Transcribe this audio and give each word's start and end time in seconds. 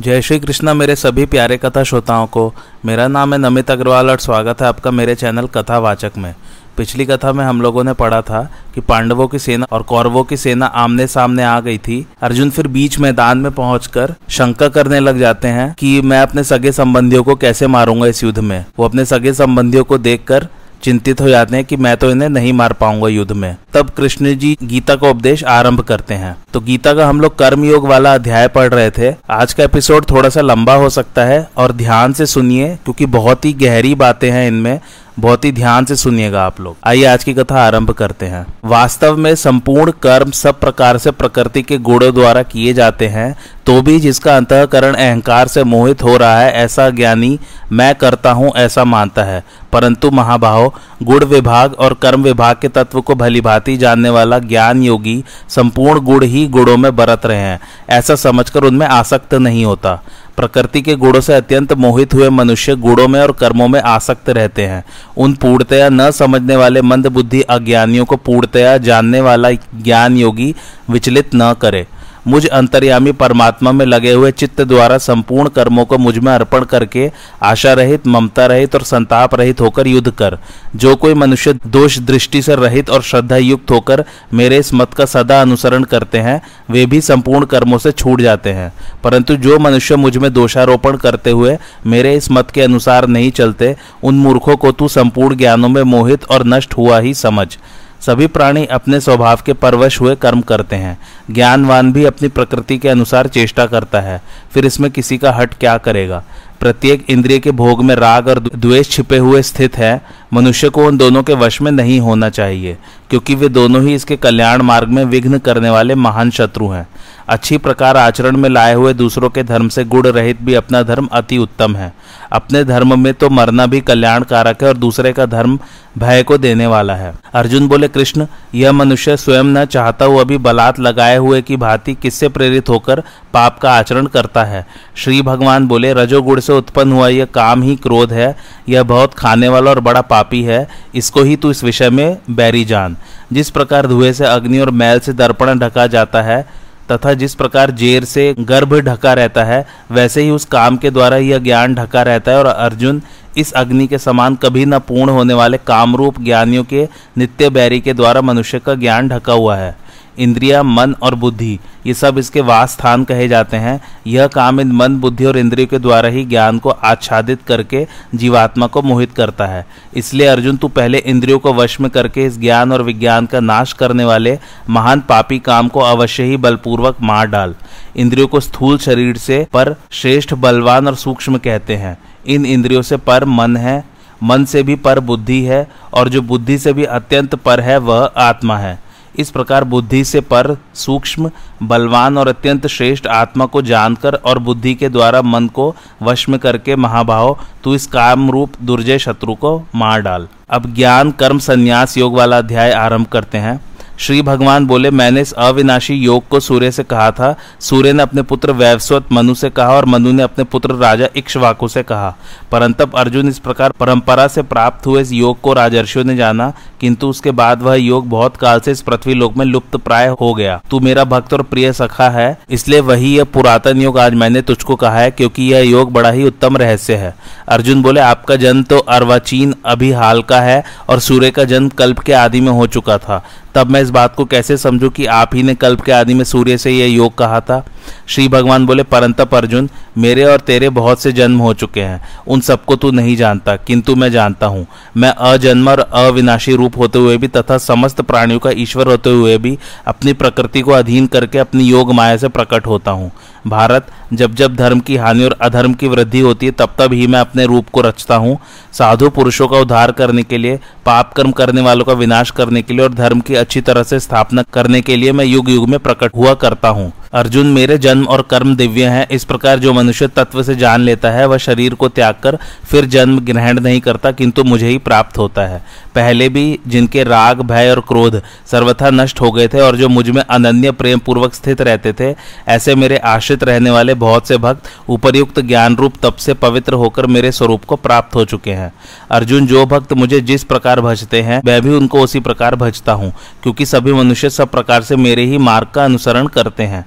जय 0.00 0.22
श्री 0.22 0.38
कृष्णा, 0.40 0.74
मेरे 0.74 0.94
सभी 0.96 1.24
प्यारे 1.26 1.56
कथा 1.56 1.82
श्रोताओं 1.82 2.26
को। 2.26 2.54
मेरा 2.84 3.08
नाम 3.08 3.32
है 3.32 3.38
नमित 3.38 3.70
अग्रवाल 3.70 4.10
और 4.10 4.18
स्वागत 4.18 4.60
है 4.62 4.68
आपका 4.68 4.90
मेरे 4.90 5.14
चैनल 5.14 5.46
कथावाचक 5.46 6.12
में। 6.18 6.34
पिछली 6.76 7.06
कथा 7.06 7.32
में 7.32 7.44
हम 7.44 7.60
लोगों 7.62 7.84
ने 7.84 7.92
पढ़ा 7.92 8.20
था 8.22 8.40
कि 8.74 8.80
पांडवों 8.80 9.26
की 9.28 9.38
सेना 9.38 9.66
और 9.72 9.82
कौरवों 9.82 10.24
की 10.24 10.36
सेना 10.36 10.66
आमने 10.66 11.06
सामने 11.06 11.42
आ 11.42 11.60
गई 11.60 11.78
थी। 11.78 12.06
अर्जुन 12.22 12.50
फिर 12.50 12.68
बीच 12.68 12.98
मैदान 12.98 13.38
में 13.38 13.52
पहुंचकर 13.52 14.14
शंका 14.28 14.68
करने 14.68 15.00
लग 15.00 15.18
जाते 15.18 15.48
हैं 15.48 15.74
कि 15.78 16.00
मैं 16.02 16.20
अपने 16.20 16.44
सगे 16.44 16.72
संबंधियों 16.72 17.24
को 17.24 17.34
कैसे 17.34 17.66
मारूँगा 17.66 18.06
इस 18.06 18.24
युद्ध 18.24 18.38
में। 18.38 18.64
वो 18.78 18.84
अपने 18.84 19.04
सगे 19.04 19.32
संबंधियों 19.32 19.84
को 19.84 19.98
देखकर 19.98 20.48
चिंतित 20.82 21.20
हो 21.20 21.28
जाते 21.28 21.56
हैं 21.56 21.64
कि 21.64 21.76
मैं 21.76 21.96
तो 21.96 22.10
इन्हें 22.10 22.28
नहीं 22.28 22.52
मार 22.52 22.72
पाऊँगा 22.72 23.08
युद्ध 23.08 23.32
में। 23.32 23.56
तब 23.74 23.90
कृष्ण 23.90 24.34
जी 24.36 24.56
गीता 24.62 24.94
का 24.96 25.08
उपदेश 25.08 25.44
आरंभ 25.44 25.80
करते 25.80 26.14
हैं। 26.14 26.36
तो 26.52 26.60
गीता 26.60 26.94
का 26.94 27.08
हम 27.08 27.20
लोग 27.20 27.38
कर्म 27.38 27.64
योग 27.64 27.86
वाला 27.88 28.14
अध्याय 28.14 28.48
पढ़ 28.48 28.72
रहे 28.74 28.90
थे। 28.90 29.14
आज 29.30 29.52
का 29.52 29.64
एपिसोड 29.64 30.10
थोड़ा 30.10 30.28
सा 30.28 30.40
लंबा 30.40 30.74
हो 30.74 30.88
सकता 30.88 31.24
है 31.24 31.48
और 31.56 31.72
ध्यान 31.72 32.12
से 32.12 32.26
सुनिए, 32.26 32.68
क्योंकि 32.84 33.06
बहुत 33.06 33.44
ही 33.44 33.52
गहरी 33.52 33.94
बातें 33.94 34.30
हैं 34.30 34.46
इनमें। 34.48 34.80
बहुत 35.18 35.44
ही 35.44 35.52
ध्यान 35.52 35.84
से 35.84 35.96
सुनिएगा 35.96 36.42
आप 36.42 36.60
लोग। 36.60 36.76
आइए 36.86 37.04
आज 37.04 37.24
की 37.24 37.34
कथा 37.34 37.60
आरंभ 37.62 37.90
करते 37.90 38.26
हैं। 38.26 38.46
वास्तव 38.64 39.16
में 39.16 39.34
संपूर्ण 39.34 39.92
कर्म 40.02 40.30
सब 40.30 40.58
प्रकार 40.60 40.98
से 40.98 41.10
प्रकृति 41.10 41.62
के 41.62 41.78
गुणों 41.78 42.12
द्वारा 42.14 42.42
किए 42.42 42.72
जाते 42.72 43.08
हैं 43.08 43.34
तो 43.66 43.80
भी 43.82 43.98
जिसका 44.00 44.36
अंतकरण 44.36 44.94
अहंकार 44.94 45.48
से 45.48 45.64
मोहित 45.64 46.02
हो 46.02 46.16
रहा 46.16 46.38
है, 46.40 46.52
ऐसा 46.52 46.88
ज्ञानी 46.90 47.38
मैं 47.72 47.94
करता 47.94 48.30
हूँ, 48.30 48.52
ऐसा 48.56 48.84
मानता 48.84 49.24
है। 49.24 49.42
परंतु 49.72 50.10
महाभाव, 50.10 50.72
गुण 51.02 51.24
विभाग 51.24 51.74
और 51.74 51.94
कर्म 51.94 52.22
विभाग 52.22 52.56
के 52.62 52.68
तत्व 52.68 53.00
को 53.00 53.14
भली 53.14 53.40
भांति 53.40 53.76
जानने 53.76 54.10
वाला 54.10 54.38
ज्ञान 54.38 54.82
योगी 54.82 55.22
संपूर्ण 55.48 56.00
गुण 56.00 56.24
ही 56.24 56.46
गुणों 56.46 56.76
में 56.76 56.94
बरत 56.96 57.26
रहे 57.26 57.36
हैं। 57.36 57.60
ऐसा 57.90 58.14
समझकर 58.14 58.64
उनमें 58.64 58.86
आसक्त 58.86 59.34
नहीं 59.34 59.64
होता। 59.64 60.00
प्रकृति 60.40 60.80
के 60.82 60.94
गुणों 60.94 61.20
से 61.20 61.34
अत्यंत 61.34 61.72
मोहित 61.72 62.14
हुए 62.14 62.28
मनुष्य 62.30 62.74
गुणों 62.76 63.08
में 63.08 63.20
और 63.20 63.32
कर्मों 63.32 63.68
में 63.68 63.80
आसक्त 63.80 64.28
रहते 64.30 64.66
हैं। 64.66 64.84
उन 65.16 65.34
पूर्णतया 65.34 65.88
न 65.88 66.10
समझने 66.10 66.56
वाले 66.56 66.82
मंद 66.82 67.06
बुद्धि 67.06 67.40
अज्ञानियों 67.50 68.04
को 68.04 68.16
पूर्णतया 68.16 68.76
जानने 68.78 69.20
वाला 69.20 69.50
ज्ञान 69.50 70.16
योगी 70.16 70.54
विचलित 70.90 71.30
न 71.34 71.52
करे। 71.60 71.86
मुझ 72.26 72.46
अंतर्यामी 72.46 73.12
परमात्मा 73.12 73.72
में 73.72 73.86
लगे 73.86 74.12
हुए 74.12 74.30
चित्त 74.30 74.60
द्वारा 74.60 74.98
संपूर्ण 74.98 75.48
कर्मों 75.48 75.84
को 75.84 75.98
मुझमें 75.98 76.32
अर्पण 76.32 76.64
करके 76.64 77.10
आशा 77.42 77.72
रहित, 77.72 78.06
ममता 78.06 78.46
रहित 78.46 78.74
और 78.74 78.82
संताप 78.82 79.34
रहित 79.34 79.60
होकर 79.60 79.86
युद्ध 79.86 80.10
कर। 80.10 80.38
जो 80.76 80.96
कोई 80.96 81.14
मनुष्य 81.14 81.52
दोष 81.66 81.98
दृष्टि 81.98 82.42
से 82.42 82.54
रहित 82.54 82.90
और 82.90 83.02
श्रद्धा 83.02 83.36
युक्त 83.36 83.70
होकर 83.70 84.04
मेरे 84.34 84.58
इस 84.58 84.74
मत 84.74 84.94
का 84.94 85.04
सदा 85.04 85.40
अनुसरण 85.40 85.84
करते 85.84 86.18
हैं, 86.18 86.42
वे 86.70 86.86
भी 86.86 87.00
संपूर्ण 87.00 87.44
कर्मों 87.44 87.78
से 87.78 87.92
छूट 87.92 88.20
जाते 88.20 88.52
हैं। 88.52 88.72
परंतु 89.04 89.36
जो 89.36 89.58
मनुष्य 89.58 89.96
मुझमें 89.96 90.32
दोषारोपण 90.32 90.96
करते 90.96 91.30
हुए 91.30 91.58
मेरे 91.86 92.14
इस 92.14 92.30
मत 92.30 92.50
के 92.50 92.62
अनुसार 92.62 93.06
नहीं 93.06 93.30
चलते, 93.30 93.76
उन 94.02 94.14
मूर्खों 94.14 94.56
को 94.56 94.72
तू 94.72 94.88
संपूर्ण 94.88 95.36
ज्ञानों 95.36 95.68
में 95.68 95.82
मोहित 95.82 96.24
और 96.24 96.46
नष्ट 96.46 96.74
हुआ 96.74 96.98
ही 96.98 97.14
समझ। 97.14 97.58
सभी 98.00 98.26
प्राणी 98.26 98.64
अपने 98.66 99.00
स्वभाव 99.00 99.40
के 99.46 99.52
परवश 99.52 100.00
हुए 100.00 100.14
कर्म 100.16 100.40
करते 100.40 100.76
हैं। 100.76 100.98
ज्ञानवान 101.30 101.92
भी 101.92 102.04
अपनी 102.04 102.28
प्रकृति 102.28 102.78
के 102.78 102.88
अनुसार 102.88 103.28
चेष्टा 103.28 103.66
करता 103.66 104.00
है। 104.00 104.20
फिर 104.54 104.66
इसमें 104.66 104.90
किसी 104.90 105.18
का 105.18 105.32
हट 105.32 105.54
क्या 105.54 105.76
करेगा? 105.78 106.22
प्रत्येक 106.60 107.04
इंद्रिय 107.10 107.38
के 107.38 107.50
भोग 107.50 107.82
में 107.84 107.94
राग 107.94 108.28
और 108.28 108.38
द्वेष 108.56 108.90
छिपे 108.90 109.18
हुए 109.18 109.42
स्थित 109.42 109.76
है। 109.76 110.00
मनुष्य 110.32 110.68
को 110.68 110.84
उन 110.86 110.96
दोनों 110.96 111.22
के 111.22 111.34
वश 111.34 111.60
में 111.62 111.70
नहीं 111.72 112.00
होना 112.00 112.28
चाहिए, 112.30 112.76
क्योंकि 113.10 113.34
वे 113.34 113.48
दोनों 113.48 113.82
ही 113.82 113.94
इसके 113.94 114.16
कल्याण 114.16 114.62
मार्ग 114.62 114.88
में 114.88 115.04
विघ्न 115.04 115.38
करने 115.38 115.70
वाले 115.70 115.94
महान 115.94 116.30
शत्रु 116.30 116.68
हैं। 116.68 116.86
अच्छी 117.30 117.58
प्रकार 117.58 117.96
आचरण 117.96 118.36
में 118.36 118.48
लाए 118.48 118.74
हुए 118.74 118.94
दूसरों 118.94 119.30
के 119.30 119.42
धर्म 119.42 119.68
से 119.68 119.84
गुण 119.84 120.02
रहित 120.02 120.42
भी 120.42 120.54
अपना 120.54 120.82
धर्म 120.82 121.08
अति 121.12 121.38
उत्तम 121.38 121.76
है। 121.76 121.92
अपने 122.32 122.64
धर्म 122.64 123.00
में 123.00 123.14
तो 123.14 123.30
मरना 123.30 123.66
भी 123.66 123.80
कल्याण 123.80 124.22
कारक 124.22 124.62
है 124.62 124.68
और 124.68 124.76
दूसरे 124.76 125.12
का 125.12 125.26
धर्म 125.26 125.58
भय 125.98 126.22
को 126.22 126.38
देने 126.38 126.66
वाला 126.66 126.94
है। 126.94 127.14
अर्जुन 127.34 127.68
बोले, 127.68 127.88
कृष्ण, 127.88 128.26
यह 128.54 128.72
मनुष्य 128.72 129.16
स्वयं 129.16 129.44
न 129.44 129.64
चाहता 129.64 130.04
हुआ 130.04 130.24
भी 130.24 130.38
बलात् 130.38 130.80
लगाए 130.80 131.16
हुए 131.16 131.42
की 131.42 131.56
भांति 131.56 131.94
किससे 131.94 132.28
प्रेरित 132.28 132.68
होकर 132.68 133.02
पाप 133.34 133.58
का 133.58 133.72
आचरण 133.72 134.06
करता 134.06 134.44
है? 134.44 134.66
श्री 134.96 135.22
भगवान 135.22 135.68
बोले, 135.68 135.92
रजोगुण 135.92 136.40
से 136.40 136.52
उत्पन्न 136.52 136.92
हुआ 136.92 137.08
यह 137.08 137.24
काम 137.24 137.62
ही 137.62 137.76
क्रोध 137.76 138.12
है। 138.12 138.36
यह 138.68 138.82
बहुत 138.82 139.14
खाने 139.14 139.48
वाला 139.48 139.70
और 139.70 139.80
बड़ा 139.80 140.00
पापी 140.00 140.42
है। 140.42 140.68
इसको 140.94 141.22
ही 141.22 141.36
तू 141.36 141.50
इस 141.50 141.64
विषय 141.64 141.90
में 141.90 142.18
बैरी 142.30 142.64
जान। 142.64 142.96
जिस 143.32 143.50
प्रकार 143.50 143.86
धुएँ 143.86 144.12
से 144.12 144.24
अग्नि 144.24 144.58
और 144.58 144.70
मैल 144.70 144.98
से 144.98 145.12
दर्पण 145.12 145.58
ढका 145.58 145.86
जाता 145.86 146.22
है 146.22 146.69
तथा 146.92 147.12
जिस 147.14 147.34
प्रकार 147.34 147.70
जेर 147.70 148.04
से 148.04 148.34
गर्भ 148.40 148.74
ढका 148.78 149.12
रहता 149.12 149.44
है, 149.44 149.66
वैसे 149.90 150.22
ही 150.22 150.30
उस 150.30 150.44
काम 150.44 150.76
के 150.76 150.90
द्वारा 150.90 151.16
यह 151.16 151.38
ज्ञान 151.38 151.74
ढका 151.74 152.02
रहता 152.02 152.32
है 152.32 152.38
और 152.38 152.46
अर्जुन 152.46 153.02
इस 153.38 153.52
अग्नि 153.52 153.86
के 153.86 153.98
समान 153.98 154.34
कभी 154.34 154.64
न 154.64 154.78
पूर्ण 154.78 155.10
होने 155.10 155.34
वाले 155.34 155.58
कामरूप 155.58 156.20
ज्ञानियों 156.20 156.64
के 156.64 156.88
नित्य 157.18 157.50
बैरी 157.50 157.80
के 157.80 157.92
द्वारा 157.94 158.20
मनुष्य 158.20 158.58
का 158.58 158.74
ज्ञान 158.74 159.08
ढका 159.08 159.32
हुआ 159.32 159.56
है। 159.56 159.76
इंद्रिया, 160.20 160.62
मन 160.62 160.94
और 161.02 161.14
बुद्धि, 161.14 161.58
ये 161.86 161.94
सब 161.94 162.18
इसके 162.18 162.40
वास 162.40 162.72
स्थान 162.72 163.04
कहे 163.04 163.28
जाते 163.28 163.56
हैं। 163.56 163.80
यह 164.06 164.26
काम 164.26 164.60
इन 164.60 164.72
मन, 164.72 164.96
बुद्धि 164.96 165.24
और 165.24 165.38
इंद्रियों 165.38 165.68
के 165.68 165.78
द्वारा 165.78 166.08
ही 166.08 166.24
ज्ञान 166.24 166.58
को 166.58 166.70
आच्छादित 166.70 167.42
करके 167.42 167.86
जीवात्मा 168.14 168.66
को 168.66 168.82
मोहित 168.82 169.12
करता 169.12 169.46
है। 169.46 169.66
इसलिए 169.94 170.26
अर्जुन, 170.26 170.56
तू 170.56 170.68
पहले 170.68 170.98
इंद्रियों 170.98 171.38
को 171.38 171.54
वश 171.54 171.80
में 171.80 171.90
करके 171.90 172.24
इस 172.24 172.40
ज्ञान 172.40 172.72
और 172.72 172.82
विज्ञान 172.82 173.26
का 173.26 173.40
नाश 173.40 173.72
करने 173.72 174.04
वाले 174.04 174.38
महान 174.70 175.00
पापी 175.00 175.38
काम 175.38 175.68
को 175.68 175.80
अवश्य 175.80 176.22
ही 176.22 176.36
बलपूर्वक 176.36 176.96
मार 177.02 177.26
डाल। 177.26 177.54
इंद्रियों 177.96 178.28
को 178.28 178.40
स्थूल 178.40 178.78
शरीर 178.78 179.16
से 179.16 179.46
पर 179.52 179.74
श्रेष्ठ, 179.90 180.34
बलवान 180.34 180.86
और 180.86 180.94
सूक्ष्म 180.94 181.38
कहते 181.38 181.76
हैं। 181.76 181.98
इन 182.26 182.46
इंद्रियों 182.46 182.82
से 182.82 182.96
पर 182.96 183.24
मन 183.24 183.56
है, 183.56 183.84
मन 184.22 184.44
से 184.44 184.62
भी 184.62 184.74
पर 184.74 185.00
बुद्धि 185.00 185.42
है, 185.44 185.70
और 185.94 186.08
जो 186.08 186.22
बुद्धि 186.22 186.58
से 186.58 186.72
भी 186.72 186.84
अत्यंत 186.84 187.34
पर 187.34 187.60
है, 187.60 187.78
वह 187.78 188.10
आत्मा 188.16 188.58
है। 188.58 188.89
इस 189.18 189.30
प्रकार 189.30 189.64
बुद्धि 189.64 190.04
से 190.04 190.20
पर 190.20 190.56
सूक्ष्म, 190.74 191.30
बलवान 191.62 192.18
और 192.18 192.28
अत्यंत 192.28 192.66
श्रेष्ठ 192.66 193.06
आत्मा 193.06 193.46
को 193.46 193.62
जानकर 193.62 194.14
और 194.14 194.38
बुद्धि 194.38 194.74
के 194.74 194.88
द्वारा 194.88 195.22
मन 195.22 195.46
को 195.46 195.76
वश 196.02 196.28
में 196.28 196.40
करके 196.40 196.76
महाभाव, 196.76 197.38
तू 197.64 197.74
इस 197.74 197.86
काम 197.86 198.30
रूप 198.30 198.52
दुर्जय 198.62 198.98
शत्रु 198.98 199.34
को 199.34 199.62
मार 199.74 200.00
डाल। 200.00 200.28
अब 200.50 200.74
ज्ञान 200.74 201.10
कर्म 201.10 201.38
संन्यास 201.38 201.96
योग 201.96 202.14
वाला 202.14 202.38
अध्याय 202.38 202.72
आरंभ 202.72 203.06
करते 203.06 203.38
हैं। 203.38 203.69
श्री 204.00 204.22
भगवान 204.22 204.66
बोले, 204.66 204.90
मैंने 204.90 205.20
इस 205.20 205.32
अविनाशी 205.32 205.94
योग 205.94 206.28
को 206.28 206.40
सूर्य 206.40 206.70
से 206.70 206.82
कहा 206.82 207.10
था। 207.10 207.36
सूर्य 207.60 207.92
ने 207.92 208.02
अपने 208.02 208.22
पुत्र 208.22 208.52
वैवस्वत 208.52 209.06
मनु 209.12 209.34
से 209.34 209.50
कहा 209.50 209.68
और 209.68 209.84
मनु 209.84 210.12
ने 210.12 210.22
अपने 210.22 210.44
पुत्र 210.44 210.74
राजा 210.74 211.08
इक्ष्वाकु 211.16 211.68
से 211.68 211.82
कहा। 211.82 212.16
परंतप 212.52 212.96
अर्जुन 212.96 213.28
इस 213.28 213.38
प्रकार 213.38 213.70
परंपरा 213.70 214.26
से 214.28 214.42
प्राप्त 214.42 214.86
हुए 214.86 215.02
इस 215.02 215.12
योग 215.12 215.40
को 215.40 215.52
राजर्षियों 215.52 216.04
ने 216.04 216.16
जाना। 216.16 216.52
किंतु 216.80 217.08
उसके 217.08 217.30
बाद 217.30 217.62
वह 217.62 217.74
योग 217.74 218.08
बहुत 218.08 218.36
काल 218.36 218.60
से 218.60 218.72
इस 218.72 218.80
पृथ्वी 218.80 219.14
लोक 219.14 219.36
में 219.36 219.46
लुप्त 219.46 219.76
प्राय 219.76 220.08
हो 220.08 220.34
गया। 220.34 220.60
तू 220.70 220.80
मेरा 220.80 221.04
भक्त 221.04 221.32
और 221.32 221.42
प्रिय 221.42 221.72
सखा 221.72 222.08
है, 222.08 222.38
इसलिए 222.50 222.80
वही 222.80 223.16
यह 223.16 223.24
पुरातन 223.24 223.80
योग 223.80 223.98
आज 223.98 224.14
मैंने 224.14 224.42
तुझको 224.42 224.76
कहा 224.76 224.98
है, 224.98 225.10
क्योंकि 225.10 225.42
यह 225.42 225.60
योग 225.60 225.92
बड़ा 225.92 226.10
ही 226.10 226.24
उत्तम 226.24 226.56
रहस्य 226.56 226.94
है। 226.94 227.14
अर्जुन 227.48 227.82
बोले, 227.82 228.00
आपका 228.00 228.36
जन्म 228.36 228.62
तो 228.62 228.78
अर्वाचीन 228.78 229.54
अभी 229.66 229.92
हाल 229.92 230.22
का 230.22 230.40
है, 230.40 230.64
और 230.88 231.00
सूर्य 231.00 231.30
का 231.30 231.44
जन्म 231.44 231.68
कल्प 231.68 231.98
के 231.98 232.12
आदि 232.12 232.40
में 232.40 232.52
हो 232.52 232.66
चुका 232.66 232.98
था। 232.98 233.24
तब 233.54 233.70
मैं 233.70 233.82
इस 233.82 233.90
बात 233.90 234.14
को 234.14 234.24
कैसे 234.24 234.56
समझूं 234.56 234.90
कि 234.90 235.06
आप 235.06 235.34
ही 235.34 235.42
ने 235.42 235.54
कल्प 235.54 235.80
के 235.80 235.92
आदि 235.92 236.14
में 236.14 236.24
सूर्य 236.24 236.58
से 236.58 236.70
यह 236.70 236.86
योग 236.86 237.18
कहा 237.18 237.40
था? 237.40 237.64
श्री 238.06 238.28
भगवान 238.28 238.66
बोले, 238.66 238.82
परंतप 238.82 239.34
अर्जुन, 239.34 239.68
मेरे 239.98 240.24
और 240.24 240.40
तेरे 240.40 240.68
बहुत 240.68 241.02
से 241.02 241.12
जन्म 241.12 241.38
हो 241.38 241.54
चुके 241.54 241.80
हैं। 241.80 242.00
उन 242.26 242.40
सबको 242.40 242.76
तू 242.76 242.90
नहीं 242.90 243.16
जानता, 243.16 243.56
किंतु 243.56 243.96
मैं 243.96 244.10
जानता 244.12 244.46
हूँ। 244.46 244.66
मैं 244.96 245.10
अजन्म 245.10 245.68
और 245.68 245.80
अविनाशी 245.80 246.54
रूप 246.54 246.78
होते 246.78 246.98
हुए 246.98 247.16
भी 247.16 247.28
तथा 247.28 247.58
समस्त 247.58 248.00
प्राणियों 248.00 248.40
का 248.40 248.50
ईश्वर 248.50 248.86
होते 248.86 249.10
हुए 249.10 249.38
भी 249.38 249.58
अपनी 249.86 250.12
प्रकृति 250.12 250.60
को 250.60 250.70
अधीन 250.70 251.06
करके 251.06 251.38
अपनी 251.38 251.64
योग 251.64 251.92
माया 251.92 252.16
से 252.16 252.28
प्रकट 252.28 252.66
होता 252.66 252.90
हूँ। 252.90 253.10
भारत, 253.46 253.86
जब 254.12 254.34
जब 254.34 254.54
धर्म 254.56 254.80
की 254.80 254.96
हानि 254.96 255.24
और 255.24 255.36
अधर्म 255.40 255.74
की 255.74 255.88
वृद्धि 255.88 256.20
होती 256.20 256.46
है, 256.46 256.52
तब 256.52 256.74
तब 256.78 256.92
ही 256.92 257.06
मैं 257.06 257.20
अपने 257.20 257.46
रूप 257.46 257.68
को 257.68 257.80
रचता 257.80 258.16
हूँ। 258.16 258.38
साधु 258.72 259.08
पुरुषों 259.10 259.48
का 259.48 259.58
उद्धार 259.58 259.92
करने 259.92 260.22
के 260.22 260.38
लिए, 260.38 260.58
पाप 260.86 261.12
कर्म 261.12 261.30
करने 261.30 261.60
वालों 261.60 261.84
का 261.84 261.92
विनाश 261.92 262.30
करने 262.30 262.62
के 262.62 262.74
लिए 262.74 262.84
और 262.84 262.94
धर्म 262.94 263.20
की 263.20 263.34
अच्छी 263.40 263.60
तरह 263.60 263.82
से 263.82 264.00
स्थापना 264.00 264.42
करने 264.54 264.80
के 264.80 264.96
लिए 264.96 265.12
मैं 265.12 265.24
युग 265.24 265.50
युग 265.50 265.68
में 265.68 265.78
प्रकट 265.80 266.14
हुआ 266.14 266.34
करता 266.34 266.68
हूँ। 266.68 266.92
अर्जुन 267.12 267.46
मेरे 267.46 267.76
जन्म 267.78 268.04
और 268.06 268.22
कर्म 268.22 268.54
दिव्य 268.56 268.86
हैं। 268.86 269.06
इस 269.08 269.24
प्रकार 269.24 269.58
जो 269.58 269.72
मनुष्य 269.72 270.06
तत्व 270.08 270.42
से 270.42 270.54
जान 270.54 270.80
लेता 270.80 271.10
है, 271.10 271.26
वह 271.26 271.38
शरीर 271.38 271.74
को 271.74 271.88
त्याग 271.88 272.14
कर 272.22 272.36
फिर 272.64 272.84
जन्म 272.86 273.18
ग्रहण 273.20 273.60
नहीं 273.60 273.80
करता, 273.80 274.10
किंतु 274.12 274.44
मुझे 274.44 274.68
ही 274.68 274.76
प्राप्त 274.78 275.18
होता 275.18 275.46
है। 275.46 275.62
पहले 275.94 276.28
भी 276.28 276.58
जिनके 276.66 277.04
राग, 277.04 277.40
भय 277.40 277.70
और 277.70 277.80
क्रोध 277.80 278.20
सर्वथा 278.46 278.90
नष्ट 278.90 279.20
हो 279.20 279.30
गए 279.32 279.48
थे 279.48 279.60
और 279.60 279.76
जो 279.76 279.88
मुझमें 279.88 280.22
अनन्य 280.22 280.70
प्रेम 280.72 280.98
पूर्वक 280.98 281.34
स्थित 281.34 281.60
रहते 281.60 281.92
थे, 281.92 282.14
ऐसे 282.48 282.74
मेरे 282.74 282.98
आश्रित 282.98 283.44
रहने 283.44 283.70
वाले 283.70 283.94
बहुत 283.96 284.28
से 284.28 284.36
भक्त 284.36 284.70
उपरयुक्त 284.88 285.40
ज्ञान 285.40 285.76
रूप 285.76 285.94
तप 286.02 286.16
से 286.16 286.34
पवित्र 286.36 286.74
होकर 286.74 287.06
मेरे 287.06 287.32
स्वरूप 287.32 287.64
को 287.64 287.76
प्राप्त 287.78 288.14
हो 288.14 288.24
चुके 288.24 288.52
हैं। 288.52 288.72
अर्जुन 289.10 289.46
जो 289.46 289.66
भक्त 289.66 289.92
मुझे 289.92 290.20
जिस 290.20 290.44
प्रकार 290.44 290.80
भजते 290.80 291.22
हैं, 291.22 291.42
मैं 291.44 291.60
भी 291.62 291.74
उनको 291.74 292.00
उसी 292.00 292.20
प्रकार 292.20 292.56
भजता 292.56 292.92
हूँ, 292.92 293.12
क्योंकि 293.42 293.66
सभी 293.66 293.92
मनुष्य 293.92 294.30
सब 294.30 294.50
प्रकार 294.50 294.82
से 294.82 294.96
मेरे 294.98 295.24
ही 295.24 295.38
मार्ग 295.40 295.68
का 295.74 295.84
अनुसरण 295.84 296.26
करते 296.28 296.62
हैं। 296.62 296.86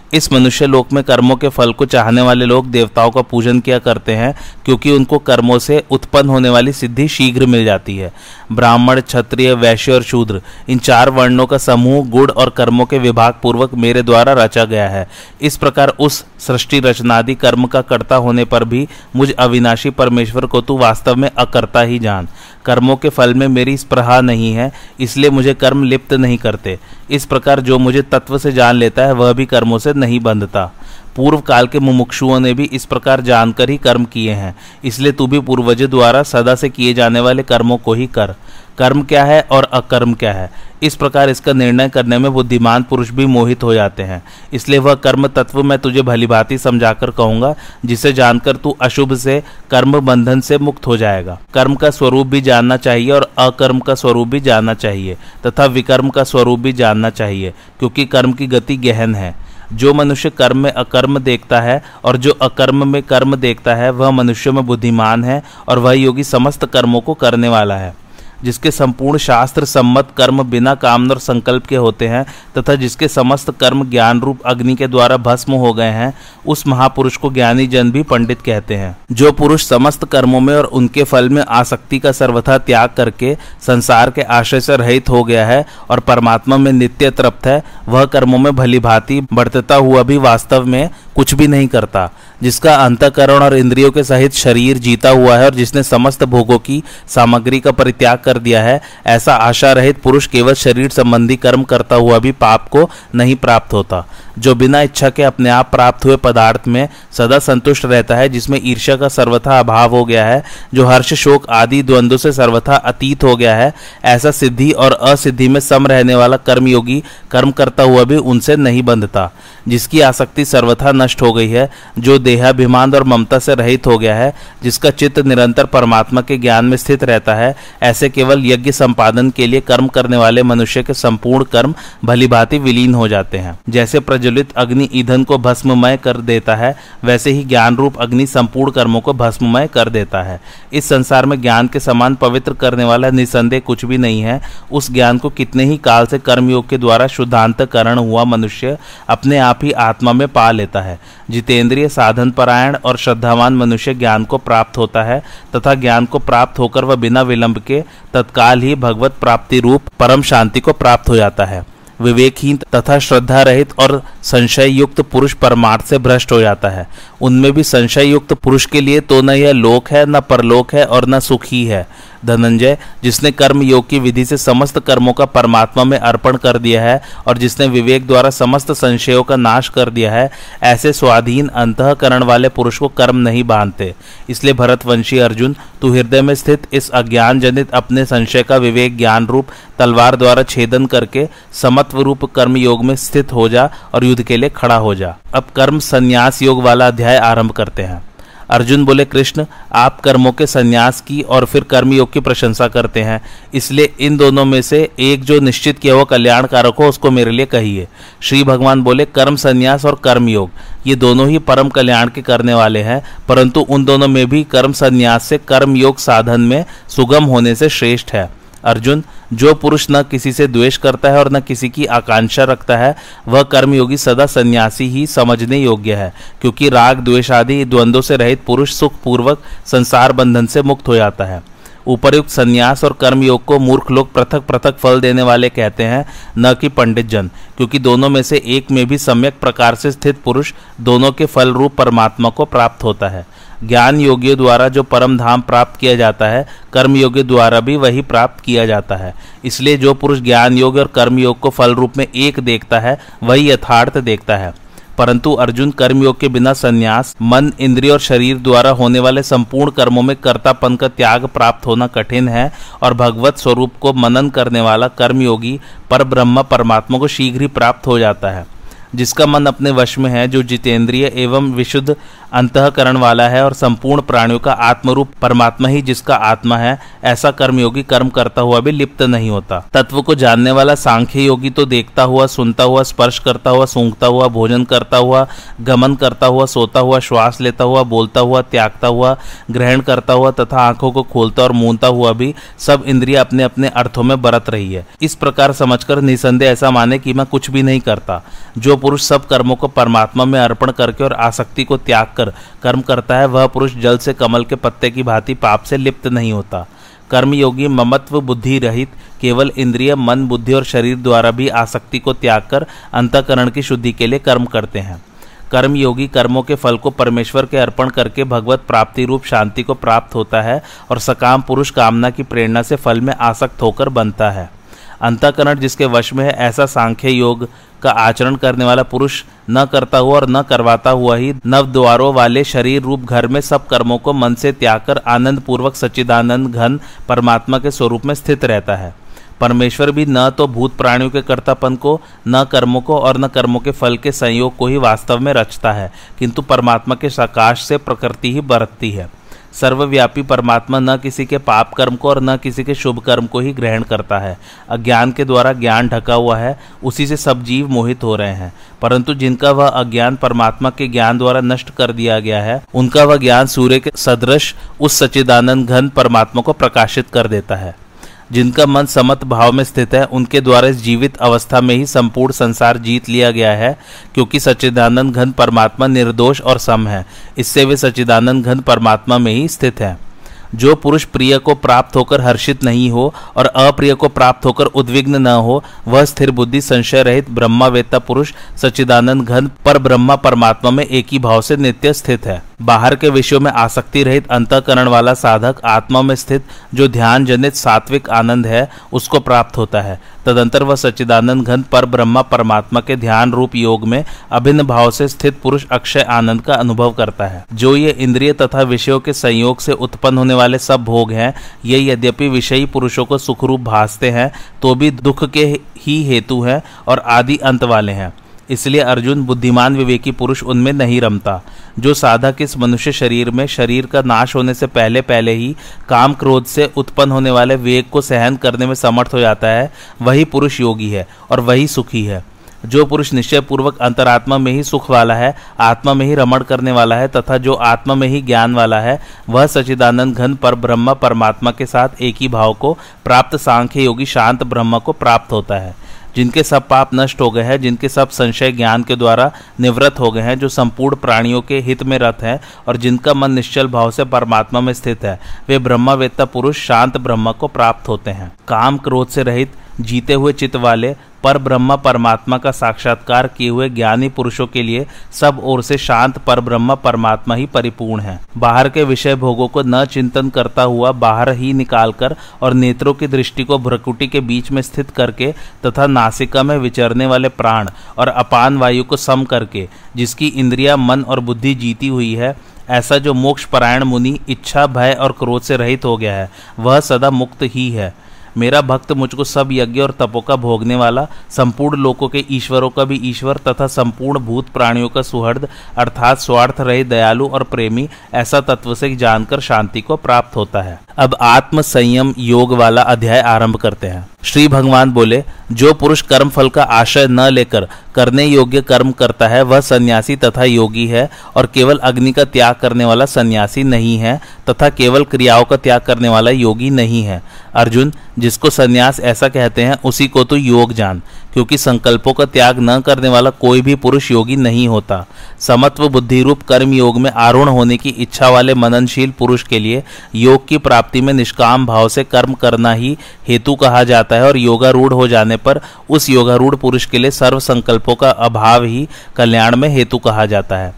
इस 0.13 0.31
मनुष्य 0.33 0.65
लोक 0.65 0.91
में 0.93 1.03
कर्मों 1.03 1.35
के 1.35 1.49
फल 1.49 1.71
को 1.73 1.85
चाहने 1.85 2.21
वाले 2.21 2.45
लोग 2.45 2.69
देवताओं 2.71 3.11
का 3.11 3.21
पूजन 3.21 3.59
किया 3.59 3.79
करते 3.79 4.15
हैं, 4.15 4.33
क्योंकि 4.65 4.91
उनको 4.91 5.17
कर्मों 5.19 5.57
से 5.59 5.83
उत्पन्न 5.91 6.29
होने 6.29 6.49
वाली 6.49 6.73
सिद्धि 6.73 7.07
शीघ्र 7.07 7.45
मिल 7.45 7.65
जाती 7.65 7.97
है। 7.97 8.11
ब्राह्मण, 8.51 9.01
क्षत्रिय, 9.01 9.53
वैश्य 9.53 9.91
और 9.91 10.03
शूद्र, 10.03 10.41
इन 10.69 10.79
चार 10.79 11.09
वर्णों 11.09 11.45
का 11.45 11.57
समूह, 11.57 12.05
गुण 12.09 12.31
और 12.31 12.49
कर्मों 12.49 12.85
के 12.85 12.99
विभाग 12.99 13.33
पूर्वक 13.43 13.73
मेरे 13.75 14.01
द्वारा 14.01 14.33
रचा 14.33 14.65
गया 14.65 14.89
है। 14.89 15.07
इस 15.41 15.57
प्रकार 15.57 15.89
उस 15.99 16.23
सृष्टि 16.39 16.79
रचनादि 16.79 17.35
कर्म 17.35 17.65
का 17.65 17.81
कर्ता 17.81 18.15
होने 18.15 18.45
पर 18.45 18.63
भी 18.63 18.87
मुझ 19.15 19.31
अविनाशी 19.31 19.89
परमेश्वर 19.89 20.45
को 20.45 20.61
तू 20.61 20.77
वास्तव 20.77 21.15
में 21.15 21.29
अकर्ता 21.29 21.81
ही 21.81 21.99
जान। 21.99 22.27
कर्मों 22.65 22.95
के 22.95 23.09
फल 23.09 23.33
में 23.33 23.47
मेरी 23.47 23.75
स्प्रहा 23.77 24.19
नहीं 24.21 24.53
है, 24.53 24.71
इसलिए 24.99 25.29
मुझे 25.29 25.53
कर्म 25.53 25.83
लिप्त 25.83 26.13
नहीं 26.13 26.37
करते। 26.37 26.77
इस 27.09 27.25
प्रकार 27.25 27.59
जो 27.59 27.77
मुझे 27.79 28.01
तत्व 28.01 28.37
से 28.37 28.51
जान 28.51 28.75
लेता 28.75 29.05
है, 29.05 29.13
वह 29.13 29.33
भी 29.33 29.45
कर्मों 29.45 29.77
से 29.77 29.93
नहीं 30.01 30.19
बंधता। 30.19 30.71
पूर्व 31.15 31.39
काल 31.39 31.67
के 31.67 31.79
मुमुक्षुओं 31.79 32.39
ने 32.39 32.53
भी 32.53 32.63
इस 32.63 32.85
प्रकार 32.85 33.21
जानकर 33.21 33.69
ही 33.69 33.77
कर्म 33.77 34.05
किए 34.05 34.33
हैं। 34.33 34.55
इसलिए 34.83 35.11
तू 35.11 35.27
भी 35.27 35.39
पूर्वज 35.39 35.83
द्वारा 35.83 36.23
सदा 36.23 36.55
से 36.55 36.69
किए 36.69 36.93
जाने 36.93 37.19
वाले 37.19 37.43
कर्मों 37.43 37.77
को 37.77 37.93
ही 37.93 38.07
कर। 38.07 38.35
कर्म 38.77 39.01
क्या 39.03 39.23
है 39.25 39.41
और 39.41 39.63
अकर्म 39.63 40.13
क्या 40.13 40.31
है? 40.33 40.49
इस 40.83 40.95
प्रकार 40.95 41.29
इसका 41.29 41.53
निर्णय 41.53 41.89
करने 41.89 42.17
में 42.17 42.31
बुद्धिमान 42.33 42.83
पुरुष 42.83 43.09
भी 43.09 43.25
मोहित 43.25 43.63
हो 43.63 43.73
जाते 43.73 44.03
हैं। 44.03 44.21
इसलिए 44.53 44.79
वह 44.79 44.95
कर्म 44.95 45.27
तत्व 45.27 45.61
मैं 45.63 45.77
तुझे 45.79 46.01
भली 46.01 46.27
भांति 46.27 46.57
समझाकर 46.57 47.11
कहूँगा, 47.11 47.53
जिसे 47.85 48.13
जानकर 48.13 48.55
तू 48.55 48.75
अशुभ 48.81 49.13
से, 49.15 49.43
कर्म 49.71 49.99
बंधन 49.99 50.41
से 50.41 50.57
मुक्त 50.57 50.87
हो 50.87 50.97
जाएगा। 50.97 51.39
कर्म 51.53 51.75
का 51.75 51.89
स्वरूप 51.89 52.27
भी 52.27 52.41
जानना 52.41 52.77
चाहिए 52.77 53.11
और 53.11 53.31
अकर्म 53.37 53.79
का 53.79 53.95
स्वरूप 53.95 54.27
भी 54.27 54.39
जानना 54.39 54.73
चाहिए, 54.73 55.17
तथा 55.47 55.65
विकर्म 55.65 56.09
का 56.09 56.23
स्वरूप 56.23 56.59
भी 56.59 56.73
जानना 56.73 57.09
चाहिए, 57.09 57.53
क्योंकि 57.79 58.05
कर्म 58.05 58.33
की 58.33 58.47
गति 58.47 58.77
गहन 58.77 59.15
है। 59.15 59.35
जो 59.73 59.93
मनुष्य 59.93 60.29
कर्म 60.29 60.57
में 60.57 60.71
अकर्म 60.71 61.19
देखता 61.19 61.61
है 61.61 61.81
और 62.05 62.17
जो 62.17 62.31
अकर्म 62.31 62.87
में 62.87 63.03
कर्म 63.03 63.35
देखता 63.35 63.75
है, 63.75 63.89
वह 63.89 64.11
मनुष्य 64.11 64.51
में 64.51 64.65
बुद्धिमान 64.65 65.23
है 65.23 65.43
और 65.67 65.79
वह 65.79 65.93
योगी 65.93 66.23
समस्त 66.23 66.65
कर्मों 66.65 67.01
को 67.01 67.13
करने 67.13 67.49
वाला 67.49 67.77
है। 67.77 68.00
जिसके 68.43 68.71
संपूर्ण 68.71 69.17
शास्त्र, 69.17 69.65
सम्मत, 69.65 70.07
कर्म 70.17 70.43
बिना 70.43 70.75
काम 70.75 71.11
और 71.11 71.19
संकल्प 71.19 71.65
के 71.65 71.75
होते 71.75 72.07
हैं, 72.07 72.25
तथा 72.57 72.75
जिसके 72.75 73.07
समस्त 73.07 73.51
कर्म 73.51 73.89
ज्ञान 73.89 74.21
रूप 74.21 74.39
अग्नि 74.45 74.75
के 74.75 74.87
द्वारा 74.87 75.17
भस्म 75.17 75.53
हो 75.53 75.73
गए 75.73 75.89
हैं, 75.89 76.13
उस 76.47 76.67
महापुरुष 76.67 77.17
को 77.17 77.31
ज्ञानी 77.31 77.67
जन 77.67 77.91
भी 77.91 78.03
पंडित 78.03 78.41
कहते 78.41 78.75
हैं। 78.75 78.97
जो 79.11 79.31
पुरुष 79.31 79.65
समस्त 79.65 80.05
कर्मों 80.05 80.39
में 80.39 80.55
और 80.55 80.63
उनके 80.63 81.03
फल 81.03 81.29
में 81.29 81.43
आसक्ति 81.49 81.99
का 81.99 82.11
सर्वथा 82.11 82.57
त्याग 82.57 82.89
करके 82.97 83.37
संसार 83.61 84.11
के 84.11 84.21
आश्रय 84.21 84.61
से 84.61 84.77
रहित 84.77 85.09
हो 85.09 85.23
गया 85.23 85.45
है 85.45 85.65
और 85.89 85.99
परमात्मा 85.99 86.57
में 86.57 86.71
नित्य 86.71 87.11
तृप्त 87.11 87.47
है, 87.47 87.63
वह 87.87 88.05
कर्मों 88.05 88.37
में 88.37 88.55
भली 88.55 88.79
भांति 88.79 89.21
बढ़ता 89.33 89.75
हुआ 89.75 90.03
भी 90.03 90.17
वास्तव 90.17 90.65
में 90.65 90.89
कुछ 91.15 91.33
भी 91.33 91.47
नहीं 91.47 91.67
करता। 91.67 92.09
जिसका 92.43 92.75
अंतकरण 92.75 93.43
और 93.43 93.55
इंद्रियों 93.57 93.91
के 93.91 94.03
सहित 94.03 94.33
शरीर 94.33 94.77
जीता 94.77 95.09
हुआ 95.09 95.37
है 95.37 95.45
और 95.45 95.55
जिसने 95.55 95.83
समस्त 95.83 96.23
भोगों 96.23 96.57
की 96.59 96.81
सामग्री 97.07 97.59
का 97.59 97.71
परित्याग 97.71 98.17
कर 98.17 98.37
दिया 98.37 98.63
है, 98.63 98.81
ऐसा 99.07 99.35
आशा 99.35 99.71
रहित 99.73 100.01
पुरुष 100.01 100.27
केवल 100.27 100.53
शरीर 100.53 100.89
संबंधी 100.89 101.35
कर्म 101.35 101.63
करता 101.63 101.95
हुआ 101.95 102.19
भी 102.19 102.31
पाप 102.31 102.67
को 102.69 102.89
नहीं 103.15 103.35
प्राप्त 103.35 103.73
होता। 103.73 104.05
जो 104.39 104.55
बिना 104.55 104.81
इच्छा 104.81 105.09
के 105.09 105.23
अपने 105.23 105.49
आप 105.49 105.71
प्राप्त 105.71 106.05
हुए 106.05 106.15
पदार्थ 106.15 106.67
में 106.67 106.89
सदा 107.17 107.39
संतुष्ट 107.39 107.85
रहता 107.85 108.15
है, 108.15 108.29
जिसमें 108.29 108.59
ईर्ष्या 108.63 108.95
का 108.95 109.07
सर्वथा 109.07 109.59
अभाव 109.59 109.95
हो 109.95 110.05
गया 110.05 110.25
है, 110.25 110.43
जो 110.73 110.85
हर्ष, 110.85 111.13
शोक 111.13 111.49
आदि 111.49 111.83
द्वंद्व 111.83 112.17
से 112.17 112.31
सर्वथा 112.31 112.75
अतीत 112.75 113.23
हो 113.23 113.35
गया 113.35 113.55
है, 113.55 113.73
ऐसा 114.05 114.31
सिद्धि 114.31 114.71
और 114.71 114.91
असिद्धि 114.91 115.47
में 115.47 115.59
सम 115.59 115.87
रहने 115.87 116.15
वाला 116.15 116.37
कर्मयोगी 116.37 117.03
कर्म 117.31 117.51
करता 117.51 117.83
हुआ 117.83 118.03
भी 118.03 118.15
उनसे 118.15 118.55
नहीं 118.55 118.83
बंधता, 118.83 119.31
जिसकी 119.67 120.01
आसक्ति 120.01 120.45
सर्वथा 120.45 120.91
नष्ट 120.91 121.21
हो 121.21 121.33
गई 121.33 121.49
है, 121.49 121.69
जो 121.99 122.19
देहाभिमान 122.19 122.93
और 122.95 123.03
ममता 123.03 123.39
से 123.39 123.55
रहित 123.55 123.87
हो 123.87 123.97
गया 123.97 124.15
है, 124.15 124.33
जिसका 124.63 124.89
चित्त 124.89 125.19
निरंतर 125.19 125.65
परमात्मा 125.65 126.21
के 126.21 126.37
ज्ञान 126.37 126.65
में 126.65 126.77
स्थित 126.77 127.03
रहता 127.03 127.35
है, 127.35 127.55
ऐसे 127.83 128.09
केवल 128.09 128.45
यज्ञ 128.45 128.71
संपादन 128.71 129.29
के 129.29 129.47
लिए 129.47 129.61
कर्म 129.61 129.87
करने 129.87 130.17
वाले 130.17 130.43
मनुष्य 130.43 130.83
के 130.83 130.93
संपूर्ण 130.93 131.43
कर्म 131.43 131.73
भली 132.05 132.27
भांति 132.27 132.59
विलीन 132.59 132.93
हो 132.93 133.07
जाते 133.07 133.37
हैं। 133.37 133.59
जैसे 133.69 133.99
प्रज्वलित 134.21 134.51
अग्नि 134.57 134.89
ईंधन 134.93 135.23
को 135.23 135.37
भस्ममय 135.37 135.97
कर 135.97 136.17
देता 136.17 136.55
है, 136.55 136.75
वैसे 137.03 137.31
ही 137.31 137.43
ज्ञान 137.43 137.75
रूप 137.75 137.97
अग्नि 137.97 138.25
संपूर्ण 138.27 138.71
कर्मों 138.71 139.01
को 139.01 139.13
भस्ममय 139.13 139.67
कर 139.67 139.89
देता 139.89 140.21
है। 140.23 140.41
इस 140.73 140.89
संसार 140.89 141.25
में 141.25 141.41
ज्ञान 141.41 141.67
के 141.67 141.79
समान 141.79 142.15
पवित्र 142.15 142.53
करने 142.53 142.83
वाला 142.83 143.09
निसंदेह 143.09 143.59
कुछ 143.59 143.85
भी 143.85 143.97
नहीं 143.97 144.21
है। 144.21 144.41
उस 144.71 144.91
ज्ञान 144.91 145.17
को 145.17 145.29
कितने 145.29 145.65
ही 145.65 145.77
काल 145.77 146.05
से 146.05 146.19
कर्मयोग 146.19 146.69
के 146.69 146.77
द्वारा 146.77 147.07
शुद्धांतकरण 147.07 147.97
हुआ 147.97 148.23
मनुष्य 148.23 148.77
अपने 149.09 149.37
आप 149.37 149.59
ही 149.63 149.71
आत्मा 149.71 150.13
में 150.13 150.27
पा 150.27 150.51
लेता 150.51 150.81
है। 150.81 150.99
जितेंद्रिय 151.29 151.89
साधन 151.89 152.31
परायण 152.31 152.77
और 152.85 152.97
श्रद्धावान 152.97 153.53
मनुष्य 153.53 153.93
ज्ञान 153.93 154.25
को 154.25 154.37
प्राप्त 154.37 154.77
होता 154.77 155.03
है, 155.03 155.23
तथा 155.55 155.73
ज्ञान 155.73 156.05
को 156.05 156.19
प्राप्त 156.19 156.59
होकर 156.59 156.85
वह 156.85 156.95
बिना 156.95 157.21
विलंब 157.21 157.57
के 157.57 157.83
तत्काल 158.13 158.61
ही 158.61 158.75
भगवत 158.75 159.15
प्राप्ति 159.21 159.59
रूप 159.59 159.81
परम 159.99 160.21
शांति 160.21 160.59
को 160.59 160.73
प्राप्त 160.73 161.09
हो 161.09 161.15
जाता 161.15 161.45
है। 161.45 161.70
विवेकहीन 162.01 162.57
तथा 162.75 162.97
श्रद्धा 162.99 163.41
रहित 163.41 163.73
और 163.79 164.01
संशय 164.23 164.67
युक्त 164.67 165.01
पुरुष 165.01 165.33
परमार्थ 165.33 165.85
से 165.85 165.97
भ्रष्ट 165.97 166.31
हो 166.31 166.39
जाता 166.39 166.69
है। 166.69 166.87
उनमें 167.21 167.51
भी 167.51 167.63
संशय 167.63 168.05
युक्त 168.05 168.33
पुरुष 168.33 168.65
के 168.65 168.81
लिए 168.81 168.99
तो 168.99 169.21
न 169.21 169.29
यह 169.29 169.51
लोक 169.51 169.89
है, 169.89 170.05
न 170.05 170.19
परलोक 170.19 170.73
है 170.73 170.85
और 170.85 171.07
न 171.09 171.19
सुखी 171.19 171.65
है। 171.65 171.87
धनंजय, 172.25 172.77
जिसने 173.03 173.31
कर्म 173.31 173.61
योग 173.61 173.87
की 173.89 173.99
विधि 173.99 174.25
से 174.25 174.37
समस्त 174.37 174.79
कर्मों 174.79 175.13
का 175.13 175.25
परमात्मा 175.25 175.83
में 175.83 175.97
अर्पण 175.97 176.37
कर 176.37 176.57
दिया 176.57 176.81
है 176.81 177.01
और 177.27 177.37
जिसने 177.37 177.67
विवेक 177.67 178.07
द्वारा 178.07 178.29
समस्त 178.29 178.71
संशयों 178.71 179.23
का 179.23 179.35
नाश 179.35 179.69
कर 179.69 179.89
दिया 179.89 180.11
है, 180.11 180.29
ऐसे 180.63 180.93
स्वाधीन 180.93 181.47
अंतकरण 181.47 182.23
वाले 182.23 182.49
पुरुष 182.49 182.77
को 182.77 182.87
कर्म 182.87 183.17
नहीं 183.17 183.43
बांधते। 183.43 183.93
इसलिए 184.29 184.53
भरतवंशी 184.53 185.17
अर्जुन, 185.19 185.55
तू 185.81 185.93
हृदय 185.93 186.21
में 186.21 186.35
स्थित 186.35 186.67
इस 186.73 186.89
अज्ञान 186.89 187.39
जनित 187.39 187.71
अपने 187.73 188.05
संशय 188.05 188.43
का 188.43 188.57
विवेक 188.57 188.97
ज्ञान 188.97 189.27
रूप 189.27 189.47
तलवार 189.79 190.15
द्वारा 190.15 190.43
छेदन 190.43 190.85
करके 190.85 191.27
समत्व 191.53 192.01
रूप 192.01 192.25
कर्म 192.25 192.57
योग 192.57 192.85
में 192.85 192.95
स्थित 192.95 193.33
हो 193.33 193.49
जा 193.49 193.69
और 193.93 194.05
युद्ध 194.05 194.23
के 194.23 194.37
लिए 194.37 194.49
खड़ा 194.49 194.75
हो 194.75 194.95
जा। 194.95 195.15
अब 195.33 195.47
कर्म 195.55 195.79
संन्यास 195.79 196.41
योग 196.41 196.61
वाला 196.63 196.87
अध्याय 196.87 197.17
आरंभ 197.17 197.51
करते 197.51 197.83
हैं। 197.83 198.10
अर्जुन 198.51 198.85
बोले, 198.85 199.05
कृष्ण, 199.05 199.45
आप 199.73 199.99
कर्मों 199.99 200.31
के 200.31 200.47
संन्यास 200.47 201.01
की 201.01 201.21
और 201.21 201.45
फिर 201.45 201.63
कर्मयोग 201.63 202.13
की 202.13 202.19
प्रशंसा 202.19 202.67
करते 202.67 203.01
हैं। 203.01 203.21
इसलिए 203.53 203.93
इन 203.99 204.17
दोनों 204.17 204.45
में 204.45 204.61
से 204.61 204.89
एक 204.99 205.23
जो 205.23 205.39
निश्चित 205.39 205.79
किया 205.79 205.93
हुआ 205.93 206.03
कल्याणकारक 206.03 206.75
हो, 206.79 206.87
उसको 206.87 207.11
मेरे 207.11 207.31
लिए 207.31 207.45
कहिए। 207.45 207.87
श्री 208.21 208.43
भगवान 208.43 208.81
बोले, 208.81 209.05
कर्म 209.05 209.35
संन्यास 209.35 209.85
और 209.85 209.99
कर्मयोग, 210.03 210.49
ये 210.87 210.95
दोनों 210.95 211.29
ही 211.29 211.37
परम 211.37 211.69
कल्याण 211.69 212.09
के 212.09 212.21
करने 212.21 212.53
वाले 212.53 212.79
हैं, 212.79 213.01
परंतु 213.27 213.59
उन 213.59 213.85
दोनों 213.85 214.07
में 214.07 214.29
भी 214.29 214.43
कर्म 214.43 214.73
संन्यास 214.73 215.23
से 215.23 215.37
कर्मयोग 215.37 215.97
साधन 215.97 216.41
में 216.41 216.65
सुगम 216.87 217.23
होने 217.23 217.55
से 217.55 217.69
श्रेष्ठ 217.69 218.13
है। 218.13 218.40
अर्जुन, 218.63 219.03
जो 219.33 219.53
पुरुष 219.53 219.87
न 219.91 220.03
किसी 220.03 220.31
से 220.31 220.47
द्वेष 220.47 220.77
करता 220.77 221.09
है 221.09 221.19
और 221.19 221.31
न 221.31 221.39
किसी 221.39 221.69
की 221.69 221.85
आकांक्षा 221.85 222.43
रखता 222.43 222.77
है, 222.77 222.95
वह 223.27 223.43
कर्मयोगी 223.43 223.97
सदा 223.97 224.25
सन्यासी 224.25 224.89
ही 224.89 225.07
समझने 225.07 225.57
योग्य 225.57 225.95
है, 225.95 226.13
क्योंकि 226.41 226.69
राग, 226.69 226.99
द्वेष 226.99 227.31
आदि 227.31 227.65
द्वंद्वों 227.65 228.01
से 228.01 228.17
रहित 228.17 228.43
पुरुष 228.45 228.73
सुख 228.73 228.93
पूर्वक 229.03 229.41
संसार 229.65 230.11
बंधन 230.11 230.45
से 230.45 230.61
मुक्त 230.61 230.87
हो 230.87 230.95
जाता 230.95 231.25
है। 231.25 231.51
उपरयुक्त 231.87 232.29
संन्यास 232.29 232.83
और 232.83 232.93
कर्मयोग 232.93 233.45
को 233.45 233.59
मूर्ख 233.59 233.91
लोग 233.91 234.13
पृथक 234.13 234.41
पृथक 234.41 234.77
फल 234.77 234.99
देने 235.01 235.21
वाले 235.21 235.49
कहते 235.49 235.83
हैं, 235.83 236.05
न 236.37 236.53
कि 236.53 236.69
पंडित 236.69 237.07
जन 237.07 237.29
क्योंकि 237.57 237.79
दोनों 237.79 238.09
में 238.09 238.21
से 238.23 238.41
एक 238.45 238.71
में 238.71 238.85
भी 238.87 238.97
सम्यक 238.97 239.39
प्रकार 239.39 239.75
से 239.75 239.91
स्थित 239.91 240.21
पुरुष 240.23 240.53
दोनों 240.81 241.11
के 241.11 241.25
फल 241.25 241.53
रूप 241.53 241.75
परमात्मा 241.75 242.29
को 242.29 242.45
प्राप्त 242.45 242.83
होता 242.83 243.09
है। 243.09 243.25
ज्ञान 243.63 243.99
योग्य 243.99 244.35
द्वारा 244.35 244.69
जो 244.69 244.83
परम 244.83 245.17
धाम 245.17 245.41
प्राप्त 245.41 245.79
किया 245.79 245.95
जाता 245.95 246.25
है 246.25 246.47
कर्म 246.73 246.95
योग्य 246.95 247.23
द्वारा 247.23 247.59
भी 247.59 247.75
वही 247.75 248.01
प्राप्त 248.01 248.43
किया 248.43 248.65
जाता 248.65 248.95
है। 248.95 249.13
इसलिए 249.45 249.77
जो 249.77 249.93
पुरुष 249.93 250.19
ज्ञान 250.19 250.57
योग 250.57 250.75
और 250.75 250.87
कर्म 250.87 251.19
योग 251.19 251.39
को 251.39 251.49
फल 251.49 251.75
रूप 251.75 251.97
में 251.97 252.07
एक 252.15 252.39
देखता 252.39 252.79
है, 252.79 252.99
वही 253.23 253.51
यथार्थ 253.51 253.97
देखता 253.97 254.37
है। 254.37 254.71
परंतु 254.97 255.33
अर्जुन 255.33 255.71
कर्मयोग 255.71 256.19
के 256.19 256.27
बिना 256.27 256.53
संन्यास, 256.53 257.15
मन, 257.21 257.53
इंद्रिय 257.59 257.91
और 257.91 257.99
शरीर 257.99 258.37
द्वारा 258.37 258.69
होने 258.69 258.99
वाले 258.99 259.23
संपूर्ण 259.23 259.71
कर्मों 259.71 260.01
में 260.01 260.15
कर्तापन 260.15 260.75
का 260.75 260.87
त्याग 260.87 261.25
प्राप्त 261.25 261.65
होना 261.65 261.87
कठिन 261.87 262.29
है 262.29 262.51
और 262.81 262.93
भगवत 262.93 263.37
स्वरूप 263.37 263.71
को 263.81 263.93
मनन 263.93 264.29
करने 264.29 264.61
वाला 264.61 264.87
कर्मयोगी 264.87 265.59
पर 265.89 266.03
ब्रह्म 266.03 266.43
परमात्मा 266.43 266.97
को 266.97 267.07
शीघ्र 267.07 267.41
ही 267.41 267.47
प्राप्त 267.47 267.87
हो 267.87 267.99
जाता 267.99 268.29
है। 268.29 268.61
जिसका 268.95 269.25
मन 269.25 269.45
अपने 269.45 269.71
वश 269.71 269.97
में 269.97 270.09
है, 270.09 270.27
जो 270.27 270.43
जितेंद्रिय 270.43 271.11
एवं 271.15 271.51
विशुद्ध 271.51 271.95
अंतकरण 272.33 272.97
वाला 272.97 273.27
है 273.29 273.43
और 273.45 273.53
संपूर्ण 273.53 274.01
प्राणियों 274.01 274.39
का 274.39 274.51
आत्मरूप 274.51 275.09
परमात्मा 275.21 275.69
ही 275.69 275.81
जिसका 275.81 276.15
आत्मा 276.15 276.57
है, 276.57 276.79
ऐसा 277.03 277.31
कर्मयोगी 277.31 277.83
कर्म 277.83 278.09
करता 278.09 278.41
हुआ 278.41 278.59
भी 278.59 278.71
लिप्त 278.71 279.01
नहीं 279.01 279.29
होता। 279.29 279.59
तत्व 279.73 280.01
को 280.01 280.15
जानने 280.15 280.51
वाला 280.51 280.75
सांख्य 280.75 281.21
योगी 281.21 281.49
तो 281.49 281.65
देखता 281.65 282.03
हुआ, 282.03 282.25
सुनता 282.25 282.63
हुआ, 282.63 282.83
स्पर्श 282.83 283.19
करता 283.19 283.49
हुआ, 283.49 283.65
सूंघता 283.65 284.07
हुआ, 284.07 284.27
भोजन 284.27 284.63
करता 284.63 284.97
हुआ, 284.97 285.27
गमन 285.61 285.95
करता 285.95 286.27
हुआ, 286.27 286.45
सोता 286.45 286.79
हुआ, 286.79 286.99
श्वास 286.99 287.41
लेता 287.41 287.63
हुआ, 287.63 287.83
बोलता 287.83 288.19
हुआ, 288.19 288.41
त्यागता 288.41 288.87
हुआ, 288.87 289.17
ग्रहण 289.51 289.81
करता 289.81 290.13
हुआ 290.13 290.31
तथा 290.31 290.61
आँखों 290.61 290.91
को 290.91 291.03
खोलता 291.03 291.43
और 291.43 291.51
मूंदता 291.51 291.87
हुआ 291.87 292.11
भी 292.11 292.33
सब 292.59 292.83
इंद्रिया 292.87 293.21
अपने 293.21 293.43
अपने 293.43 293.67
अर्थों 293.67 294.03
में 294.03 294.21
बरत 294.21 294.49
रही 294.49 294.73
है। 294.73 294.85
इस 295.01 295.15
प्रकार 295.15 295.53
समझकर 295.53 296.01
निसंदेह 296.01 296.51
ऐसा 296.51 296.71
माने 296.71 296.99
कि 296.99 297.13
मैं 297.13 297.25
कुछ 297.25 297.49
भी 297.49 297.63
नहीं 297.63 297.79
करता। 297.79 298.21
जो 298.57 298.77
पुरुष 298.77 299.01
सब 299.01 299.27
कर्मों 299.27 299.55
को 299.55 299.67
परमात्मा 299.67 300.25
में 300.25 300.39
अर्पण 300.39 300.71
करके 300.71 301.03
और 301.03 301.13
आसक्ति 301.13 301.63
को 301.63 301.77
त्याग 301.77 302.07
कर 302.17 302.20
कर्म 302.63 302.81
करता 302.81 303.17
है, 303.17 303.25
वह 303.25 303.47
पुरुष 303.47 303.75
जल 303.75 303.97
से 303.97 304.13
कमल 304.13 304.45
के 304.45 304.55
पत्ते 304.55 304.91
की 304.91 305.03
भांति 305.03 305.33
पाप 305.33 305.63
से 305.63 305.77
लिप्त 305.77 306.07
नहीं 306.07 306.33
होता। 306.33 306.67
कर्मयोगी 307.11 307.67
ममत्व 307.67 308.21
बुद्धि 308.21 308.59
रहित, 308.59 308.89
केवल 309.21 309.51
इंद्रिय, 309.57 309.95
मन, 309.95 310.27
बुद्धि 310.27 310.53
और 310.53 310.63
शरीर 310.63 310.97
द्वारा 310.97 311.31
भी 311.31 311.47
आसक्ति 311.47 311.99
को 311.99 312.13
त्याग 312.13 312.47
कर 312.51 312.65
अंतकरण 312.93 313.49
की 313.49 313.61
शुद्धि 313.61 313.91
के 313.91 314.07
लिए 314.07 314.19
कर्म 314.19 314.45
करते 314.45 314.79
हैं। 314.79 315.03
कर्मयोगी 315.51 316.07
कर्मों 316.07 316.43
के 316.43 316.55
फल 316.55 316.77
को 316.77 316.89
परमेश्वर 316.89 317.45
के 317.45 317.57
अर्पण 317.57 317.89
करके 317.89 318.23
भगवत 318.23 318.63
प्राप्ति 318.67 319.05
रूप 319.05 319.25
शांति 319.25 319.63
को 319.63 319.73
प्राप्त 319.73 320.15
होता 320.15 320.41
है 320.41 320.63
और 320.91 320.99
सकाम 320.99 321.41
पुरुष 321.41 321.69
कामना 321.69 322.09
की 322.09 322.23
प्रेरणा 322.23 322.61
से 322.61 322.75
फल 322.75 323.01
में 323.01 323.15
आसक्त 323.15 323.61
होकर 323.61 323.89
बनता 323.89 324.31
है। 324.31 324.60
अंतकरण 325.01 325.59
जिसके 325.59 325.85
वश 325.87 326.13
में 326.13 326.23
है, 326.25 326.31
ऐसा 326.31 326.65
सांख्य 326.65 327.09
योग 327.09 327.47
का 327.83 327.91
आचरण 327.91 328.35
करने 328.35 328.65
वाला 328.65 328.83
पुरुष 328.83 329.23
न 329.49 329.65
करता 329.65 329.97
हुआ 329.97 330.15
और 330.15 330.29
न 330.29 330.41
करवाता 330.41 330.89
हुआ 330.89 331.15
ही 331.15 331.33
नव 331.47 331.71
द्वारों 331.71 332.13
वाले 332.13 332.43
शरीर 332.43 332.81
रूप 332.81 333.05
घर 333.05 333.27
में 333.27 333.39
सब 333.41 333.67
कर्मों 333.67 333.97
को 333.97 334.13
मन 334.13 334.35
से 334.35 334.51
त्याग 334.51 334.81
कर 334.87 335.01
आनंद 335.07 335.39
पूर्वक 335.39 335.75
सच्चिदानंद 335.75 336.55
घन 336.55 336.79
परमात्मा 337.09 337.59
के 337.59 337.71
स्वरूप 337.71 338.05
में 338.05 338.13
स्थित 338.15 338.45
रहता 338.45 338.75
है। 338.75 338.93
परमेश्वर 339.39 339.91
भी 339.91 340.05
न 340.05 340.29
तो 340.29 340.47
भूत 340.47 340.75
प्राणियों 340.77 341.09
के 341.09 341.21
कर्तापन 341.21 341.75
को, 341.75 341.99
न 342.27 342.43
कर्मों 342.43 342.81
को 342.81 342.97
और 342.97 343.17
न 343.17 343.27
कर्मों 343.27 343.59
के 343.59 343.71
फल 343.71 343.97
के 343.97 344.11
संयोग 344.11 344.55
को 344.57 344.67
ही 344.67 344.77
वास्तव 344.77 345.19
में 345.19 345.31
रचता 345.33 345.71
है, 345.71 345.91
किंतु 346.19 346.41
परमात्मा 346.41 346.95
के 346.95 347.09
सकाश 347.09 347.61
से 347.61 347.77
प्रकृति 347.77 348.33
ही 348.33 348.41
बरतती 348.41 348.91
है। 348.91 349.09
सर्वव्यापी 349.53 350.21
परमात्मा 350.21 350.79
न 350.79 350.97
किसी 350.97 351.25
के 351.25 351.37
पाप 351.37 351.73
कर्म 351.73 351.95
को 351.95 352.09
और 352.09 352.21
न 352.21 352.37
किसी 352.37 352.63
के 352.63 352.75
शुभ 352.75 352.99
कर्म 352.99 353.25
को 353.25 353.39
ही 353.39 353.53
ग्रहण 353.53 353.83
करता 353.83 354.19
है। 354.19 354.37
अज्ञान 354.69 355.11
के 355.11 355.25
द्वारा 355.25 355.53
ज्ञान 355.53 355.87
ढका 355.87 356.13
हुआ 356.13 356.37
है, 356.37 356.59
उसी 356.83 357.07
से 357.07 357.17
सब 357.17 357.43
जीव 357.43 357.67
मोहित 357.67 358.03
हो 358.03 358.15
रहे 358.15 358.33
हैं। 358.33 358.53
परंतु 358.81 359.13
जिनका 359.13 359.51
वह 359.51 359.67
अज्ञान 359.67 360.15
परमात्मा 360.15 360.69
के 360.69 360.87
ज्ञान 360.87 361.17
द्वारा 361.17 361.41
नष्ट 361.41 361.69
कर 361.69 361.91
दिया 361.91 362.19
गया 362.19 362.41
है, 362.41 362.63
उनका 362.73 363.03
वह 363.03 363.17
ज्ञान 363.17 363.45
सूर्य 363.45 363.79
के 363.79 363.91
सदृश, 363.95 364.55
उस 364.79 365.03
सचिदानंद 365.03 365.67
घन 365.67 365.89
परमात्मा 365.89 366.41
को 366.41 366.53
प्रकाशित 366.53 367.05
कर 367.13 367.27
देता 367.27 367.55
है। 367.55 367.90
जिनका 368.31 368.65
मन 368.65 368.85
समत 368.85 369.23
भाव 369.23 369.51
में 369.51 369.63
स्थित 369.63 369.93
है, 369.93 370.05
उनके 370.05 370.41
द्वारा 370.41 370.67
इस 370.67 370.83
जीवित 370.83 371.17
अवस्था 371.17 371.61
में 371.61 371.75
ही 371.75 371.85
संपूर्ण 371.85 372.33
संसार 372.33 372.77
जीत 372.77 373.09
लिया 373.09 373.31
गया 373.31 373.51
है, 373.51 373.79
क्योंकि 374.13 374.39
सच्चिदानंद 374.39 375.13
घन 375.13 375.31
परमात्मा 375.31 375.87
निर्दोष 375.87 376.41
और 376.41 376.57
सम 376.57 376.87
है। 376.87 377.05
इससे 377.37 377.65
वे 377.65 377.77
सच्चिदानंद 377.77 378.45
घन 378.45 378.59
परमात्मा 378.59 379.17
में 379.17 379.33
ही 379.33 379.47
स्थित 379.47 379.79
है। 379.79 380.11
जो 380.55 380.75
पुरुष 380.75 381.03
प्रिय 381.03 381.37
को 381.37 381.55
प्राप्त 381.55 381.95
होकर 381.95 382.21
हर्षित 382.21 382.63
नहीं 382.63 382.91
हो 382.91 383.13
और 383.37 383.45
अप्रिय 383.45 383.93
को 383.93 384.07
प्राप्त 384.07 384.45
होकर 384.45 384.65
उद्विग्न 384.65 385.15
न 385.15 385.27
हो, 385.27 385.63
वह 385.87 386.05
स्थिर 386.05 386.31
बुद्धि 386.31 386.61
संशय 386.61 387.03
रहित 387.03 387.25
ब्रह्मा 387.25 387.39
ब्रह्मावेत्ता 387.39 387.99
पुरुष 387.99 388.33
सच्चिदानंद 388.57 389.23
घन 389.23 389.47
पर 389.65 389.77
ब्रह्मा 389.77 390.15
परमात्मा 390.15 390.71
में 390.71 390.85
एक 390.85 391.07
ही 391.11 391.19
भाव 391.19 391.41
से 391.41 391.57
नित्य 391.57 391.93
स्थित 391.93 392.25
है। 392.25 392.50
बाहर 392.61 392.95
के 392.95 393.09
विषयों 393.09 393.39
में 393.39 393.51
आसक्ति 393.51 394.03
रहित 394.03 394.31
अंतकरण 394.31 394.87
वाला 394.87 395.13
साधक 395.13 395.61
आत्मा 395.65 396.01
में 396.01 396.15
स्थित 396.15 396.45
जो 396.73 396.87
ध्यान 396.87 397.25
जनित 397.25 397.55
सात्विक 397.55 398.09
आनंद 398.09 398.47
है, 398.47 398.69
उसको 398.93 399.19
प्राप्त 399.19 399.57
होता 399.57 399.81
है। 399.81 399.99
तदंतर 400.25 400.63
वह 400.63 400.75
सच्चिदानंद 400.75 401.47
घन 401.47 401.61
पर 401.61 401.85
ब्रह्मा 401.85 402.21
परमात्मा 402.21 402.79
के 402.79 402.95
ध्यान 402.95 403.31
रूप 403.31 403.55
योग 403.55 403.87
में 403.87 404.03
अभिन्न 404.31 404.63
भाव 404.63 404.91
से 404.91 405.07
स्थित 405.07 405.39
पुरुष 405.43 405.65
अक्षय 405.71 406.01
आनंद 406.09 406.41
का 406.41 406.53
अनुभव 406.53 406.91
करता 406.91 407.27
है। 407.27 407.45
जो 407.53 407.75
ये 407.75 407.91
इंद्रिय 407.91 408.33
तथा 408.33 408.61
विषयों 408.63 408.99
के 408.99 409.13
संयोग 409.13 409.59
से 409.59 409.73
उत्पन्न 409.73 410.17
होने 410.17 410.33
वाले 410.33 410.57
सब 410.59 410.83
भोग 410.83 411.11
हैं, 411.11 411.33
ये 411.65 411.79
यद्यपि 411.83 412.29
विषयी 412.29 412.65
पुरुषों 412.65 413.05
को 413.05 413.17
सुखरूप 413.17 413.61
भासते 413.61 414.09
हैं 414.11 414.31
तो 414.61 414.75
भी 414.75 414.91
दुख 414.91 415.23
के 415.25 415.45
ही 415.77 416.01
हेतु 416.03 416.41
हैं 416.41 416.61
और 416.87 416.99
आदि 416.99 417.37
अंत 417.37 417.63
वाले 417.63 417.91
हैं। 417.91 418.13
इसलिए 418.51 418.81
अर्जुन 418.81 419.23
बुद्धिमान 419.23 419.77
विवेकी 419.77 420.11
पुरुष 420.11 420.43
उनमें 420.43 420.71
नहीं 420.73 420.99
रमता, 421.01 421.41
जो 421.79 421.93
साधक 421.93 422.41
इस 422.41 422.57
मनुष्य 422.57 422.91
शरीर 422.91 423.29
में 423.31 423.45
शरीर 423.47 423.85
का 423.85 424.01
नाश 424.01 424.35
होने 424.35 424.53
से 424.53 424.67
पहले 424.67 425.01
पहले 425.01 425.33
ही 425.33 425.55
काम 425.89 426.13
क्रोध 426.13 426.45
से 426.45 426.71
उत्पन्न 426.77 427.11
होने 427.11 427.31
वाले 427.31 427.55
वेग 427.55 427.85
को 427.85 428.01
सहन 428.01 428.35
करने 428.35 428.65
में 428.65 428.75
समर्थ 428.75 429.13
हो 429.13 429.19
जाता 429.19 429.47
है, 429.47 429.71
वही 430.01 430.25
पुरुष 430.25 430.59
योगी 430.59 430.89
है 430.89 431.07
और 431.31 431.39
वही 431.39 431.67
सुखी 431.67 432.03
है। 432.05 432.23
जो 432.65 432.85
पुरुष 432.85 433.11
निश्चय 433.13 433.39
पूर्वक 433.41 433.77
अंतरात्मा 433.77 434.37
में 434.37 434.51
ही 434.51 434.63
सुख 434.63 434.89
वाला 434.91 435.15
है, 435.15 435.33
आत्मा 435.59 435.93
में 435.93 436.05
ही 436.05 436.15
रमण 436.15 436.43
करने 436.43 436.71
वाला 436.71 436.95
है 436.95 437.07
तथा 437.07 437.37
जो 437.37 437.53
आत्मा 437.53 437.95
में 437.95 438.07
ही 438.07 438.21
ज्ञान 438.21 438.55
वाला 438.55 438.79
है, 438.79 438.99
वह 439.29 439.47
सचिदानंद 439.47 440.15
घन 440.15 440.35
पर 440.35 440.55
ब्रह्म 440.55 440.93
परमात्मा 440.93 441.51
के 441.51 441.65
साथ 441.65 442.01
एक 442.01 442.15
ही 442.19 442.27
भाव 442.27 442.53
को 442.53 442.77
प्राप्त 443.05 443.35
सांख्य 443.35 443.83
योगी 443.83 444.05
शांत 444.05 444.43
ब्रह्म 444.43 444.79
को 444.79 444.91
प्राप्त 444.91 445.31
होता 445.31 445.55
है। 445.55 445.75
जिनके 446.15 446.43
सब 446.43 446.67
पाप 446.67 446.89
नष्ट 446.93 447.21
हो 447.21 447.31
गए 447.31 447.41
हैं, 447.41 447.61
जिनके 447.61 447.89
सब 447.89 448.09
संशय 448.09 448.51
ज्ञान 448.51 448.83
के 448.83 448.95
द्वारा 448.95 449.31
निवृत्त 449.59 449.99
हो 449.99 450.11
गए 450.11 450.21
हैं, 450.21 450.39
जो 450.39 450.49
संपूर्ण 450.49 450.95
प्राणियों 450.95 451.41
के 451.41 451.59
हित 451.59 451.83
में 451.83 451.97
रत 451.97 452.17
हैं 452.21 452.39
और 452.67 452.77
जिनका 452.77 453.13
मन 453.13 453.31
निश्चल 453.31 453.67
भाव 453.67 453.91
से 453.91 454.03
परमात्मा 454.03 454.61
में 454.61 454.73
स्थित 454.73 455.03
है, 455.03 455.19
वे 455.47 455.59
ब्रह्मवेत्ता 455.59 456.25
पुरुष 456.25 456.67
शांत 456.67 456.97
ब्रह्म 456.97 457.31
को 457.31 457.47
प्राप्त 457.47 457.87
होते 457.87 458.11
हैं। 458.11 458.31
काम 458.47 458.77
क्रोध 458.77 459.07
से 459.07 459.23
रहित 459.23 459.53
जीते 459.81 460.13
हुए 460.13 460.33
चित्त 460.33 460.55
वाले 460.55 460.95
पर 461.23 461.37
ब्रह्म 461.37 461.75
परमात्मा 461.75 462.37
का 462.37 462.51
साक्षात्कार 462.51 463.27
किए 463.27 463.49
हुए 463.49 463.69
ज्ञानी 463.69 464.09
पुरुषों 464.09 464.47
के 464.47 464.61
लिए 464.61 464.85
सब 465.11 465.39
ओर 465.43 465.61
से 465.63 465.77
शांत 465.77 466.17
पर 466.17 466.39
ब्रह्म 466.39 466.75
परमात्मा 466.75 467.35
ही 467.35 467.45
परिपूर्ण 467.45 468.01
है। 468.01 468.19
बाहर 468.37 468.69
के 468.69 468.83
विषय 468.83 469.15
भोगों 469.15 469.47
को 469.47 469.61
न 469.61 469.85
चिंतन 469.85 470.29
करता 470.29 470.63
हुआ 470.63 470.91
बाहर 470.91 471.29
ही 471.29 471.53
निकालकर 471.53 472.15
और 472.41 472.53
नेत्रों 472.53 472.93
की 472.93 473.07
दृष्टि 473.07 473.43
को 473.43 473.57
भ्रकुटी 473.57 474.07
के 474.07 474.19
बीच 474.19 474.51
में 474.51 474.61
स्थित 474.61 474.89
करके 474.89 475.33
तथा 475.65 475.87
नासिका 475.87 476.43
में 476.43 476.57
विचरने 476.57 477.05
वाले 477.05 477.29
प्राण 477.29 477.69
और 477.97 478.07
अपान 478.07 478.57
वायु 478.57 478.83
को 478.83 478.97
सम 478.97 479.23
करके, 479.23 479.67
जिसकी 479.95 480.27
इंद्रिया, 480.27 480.77
मन 480.77 481.01
और 481.01 481.19
बुद्धि 481.19 481.55
जीती 481.55 481.87
हुई 481.87 482.13
है, 482.15 482.35
ऐसा 482.69 482.97
जो 482.97 483.13
मोक्ष 483.13 483.45
परायण 483.45 483.83
मुनि 483.83 484.19
इच्छा, 484.29 484.67
भय 484.67 484.97
और 484.99 485.11
क्रोध 485.11 485.41
से 485.41 485.57
रहित 485.57 485.85
हो 485.85 485.97
गया 485.97 486.13
है, 486.13 486.29
वह 486.59 486.79
सदा 486.79 487.09
मुक्त 487.09 487.43
ही 487.43 487.69
है। 487.71 487.93
मेरा 488.37 488.61
भक्त 488.61 488.91
मुझको 488.91 489.23
सब 489.23 489.49
यज्ञ 489.51 489.81
और 489.81 489.91
तपों 489.91 490.21
का 490.21 490.35
भोगने 490.35 490.75
वाला, 490.75 491.07
संपूर्ण 491.29 491.77
लोकों 491.77 492.09
के 492.09 492.25
ईश्वरों 492.31 492.69
का 492.69 492.83
भी 492.83 492.99
ईश्वर 493.03 493.37
तथा 493.37 493.67
संपूर्ण 493.67 494.19
भूत 494.19 494.49
प्राणियों 494.49 494.89
का 494.89 495.01
सुहृद, 495.01 495.47
अर्थात 495.77 496.19
स्वार्थ 496.19 496.61
रहे 496.61 496.83
दयालु 496.83 497.27
और 497.27 497.43
प्रेमी, 497.43 497.89
ऐसा 498.13 498.41
तत्व 498.41 498.75
से 498.75 498.95
जानकर 498.95 499.39
शांति 499.39 499.81
को 499.81 499.95
प्राप्त 499.95 500.35
होता 500.35 500.61
है। 500.61 500.81
अब 500.97 501.15
आत्म 501.21 501.61
संयम 501.61 502.13
योग 502.17 502.53
वाला 502.53 502.81
अध्याय 502.81 503.21
आरंभ 503.21 503.55
करते 503.55 503.87
हैं। 503.87 504.10
श्री 504.23 504.47
भगवान 504.47 504.91
बोले, 504.91 505.23
जो 505.51 505.73
पुरुष 505.73 506.01
कर्म 506.01 506.29
फल 506.29 506.49
का 506.49 506.63
आशय 506.63 507.07
न 507.07 507.19
लेकर 507.19 507.67
करने 507.95 508.25
योग्य 508.25 508.61
कर्म 508.61 508.91
करता 508.91 509.27
है, 509.27 509.41
वह 509.41 509.59
सन्यासी 509.59 510.15
तथा 510.15 510.43
योगी 510.43 510.87
है 510.87 511.09
और 511.35 511.45
केवल 511.45 511.77
अग्नि 511.77 512.11
का 512.11 512.23
त्याग 512.23 512.55
करने 512.55 512.85
वाला 512.85 513.05
सन्यासी 513.05 513.63
नहीं 513.63 513.97
है 513.97 514.21
तथा 514.49 514.69
केवल 514.69 515.03
क्रियाओं 515.03 515.43
का 515.43 515.57
त्याग 515.57 515.81
करने 515.81 516.09
वाला 516.09 516.31
योगी 516.31 516.69
नहीं 516.69 517.03
है। 517.03 517.21
अर्जुन, 517.55 517.93
जिसको 518.19 518.49
सन्यास 518.49 518.99
ऐसा 518.99 519.27
कहते 519.27 519.61
हैं, 519.61 519.77
उसी 519.85 520.07
को 520.07 520.23
तो 520.23 520.35
योग 520.35 520.73
जान। 520.73 521.01
क्योंकि 521.33 521.57
संकल्पों 521.57 522.13
का 522.13 522.25
त्याग 522.25 522.59
न 522.59 522.79
करने 522.81 523.09
वाला 523.09 523.29
कोई 523.29 523.61
भी 523.61 523.75
पुरुष 523.75 524.09
योगी 524.11 524.35
नहीं 524.35 524.67
होता। 524.67 525.05
समत्व 525.39 525.87
बुद्धि 525.89 526.21
रूप 526.23 526.41
कर्म 526.41 526.73
योग 526.73 526.99
में 526.99 527.09
आरूढ़ 527.11 527.49
होने 527.49 527.77
की 527.77 527.89
इच्छा 527.89 528.29
वाले 528.29 528.53
मननशील 528.53 529.11
पुरुष 529.11 529.43
के 529.43 529.59
लिए 529.59 529.83
योग 530.15 530.47
की 530.47 530.57
प्राप्ति 530.57 531.01
में 531.01 531.13
निष्काम 531.13 531.65
भाव 531.65 531.87
से 531.89 532.03
कर्म 532.03 532.33
करना 532.33 532.73
ही 532.73 532.97
हेतु 533.27 533.55
कहा 533.55 533.83
जाता 533.83 534.15
है 534.15 534.27
और 534.27 534.37
योगारूढ़ 534.37 534.93
हो 534.93 535.07
जाने 535.07 535.37
पर 535.37 535.61
उस 535.89 536.09
योगारूढ़ 536.09 536.55
पुरुष 536.55 536.85
के 536.85 536.97
लिए 536.97 537.11
सर्व 537.11 537.39
संकल्पों 537.39 537.95
का 537.95 538.09
अभाव 538.09 538.63
ही 538.63 538.87
कल्याण 539.15 539.55
में 539.55 539.69
हेतु 539.69 539.97
कहा 539.97 540.25
जाता 540.25 540.57
है। 540.57 540.73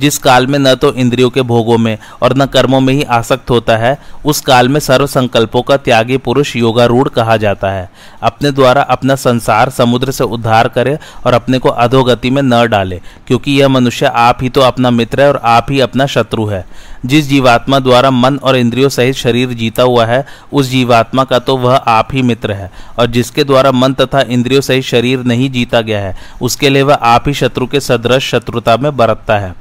जिस 0.00 0.18
काल 0.18 0.46
में 0.46 0.58
न 0.58 0.74
तो 0.74 0.92
इंद्रियों 0.92 1.30
के 1.30 1.42
भोगों 1.42 1.78
में 1.78 1.96
और 2.22 2.36
न 2.36 2.46
कर्मों 2.46 2.80
में 2.80 2.92
ही 2.94 3.02
आसक्त 3.02 3.50
होता 3.50 3.76
है, 3.76 3.96
उस 4.24 4.40
काल 4.40 4.68
में 4.68 4.80
सर्व 4.80 5.06
संकल्पों 5.06 5.62
का 5.62 5.76
त्यागी 5.76 6.16
पुरुष 6.18 6.54
योगारूढ़ 6.56 7.08
कहा 7.08 7.36
जाता 7.36 7.70
है। 7.70 7.88
अपने 8.22 8.50
द्वारा 8.50 8.82
अपना 8.82 9.14
संसार 9.16 9.70
समुद्र 9.70 10.10
से 10.10 10.24
उद्धार 10.24 10.68
करे 10.68 10.98
और 11.26 11.34
अपने 11.34 11.58
को 11.58 11.68
अधोगति 11.68 12.30
में 12.30 12.42
न 12.42 12.66
डाले, 12.68 13.00
क्योंकि 13.26 13.52
यह 13.52 13.68
मनुष्य 13.68 14.06
आप 14.06 14.38
ही 14.42 14.48
तो 14.48 14.60
अपना 14.60 14.90
मित्र 14.90 15.22
है 15.22 15.28
और 15.28 15.40
आप 15.44 15.66
ही 15.70 15.80
अपना 15.80 16.06
शत्रु 16.06 16.46
है। 16.46 16.64
जिस 17.06 17.28
जीवात्मा 17.28 17.78
द्वारा 17.78 18.10
मन 18.10 18.36
और 18.36 18.56
इंद्रियों 18.56 18.88
सहित 18.88 19.14
शरीर 19.14 19.48
जीता 19.48 19.82
हुआ 19.82 20.06
है, 20.06 20.24
उस 20.52 20.68
जीवात्मा 20.68 21.24
का 21.24 21.38
तो 21.38 21.56
वह 21.56 21.76
आप 21.76 22.08
ही 22.12 22.22
मित्र 22.22 22.52
है, 22.52 22.70
और 22.98 23.06
जिसके 23.06 23.44
द्वारा 23.44 23.72
मन 23.72 23.92
तथा 23.92 24.20
इंद्रियों 24.20 24.60
सहित 24.60 24.84
शरीर 24.84 25.22
नहीं 25.24 25.50
जीता 25.50 25.80
गया 25.80 26.00
है, 26.00 26.16
उसके 26.42 26.68
लिए 26.68 26.82
वह 26.82 26.94
आप 26.94 27.28
ही 27.28 27.34
शत्रु 27.34 27.66
के 27.66 27.80
सदृश 27.80 28.30
शत्रुता 28.30 28.76
में 28.76 28.96
बरतता 28.96 29.38
है। 29.38 29.54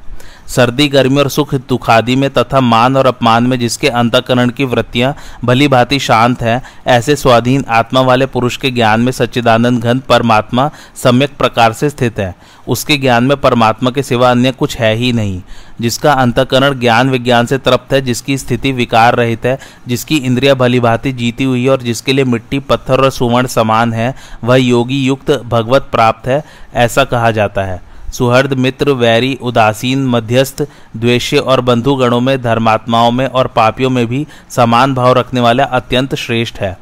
सर्दी, 0.48 0.88
गर्मी 0.88 1.18
और 1.18 1.30
सुख 1.30 1.54
दुखादि 1.56 2.16
में 2.16 2.30
तथा 2.30 2.60
मान 2.60 2.98
और 2.98 3.08
अपमान 3.08 3.48
में 3.48 3.60
जिसके 3.60 3.88
अंतकरण 3.88 4.50
की 4.50 4.63
वृत्तियाँ 4.63 5.16
भली 5.46 5.68
भांति 5.68 6.00
शांत 6.00 6.42
हैं, 6.42 6.62
ऐसे 6.88 7.16
स्वाधीन 7.16 7.66
आत्मा 7.70 8.01
वाले 8.01 8.25
पुरुष 8.25 8.58
के 8.58 8.72
ज्ञान 8.72 9.00
में 9.00 9.12
सच्चिदानंद 9.12 9.84
घन 9.84 10.00
परमात्मा 10.00 10.72
सम्यक 10.96 11.38
प्रकार 11.38 11.74
से 11.74 11.89
स्थित 11.89 12.20
है। 12.20 12.36
उसके 12.68 12.98
ज्ञान 12.98 13.24
में 13.24 13.38
परमात्मा 13.38 13.92
के 13.92 14.04
सिवा 14.04 14.32
अन्य 14.32 14.51
कुछ 14.51 14.77
है 14.77 14.96
ही 14.96 15.13
नहीं, 15.13 15.42
जिसका 15.82 16.13
अंतकरण 16.13 16.80
ज्ञान 16.80 17.10
विज्ञान 17.10 17.46
से 17.46 17.58
तृप्त 17.58 17.94
है, 17.94 18.01
जिसकी 18.01 18.38
स्थिति 18.38 18.72
विकार 18.72 19.16
रहित 19.16 19.46
है, 19.46 19.60
जिसकी 19.88 20.18
इंद्रिया 20.18 20.54
भली 20.54 20.80
भांति 20.80 21.12
जीती 21.12 21.44
हुई 21.44 21.63
है 21.63 21.70
और 21.70 21.82
जिसके 21.82 22.13
लिए 22.13 22.25
मिट्टी, 22.25 22.60
पत्थर 22.60 23.04
और 23.04 23.10
सुवर्ण 23.10 23.48
समान 23.48 23.94
है, 23.94 24.16
वह 24.44 24.56
योगी 24.56 25.06
युक्त 25.06 25.32
भगवत 25.32 25.88
प्राप्त 25.92 26.27
है, 26.27 26.44
ऐसा 26.75 27.04
कहा 27.04 27.32
जाता 27.32 27.63
है। 27.63 27.87
सुहृद, 28.13 28.53
मित्र, 28.53 28.91
वैरी, 28.91 29.37
उदासीन, 29.41 30.07
मध्यस्थ, 30.07 30.67
द्वेष्य 30.97 31.37
और 31.37 31.61
बंधुगणों 31.61 32.19
में, 32.21 32.41
धर्मात्माओं 32.41 33.11
में 33.11 33.25
और 33.27 33.47
पापियों 33.47 33.89
में 33.89 34.05
भी 34.07 34.27
समान 34.49 34.93
भाव 34.93 35.13
रखने 35.13 35.41
वाला 35.41 35.63
अत्यंत 35.63 36.15
श्रेष्ठ 36.15 36.55
है। 36.55 36.77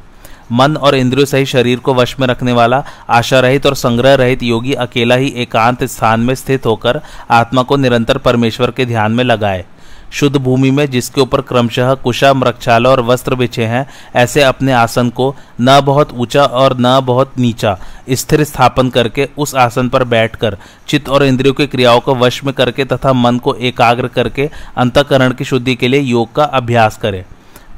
मन 0.52 0.76
और 0.76 0.94
इंद्रियों 0.94 1.26
सहित 1.26 1.46
शरीर 1.46 1.78
को 1.78 1.94
वश 1.94 2.16
में 2.20 2.26
रखने 2.26 2.52
वाला 2.52 2.84
आशा 3.08 3.40
रहित 3.40 3.66
और 3.66 3.74
संग्रह 3.74 4.14
रहित 4.14 4.42
योगी 4.42 4.72
अकेला 4.72 5.14
ही 5.14 5.28
एकांत 5.28 5.84
स्थान 5.84 6.20
में 6.20 6.34
स्थित 6.34 6.66
होकर 6.66 7.00
आत्मा 7.30 7.62
को 7.62 7.76
निरंतर 7.76 8.18
परमेश्वर 8.18 8.70
के 8.70 8.86
ध्यान 8.86 9.12
में 9.12 9.24
लगाए। 9.24 9.64
शुद्ध 10.12 10.36
भूमि 10.36 10.70
में, 10.70 10.90
जिसके 10.90 11.20
ऊपर 11.20 11.40
क्रमशः 11.40 11.94
कुशा 11.94 12.32
मृक्षाल 12.34 12.86
और 12.86 13.00
वस्त्र 13.00 13.34
बिछे 13.34 13.64
हैं, 13.64 13.86
ऐसे 14.16 14.42
अपने 14.42 14.72
आसन 14.72 15.10
को 15.10 15.34
न 15.60 15.80
बहुत 15.80 16.12
ऊँचा 16.12 16.44
और 16.44 16.76
न 16.80 17.00
बहुत 17.00 17.38
नीचा 17.38 17.78
स्थिर 18.10 18.44
स्थापन 18.44 18.88
करके 18.88 19.28
उस 19.38 19.54
आसन 19.54 19.88
पर 19.88 20.04
बैठकर, 20.04 20.56
चित्त 20.88 21.08
और 21.08 21.24
इंद्रियों 21.24 21.54
की 21.54 21.66
क्रियाओं 21.66 22.00
को 22.00 22.14
वश 22.14 22.44
में 22.44 22.54
करके 22.54 22.84
तथा 22.84 23.12
मन 23.12 23.38
को 23.38 23.54
एकाग्र 23.54 24.08
करके 24.08 24.50
अंतकरण 24.76 25.32
की 25.32 25.44
शुद्धि 25.44 25.74
के 25.74 25.88
लिए 25.88 26.00
योग 26.00 26.34
का 26.34 26.44
अभ्यास 26.44 26.96
करें। 26.96 27.24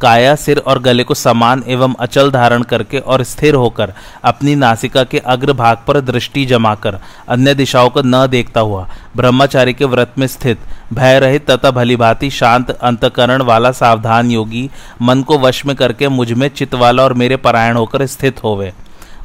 काया 0.00 0.34
सिर 0.34 0.58
और 0.58 0.78
गले 0.78 1.04
को 1.04 1.14
समान 1.14 1.62
एवं 1.66 1.94
अचल 2.00 2.30
धारण 2.30 2.62
करके 2.62 2.98
और 2.98 3.22
स्थिर 3.22 3.54
होकर 3.54 3.92
अपनी 4.24 4.54
नासिका 4.54 5.04
के 5.04 5.18
अग्र 5.18 5.52
भाग 5.52 5.78
पर 5.86 6.00
दृष्टि 6.00 6.44
जमाकर 6.46 6.98
अन्य 7.28 7.54
दिशाओं 7.54 7.90
को 7.90 8.02
न 8.02 8.26
देखता 8.26 8.60
हुआ, 8.60 8.88
ब्रह्मचारी 9.16 9.74
के 9.74 9.84
व्रत 9.84 10.14
में 10.18 10.26
स्थित 10.26 10.58
भय 10.92 11.18
रहित 11.18 11.50
तथा 11.50 11.70
भलीभांति 11.70 12.30
शांत 12.30 12.70
अंतकरण 12.70 13.42
वाला 13.42 13.72
सावधान 13.72 14.30
योगी, 14.30 14.68
मन 15.02 15.22
को 15.22 15.38
वश 15.38 15.64
में 15.66 15.74
करके 15.76 16.08
मुझमें 16.08 16.48
चित्त 16.48 16.74
वाला 16.74 17.02
और 17.02 17.14
मेरे 17.14 17.36
परायण 17.36 17.76
होकर 17.76 18.06
स्थित 18.06 18.42
होवे। 18.44 18.72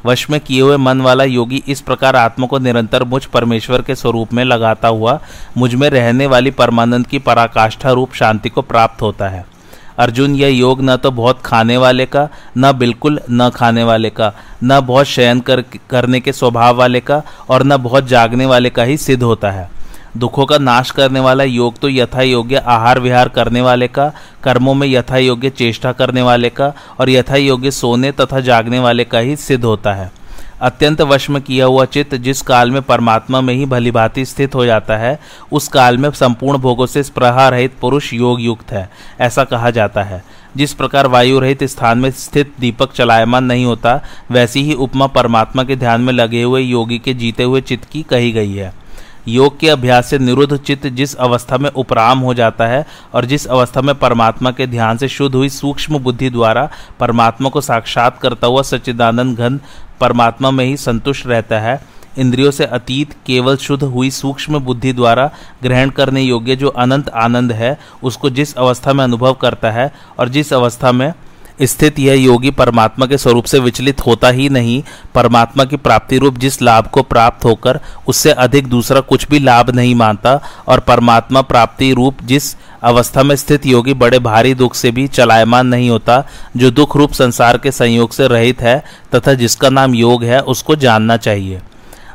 वश 0.06 0.28
में 0.30 0.40
किए 0.40 0.60
हुए 0.60 0.76
मन 0.76 1.00
वाला 1.00 1.24
योगी 1.24 1.62
इस 1.68 1.80
प्रकार 1.80 2.16
आत्मा 2.16 2.46
को 2.46 2.58
निरंतर 2.58 3.04
मुझ 3.04 3.24
परमेश्वर 3.24 3.82
के 3.82 3.94
स्वरूप 3.94 4.32
में 4.32 4.44
लगाता 4.44 4.88
हुआ, 4.88 5.18
मुझमें 5.56 5.88
रहने 5.90 6.26
वाली 6.26 6.50
परमानंद 6.50 7.06
की 7.06 7.18
पराकाष्ठा 7.18 7.90
रूप 7.90 8.14
शांति 8.14 8.48
को 8.48 8.62
प्राप्त 8.62 9.02
होता 9.02 9.28
है। 9.28 9.53
अर्जुन 9.98 10.34
यह 10.36 10.48
योग 10.48 10.82
न 10.82 10.96
तो 10.96 11.10
बहुत 11.10 11.40
खाने 11.40 11.76
वाले 11.76 12.06
का, 12.06 12.28
न 12.58 12.72
बिल्कुल 12.72 13.20
न 13.30 13.50
खाने 13.50 13.84
वाले 13.84 14.10
का, 14.10 14.32
न 14.64 14.80
बहुत 14.80 15.06
शयन 15.06 15.40
कर, 15.40 15.64
करने 15.90 16.20
के 16.20 16.32
स्वभाव 16.32 16.76
वाले 16.76 17.00
का, 17.00 17.22
और 17.50 17.64
न 17.64 17.76
बहुत 17.76 18.06
जागने 18.06 18.46
वाले 18.46 18.70
का 18.70 18.82
ही 18.82 18.96
सिद्ध 18.96 19.22
होता 19.22 19.50
है। 19.50 19.70
दुखों 20.16 20.46
का 20.46 20.58
नाश 20.58 20.90
करने 20.90 21.20
वाला 21.20 21.44
योग 21.44 21.78
तो 21.78 21.88
यथा 21.88 22.22
योग्य 22.22 22.56
आहार 22.56 23.00
विहार 23.00 23.28
करने 23.28 23.60
वाले 23.60 23.88
का, 23.88 24.12
कर्मों 24.42 24.74
में 24.74 24.88
यथा 24.88 25.16
योग्य 25.16 25.50
चेष्टा 25.50 25.92
करने 25.92 26.22
वाले 26.22 26.50
का, 26.50 26.72
और 27.00 27.10
यथा 27.10 27.36
योग्य 27.36 27.70
सोने 27.70 28.12
तथा 28.12 28.40
जागने 28.40 28.78
वाले 28.78 29.04
का 29.04 29.18
ही 29.18 29.36
सिद्ध 29.36 29.64
होता 29.64 29.92
है। 29.92 30.23
अत्यंत 30.60 31.00
वश 31.00 31.26
किया 31.30 31.66
हुआ 31.66 31.84
चित्त 31.84 32.14
जिस 32.14 32.42
काल 32.42 32.70
में 32.70 32.82
परमात्मा 32.82 33.40
में 33.40 33.54
ही 33.54 33.66
भलीभांति 33.66 34.24
स्थित 34.24 34.54
हो 34.54 34.66
जाता 34.66 34.96
है, 34.96 35.20
उस 35.52 35.68
काल 35.68 35.98
में 35.98 36.10
संपूर्ण 36.10 36.58
भोगों 36.58 36.86
से 36.86 37.02
स्प्रहा 37.02 37.48
रहित 37.48 37.72
पुरुष 37.80 38.12
योग 38.12 38.40
युक्त 38.40 38.72
है, 38.72 38.90
ऐसा 39.20 39.44
कहा 39.44 39.70
जाता 39.70 40.02
है। 40.02 40.24
जिस 40.56 40.74
प्रकार 40.74 41.06
वायु 41.06 41.38
रहित 41.38 41.64
स्थान 41.64 41.98
में 41.98 42.10
स्थित 42.10 42.52
दीपक 42.60 42.92
चलायमान 42.92 43.44
नहीं 43.44 43.64
होता, 43.64 44.02
वैसी 44.30 44.62
ही 44.62 44.74
उपमा 44.74 45.06
परमात्मा 45.06 45.64
के 45.64 45.76
ध्यान 45.76 46.00
में 46.00 46.12
लगे 46.12 46.42
हुए 46.42 46.60
योगी 46.60 46.98
के 46.98 47.14
जीते 47.14 47.42
हुए 47.42 47.60
चित्त 47.60 47.84
की 47.84 48.02
कही 48.02 48.32
गई 48.32 48.52
है। 48.52 48.83
योग 49.28 49.58
के 49.58 49.68
अभ्यास 49.68 50.10
से 50.10 50.18
निरुद्ध 50.18 50.56
चित्त 50.56 50.86
जिस 50.86 51.14
अवस्था 51.16 51.58
में 51.58 51.70
उपराम 51.70 52.18
हो 52.18 52.34
जाता 52.34 52.66
है 52.66 52.84
और 53.14 53.24
जिस 53.24 53.46
अवस्था 53.46 53.80
में 53.80 53.94
परमात्मा 53.94 54.50
के 54.50 54.66
ध्यान 54.66 54.96
से 54.96 55.08
शुद्ध 55.08 55.34
हुई 55.34 55.48
सूक्ष्म 55.48 55.98
बुद्धि 55.98 56.30
द्वारा 56.30 56.68
परमात्मा 57.00 57.48
को 57.48 57.60
साक्षात 57.60 58.18
करता 58.18 58.46
हुआ 58.46 58.62
सच्चिदानंद 58.62 59.38
घन 59.38 59.60
परमात्मा 60.00 60.50
में 60.50 60.64
ही 60.64 60.76
संतुष्ट 60.76 61.26
रहता 61.26 61.58
है, 61.60 61.80
इंद्रियों 62.18 62.50
से 62.50 62.64
अतीत 62.64 63.12
केवल 63.26 63.56
शुद्ध 63.56 63.82
हुई 63.82 64.10
सूक्ष्म 64.10 64.58
बुद्धि 64.58 64.92
द्वारा 64.92 65.30
ग्रहण 65.62 65.90
करने 65.90 66.22
योग्य 66.22 66.56
जो 66.56 66.68
अनंत 66.68 67.08
आनंद 67.08 67.52
है, 67.52 67.78
उसको 68.02 68.30
जिस 68.30 68.54
अवस्था 68.54 68.92
में 68.92 69.04
अनुभव 69.04 69.32
करता 69.32 69.70
है 69.70 69.92
और 70.18 70.28
जिस 70.28 70.52
अवस्था 70.52 70.92
में 70.92 71.12
स्थित 71.62 71.98
यह 71.98 72.14
योगी 72.14 72.50
परमात्मा 72.50 73.06
के 73.06 73.18
स्वरूप 73.18 73.44
से 73.44 73.58
विचलित 73.58 74.00
होता 74.00 74.28
ही 74.28 74.48
नहीं। 74.48 74.82
परमात्मा 75.14 75.64
की 75.64 75.76
प्राप्ति 75.76 76.18
रूप 76.18 76.38
जिस 76.38 76.60
लाभ 76.62 76.86
को 76.86 77.02
प्राप्त 77.02 77.44
होकर 77.44 77.80
उससे 78.08 78.30
अधिक 78.30 78.66
दूसरा 78.66 79.00
कुछ 79.00 79.28
भी 79.28 79.38
लाभ 79.38 79.70
नहीं 79.70 79.94
मानता 79.94 80.40
और 80.68 80.80
परमात्मा 80.80 81.42
प्राप्ति 81.42 81.92
रूप 81.92 82.22
जिस 82.22 82.54
अवस्था 82.82 83.22
में 83.22 83.36
स्थित 83.36 83.66
योगी 83.66 83.94
बड़े 83.94 84.18
भारी 84.18 84.54
दुख 84.54 84.74
से 84.74 84.90
भी 84.90 85.06
चलायमान 85.08 85.66
नहीं 85.66 85.90
होता, 85.90 86.22
जो 86.56 86.70
दुख 86.70 86.96
रूप 86.96 87.12
संसार 87.12 87.58
के 87.58 87.72
संयोग 87.72 88.12
से 88.12 88.26
रहित 88.28 88.60
है 88.60 88.82
तथा 89.14 89.34
जिसका 89.34 89.68
नाम 89.68 89.94
योग 89.94 90.24
है, 90.24 90.40
उसको 90.40 90.76
जानना 90.76 91.16
चाहिए। 91.16 91.60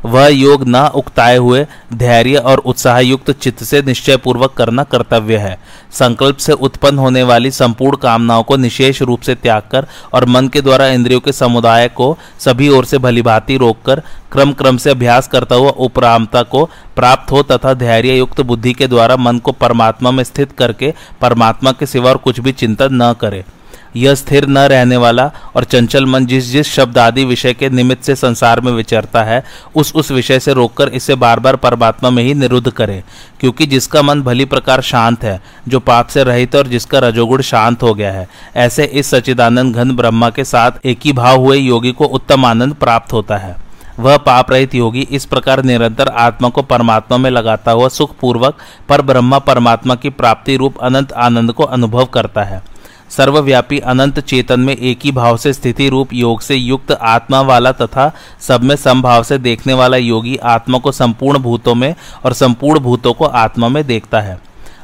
वह 0.05 0.27
योग 0.27 0.63
न 0.67 0.85
उकताए 0.95 1.37
हुए 1.37 1.65
धैर्य 1.93 2.37
और 2.37 2.57
उत्साह 2.57 2.99
युक्त 2.99 3.31
चित्त 3.31 3.63
से 3.63 3.81
निश्चय 3.81 4.17
पूर्वक 4.17 4.53
करना 4.53 4.83
कर्तव्य 4.83 5.37
है। 5.37 5.57
संकल्प 5.91 6.37
से 6.37 6.53
उत्पन्न 6.53 6.97
होने 6.97 7.23
वाली 7.23 7.51
संपूर्ण 7.51 7.97
कामनाओं 7.97 8.43
को 8.43 8.57
निशेष 8.57 9.01
रूप 9.01 9.21
से 9.21 9.35
त्याग 9.35 9.61
कर 9.71 9.87
और 10.13 10.25
मन 10.25 10.47
के 10.47 10.61
द्वारा 10.61 10.87
इंद्रियों 10.87 11.19
के 11.19 11.31
समुदाय 11.31 11.87
को 11.87 12.17
सभी 12.39 12.69
ओर 12.69 12.85
से 12.85 12.97
भलीभांति 12.97 13.57
रोककर 13.57 14.01
क्रम 14.31 14.51
क्रम 14.53 14.77
से 14.77 14.89
अभ्यास 14.89 15.27
करता 15.27 15.55
हुआ 15.55 15.69
उपरामता 15.69 16.43
को 16.43 16.65
प्राप्त 16.95 17.31
हो 17.31 17.43
तथा 17.43 17.73
धैर्य 17.73 18.17
युक्त 18.17 18.41
बुद्धि 18.41 18.73
के 18.73 18.87
द्वारा 18.87 19.17
मन 19.17 19.39
को 19.39 19.51
परमात्मा 19.51 20.11
में 20.11 20.23
स्थित 20.23 20.51
करके 20.51 20.93
परमात्मा 21.21 21.71
के 21.71 21.85
सिवा 21.85 22.09
और 22.09 22.17
कुछ 22.17 22.39
भी 22.39 22.51
चिंतन 22.51 22.89
न 22.91 23.13
करे। 23.13 23.45
यह 23.95 24.15
स्थिर 24.15 24.47
न 24.47 24.57
रहने 24.57 24.97
वाला 24.97 25.29
और 25.55 25.63
चंचल 25.63 26.05
मन 26.05 26.25
जिस 26.25 26.51
जिस 26.51 26.67
शब्द 26.67 26.97
आदि 26.97 27.25
विषय 27.25 27.53
के 27.53 27.69
निमित्त 27.69 28.03
से 28.03 28.15
संसार 28.15 28.61
में 28.61 28.71
विचरता 28.71 29.23
है, 29.23 29.43
उस 29.75 29.93
उस 29.95 30.11
विषय 30.11 30.39
से 30.39 30.53
रोककर 30.53 30.89
इसे 30.89 31.15
बार 31.15 31.39
बार 31.39 31.55
परमात्मा 31.55 32.09
में 32.09 32.23
ही 32.23 32.33
निरुद्ध 32.33 32.69
करे, 32.69 33.03
क्योंकि 33.39 33.65
जिसका 33.65 34.01
मन 34.01 34.21
भली 34.21 34.45
प्रकार 34.45 34.81
शांत 34.81 35.23
है, 35.23 35.39
जो 35.67 35.79
पाप 35.79 36.07
से 36.07 36.23
रहित 36.23 36.55
और 36.55 36.67
जिसका 36.67 36.99
रजोगुण 36.99 37.41
शांत 37.41 37.83
हो 37.83 37.93
गया 37.93 38.11
है, 38.11 38.27
ऐसे 38.55 38.83
इस 38.83 39.09
सचिदानंद 39.11 39.75
घन 39.75 39.95
ब्रह्मा 39.95 40.29
के 40.29 40.43
साथ 40.43 40.85
एक 40.85 40.99
ही 41.05 41.13
भाव 41.13 41.39
हुए 41.39 41.57
योगी 41.57 41.91
को 41.91 42.05
उत्तम 42.05 42.45
आनंद 42.45 42.73
प्राप्त 42.73 43.13
होता 43.13 43.37
है। 43.37 43.55
वह 43.99 44.17
पाप 44.17 44.51
रहित 44.51 44.75
योगी 44.75 45.01
इस 45.11 45.25
प्रकार 45.25 45.63
निरंतर 45.63 46.07
आत्मा 46.07 46.49
को 46.49 46.61
परमात्मा 46.61 47.17
में 47.17 47.29
लगाता 47.29 47.71
हुआ 47.71 47.87
सुखपूर्वक 47.87 48.57
पर 48.89 49.01
ब्रह्मा 49.01 49.39
परमात्मा 49.39 49.95
की 49.95 50.09
प्राप्ति 50.09 50.55
रूप 50.57 50.77
अनंत 50.77 51.11
आनंद 51.13 51.53
को 51.53 51.63
अनुभव 51.63 52.05
करता 52.05 52.43
है। 52.43 52.61
सर्वव्यापी 53.09 53.79
अनंत 53.79 54.19
चेतन 54.19 54.59
में 54.59 54.75
एक 54.75 54.99
ही 55.03 55.11
भाव 55.11 55.37
से 55.37 55.53
स्थिति 55.53 55.89
रूप 55.89 56.13
योग 56.13 56.41
से 56.41 56.55
युक्त 56.55 56.91
आत्मा 56.91 57.41
वाला 57.41 57.71
तथा 57.71 58.11
सब 58.41 58.63
में 58.63 58.75
समभाव 58.75 59.23
से 59.23 59.37
देखने 59.37 59.73
वाला 59.73 59.97
योगी 59.97 60.35
आत्मा 60.37 60.77
को 60.77 60.91
संपूर्ण 60.91 61.39
भूतों 61.39 61.75
में 61.75 61.93
और 62.25 62.33
संपूर्ण 62.33 62.79
भूतों 62.79 63.13
को 63.13 63.25
आत्मा 63.25 63.69
में 63.69 63.85
देखता 63.87 64.19
है। 64.19 64.39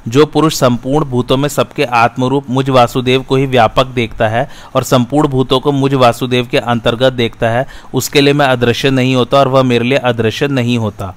जो 0.07 0.25
पुरुष 0.25 0.55
संपूर्ण 0.55 1.05
भूतों 1.05 1.37
में 1.37 1.47
सबके 1.49 1.83
आत्मरूप 1.83 2.49
मुझ 2.49 2.69
वासुदेव 2.69 3.21
को 3.21 3.35
ही 3.35 3.45
व्यापक 3.45 3.85
देखता 3.85 4.27
है 4.27 4.47
और 4.75 4.83
संपूर्ण 4.83 5.27
भूतों 5.27 5.59
को 5.59 5.71
मुझ 5.71 5.93
वासुदेव 5.93 6.47
के 6.51 6.57
अंतर्गत 6.57 7.13
देखता 7.13 7.49
है, 7.49 7.65
उसके 7.93 8.21
लिए 8.21 8.33
मैं 8.33 8.45
अदृश्य 8.45 8.89
नहीं 8.89 9.15
होता 9.15 9.37
और 9.37 9.47
वह 9.47 9.63
मेरे 9.63 9.85
लिए 9.85 9.97
अदृश्य 9.97 10.47
नहीं 10.47 10.77
होता। 10.77 11.15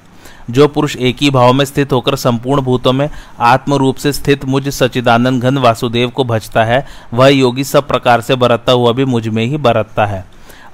जो 0.50 0.68
पुरुष 0.68 0.96
एक 0.96 1.16
ही 1.20 1.30
भाव 1.30 1.52
में 1.52 1.64
स्थित 1.64 1.92
होकर 1.92 2.16
संपूर्ण 2.16 2.62
भूतों 2.62 2.92
में 2.92 3.08
आत्म 3.40 3.74
रूप 3.74 3.96
से 3.96 4.12
स्थित 4.12 4.44
मुझ 4.44 4.68
सचिदानंद 4.68 5.42
घन 5.42 5.58
वासुदेव 5.58 6.08
को 6.08 6.24
भजता 6.24 6.64
है, 6.64 6.86
वह 7.14 7.28
योगी 7.28 7.64
सब 7.64 7.88
प्रकार 7.88 8.20
से 8.20 8.34
बरतता 8.34 8.72
हुआ 8.72 8.92
भी 8.92 9.04
मुझमें 9.04 9.44
ही 9.44 9.56
बरतता 9.56 10.06
है। 10.06 10.24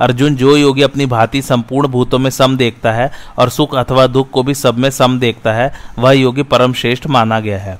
अर्जुन 0.00 0.36
जो 0.36 0.56
योगी 0.56 0.82
अपनी 0.82 1.06
भांति 1.06 1.42
संपूर्ण 1.42 1.88
भूतों 1.88 2.18
में 2.18 2.30
सम 2.30 2.56
देखता 2.56 2.92
है 2.92 3.10
और 3.38 3.48
सुख 3.48 3.74
अथवा 3.74 4.06
दुख 4.06 4.30
को 4.30 4.42
भी 4.42 4.54
सब 4.54 4.78
में 4.78 4.90
सम 4.90 5.18
देखता 5.18 5.52
है, 5.52 5.72
वह 5.98 6.12
योगी 6.12 6.42
परम 6.42 6.72
श्रेष्ठ 6.72 7.06
माना 7.06 7.40
गया 7.40 7.58
है। 7.58 7.78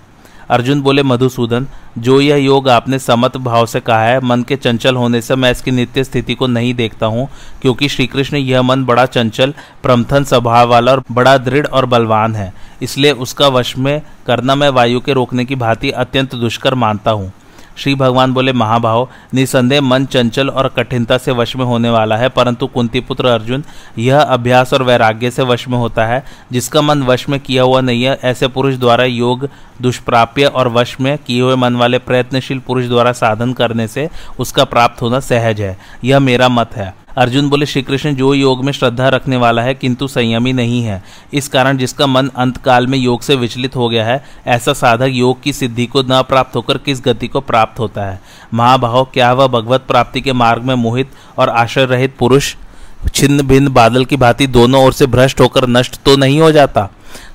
अर्जुन 0.50 0.80
बोले, 0.80 1.02
मधुसूदन, 1.02 1.66
जो 1.98 2.20
यह 2.20 2.37
योग 2.37 2.68
आपने 2.68 2.98
समत 2.98 3.37
भाव 3.37 3.66
से 3.66 3.80
कहा 3.80 4.02
है, 4.02 4.20
मन 4.20 4.42
के 4.42 4.57
चंचल 4.57 4.96
होने 4.96 5.20
से 5.20 5.37
मैं 5.37 5.50
इसकी 5.50 5.70
नित्य 5.70 6.04
स्थिति 6.04 6.35
को 6.35 6.46
नहीं 6.46 6.74
देखता 6.74 7.07
हूँ, 7.07 7.28
क्योंकि 7.62 7.88
श्री 7.88 8.07
कृष्ण 8.07 8.37
यह 8.37 8.62
मन 8.62 8.85
बड़ा 8.85 9.07
चंचल, 9.07 9.54
प्रमथन 9.83 10.24
स्वभाव 10.24 10.68
वाला 10.68 10.92
और 10.92 11.02
बड़ा 11.12 11.37
दृढ़ 11.38 11.66
और 11.66 11.87
बलवान 11.87 12.35
है। 12.37 12.52
इसलिए 12.83 13.12
उसका 13.12 13.48
वश 13.48 13.76
में 13.78 14.00
करना 14.26 14.54
मैं 14.54 14.68
वायु 14.68 15.00
के 15.00 15.12
रोकने 15.12 15.44
की 15.44 15.57
भांति 15.57 15.90
अत्यंत 15.90 16.35
दुष्कर 16.35 16.74
मानता 16.74 17.11
हूँ। 17.11 17.33
श्री 17.76 17.94
भगवान 17.94 18.32
बोले, 18.32 18.52
महाभाव, 18.52 19.08
निसंदेह, 19.34 19.80
मन 19.80 20.06
चंचल 20.06 20.48
और 20.48 20.68
कठिनता 20.68 21.18
से 21.18 21.32
वश 21.32 21.56
में 21.56 21.64
होने 21.64 21.90
वाला 21.90 22.16
है, 22.16 22.28
परंतु 22.28 22.66
कुंती 22.66 23.00
पुत्र 23.00 23.26
अर्जुन, 23.26 23.64
यह 23.98 24.20
अभ्यास 24.20 24.72
और 24.72 24.82
वैराग्य 24.82 25.30
से 25.30 25.42
वश 25.42 25.68
में 25.68 25.78
होता 25.78 26.06
है, 26.06 26.24
जिसका 26.52 26.82
मन 26.82 27.02
वश 27.02 27.28
में 27.28 27.40
किया 27.40 27.62
हुआ 27.62 27.80
नहीं 27.80 28.02
है, 28.02 28.18
ऐसे 28.24 28.48
पुरुष 28.48 28.74
द्वारा 28.74 29.04
योग, 29.04 29.48
दुष्प्राप्य 29.82 30.44
और 30.44 30.68
वश 30.68 30.96
में 31.00 31.18
किए 31.18 31.40
हुए 31.42 31.56
मन 31.56 31.76
वाले 31.76 31.98
प्रयत्नशील 31.98 32.58
पुरुष 32.58 32.84
द्वारा 32.84 33.12
साधन 33.12 33.52
करने 33.52 33.88
से 33.88 34.10
उसका 34.38 34.64
प्राप्त 34.64 35.02
होना 35.02 35.20
सहज 35.20 35.60
है। 35.60 35.78
यह 36.04 36.18
मेरा 36.18 36.48
मत 36.48 36.76
है। 36.76 37.03
अर्जुन 37.16 37.48
बोले 37.48 37.66
श्री 37.66 37.83
कृष्ण 37.83 38.14
जो 38.14 38.33
योग 38.35 38.64
में 38.64 38.72
श्रद्धा 38.72 39.09
रखने 39.09 39.37
वाला 39.37 39.62
है, 39.62 39.74
किंतु 39.74 40.09
संयमी 40.09 40.53
नहीं 40.53 40.83
है। 40.83 41.03
इस 41.35 41.48
कारण 41.48 41.79
जिसका 41.79 42.07
मन 42.07 42.29
अंतकाल 42.37 42.87
में 42.87 42.98
योग 42.98 43.22
से 43.22 43.35
विचलित 43.35 43.77
हो 43.77 43.88
गया 43.88 44.07
है, 44.07 44.24
ऐसा 44.46 44.72
साधक 44.72 45.11
योग 45.11 45.42
की 45.42 45.53
सिद्धि 45.53 45.87
को 45.87 46.03
न 46.03 46.22
प्राप्त 46.22 46.57
होकर 46.57 46.79
किस 46.79 47.00
गति 47.00 47.29
को 47.29 47.40
प्राप्त 47.40 47.79
होता 47.79 48.05
है? 48.05 48.20
महाभाव, 48.55 49.05
क्या 49.05 49.33
वह 49.33 49.46
भगवत 49.46 49.85
प्राप्ति 49.88 50.20
के 50.20 50.33
मार्ग 50.33 50.62
में 50.62 50.74
मोहित 50.74 51.11
और 51.38 51.48
आश्रय 51.48 51.85
रहित 51.85 52.16
पुरुष, 52.18 52.55
छिन्न 53.14 53.42
भिन्न 53.42 53.68
बादल 53.68 54.05
की 54.05 54.16
भांति 54.16 54.46
दोनों 54.46 54.85
ओर 54.85 54.92
से 54.92 55.07
भ्रष्ट 55.07 55.40
होकर 55.40 55.68
नष्ट 55.68 55.96
तो 56.05 56.16
नहीं 56.16 56.40
हो 56.40 56.53
जाता? 56.53 56.88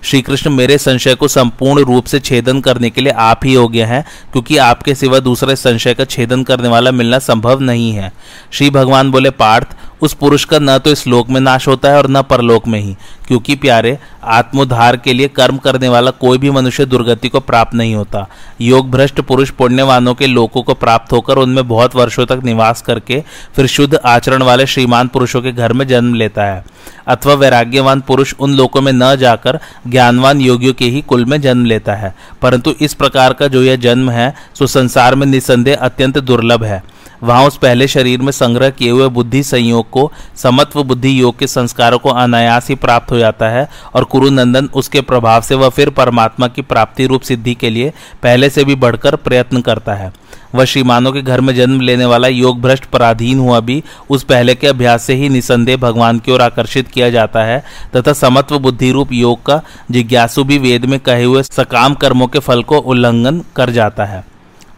श्री 0.03 0.21
कृष्ण 0.21 0.49
मेरे 0.49 0.77
संशय 0.77 1.15
को 1.15 1.27
संपूर्ण 1.27 1.83
रूप 1.83 2.05
से 2.05 2.19
छेदन 2.19 2.61
करने 2.61 2.89
के 2.89 3.01
लिए 3.01 3.13
आप 3.13 3.39
ही 3.45 3.53
योग्य 3.53 3.83
हैं, 3.83 4.05
क्योंकि 4.31 4.57
आपके 4.57 4.95
सिवा 4.95 5.19
दूसरे 5.19 5.55
संशय 5.55 5.93
का 5.93 6.05
छेदन 6.05 6.43
करने 6.43 6.67
वाला 6.67 6.91
मिलना 6.91 7.19
संभव 7.19 7.59
नहीं 7.59 7.91
है। 7.91 8.13
श्री 8.51 8.69
भगवान 8.69 9.11
बोले, 9.11 9.29
पार्थ 9.29 9.75
उस 10.01 10.13
पुरुष 10.13 10.45
का 10.45 10.59
न 10.59 10.77
तो 10.77 10.89
इस 10.89 11.07
लोक 11.07 11.29
में 11.29 11.41
नाश 11.41 11.67
होता 11.67 11.89
है 11.89 11.97
और 11.97 12.09
न 12.09 12.21
परलोक 12.21 12.67
में 12.67 12.79
ही। 12.79 12.97
क्योंकि 13.27 13.55
प्यारे, 13.55 13.99
आत्मोद्धार 14.23 14.97
के 14.97 15.13
लिए 15.13 15.27
कर्म 15.27 15.57
करने 15.57 15.89
वाला 15.89 16.11
कोई 16.11 16.37
भी 16.37 16.49
मनुष्य 16.49 16.85
दुर्गति 16.85 17.29
को 17.29 17.39
प्राप्त 17.39 17.75
नहीं 17.75 17.95
होता। 17.95 18.27
योग 18.61 18.91
भ्रष्ट 18.91 19.21
पुरुष 19.21 19.49
पुण्यवानों 19.49 20.13
के 20.13 20.27
लोकों 20.27 20.61
को 20.61 20.73
प्राप्त 20.73 21.11
होकर 21.11 21.37
उनमें 21.37 21.67
बहुत 21.67 21.95
वर्षों 21.95 22.25
तक 22.25 22.41
निवास 22.43 22.81
करके 22.81 23.23
फिर 23.55 23.67
शुद्ध 23.67 23.95
आचरण 23.95 24.43
वाले 24.43 24.65
श्रीमान 24.65 25.07
पुरुषों 25.07 25.41
के 25.41 25.51
घर 25.51 25.73
में 25.73 25.87
जन्म 25.87 26.13
लेता 26.13 26.43
है। 26.43 26.65
अथवा 27.07 27.33
वैराग्यवान 27.33 28.01
पुरुष 28.01 28.33
उन 28.39 28.53
लोकों 28.53 28.81
में 28.81 28.91
न 28.95 29.15
जाकर 29.15 29.59
ज्ञानवान 29.87 30.41
योगियों 30.41 30.73
के 30.73 30.85
ही 30.85 31.01
कुल 31.01 31.25
में 31.25 31.41
जन्म 31.41 31.65
लेता 31.65 31.93
है। 31.93 32.15
परंतु 32.41 32.73
इस 32.81 32.93
प्रकार 32.93 33.33
का 33.33 33.47
जो 33.47 33.63
यह 33.63 33.75
जन्म 33.75 34.09
है, 34.09 34.35
सो 34.59 34.67
संसार 34.67 35.15
में 35.15 35.27
निसंदेह 35.27 35.77
अत्यंत 35.81 36.19
दुर्लभ 36.19 36.63
है। 36.63 36.98
वहाँ 37.23 37.47
उस 37.47 37.57
पहले 37.57 37.87
शरीर 37.87 38.21
में 38.21 38.31
संग्रह 38.31 38.69
किए 38.69 38.89
हुए 38.91 39.07
बुद्धि 39.07 39.43
संयोग 39.43 39.89
को, 39.89 40.11
समत्व 40.35 40.83
बुद्धि 40.83 41.19
योग 41.21 41.37
के 41.39 41.47
संस्कारों 41.47 41.99
को 41.99 42.09
अनायास 42.09 42.69
ही 42.69 42.75
प्राप्त 42.75 43.11
हो 43.11 43.17
जाता 43.17 43.49
है 43.49 43.67
और 43.95 44.03
कुरुनंदन 44.03 44.69
उसके 44.73 45.01
प्रभाव 45.01 45.41
से 45.41 45.55
वह 45.55 45.69
फिर 45.69 45.89
परमात्मा 45.89 46.47
की 46.47 46.61
प्राप्ति 46.61 47.05
रूप 47.07 47.21
सिद्धि 47.21 47.53
के 47.53 47.69
लिए 47.69 47.93
पहले 48.23 48.49
से 48.49 48.63
भी 48.63 48.75
बढ़कर 48.75 49.15
प्रयत्न 49.15 49.61
करता 49.61 49.93
है। 49.93 50.11
वह 50.55 50.65
श्रीमानों 50.65 51.11
के 51.11 51.21
घर 51.21 51.41
में 51.41 51.53
जन्म 51.55 51.81
लेने 51.81 52.05
वाला 52.05 52.27
योग 52.27 52.61
भ्रष्ट 52.61 52.85
पराधीन 52.85 53.39
हुआ 53.39 53.59
भी 53.59 53.83
उस 54.09 54.23
पहले 54.23 54.55
के 54.55 54.67
अभ्यास 54.67 55.03
से 55.03 55.13
ही 55.13 55.29
निसंदेह 55.29 55.77
भगवान 55.77 56.19
की 56.19 56.31
ओर 56.31 56.41
आकर्षित 56.41 56.87
किया 56.87 57.09
जाता 57.09 57.43
है 57.43 57.63
तथा 57.95 58.13
समत्व 58.13 58.59
बुद्धि 58.59 58.91
रूप 58.91 59.11
योग 59.11 59.45
का 59.45 59.61
जिज्ञासु 59.91 60.43
भी 60.43 60.57
वेद 60.57 60.85
में 60.85 60.99
कहे 60.99 61.23
हुए 61.23 61.43
सकाम 61.43 61.93
कर्मों 61.93 62.27
के 62.27 62.39
फल 62.39 62.63
को 62.63 62.77
उल्लंघन 62.77 63.43
कर 63.55 63.69
जाता 63.69 64.05
है। 64.05 64.23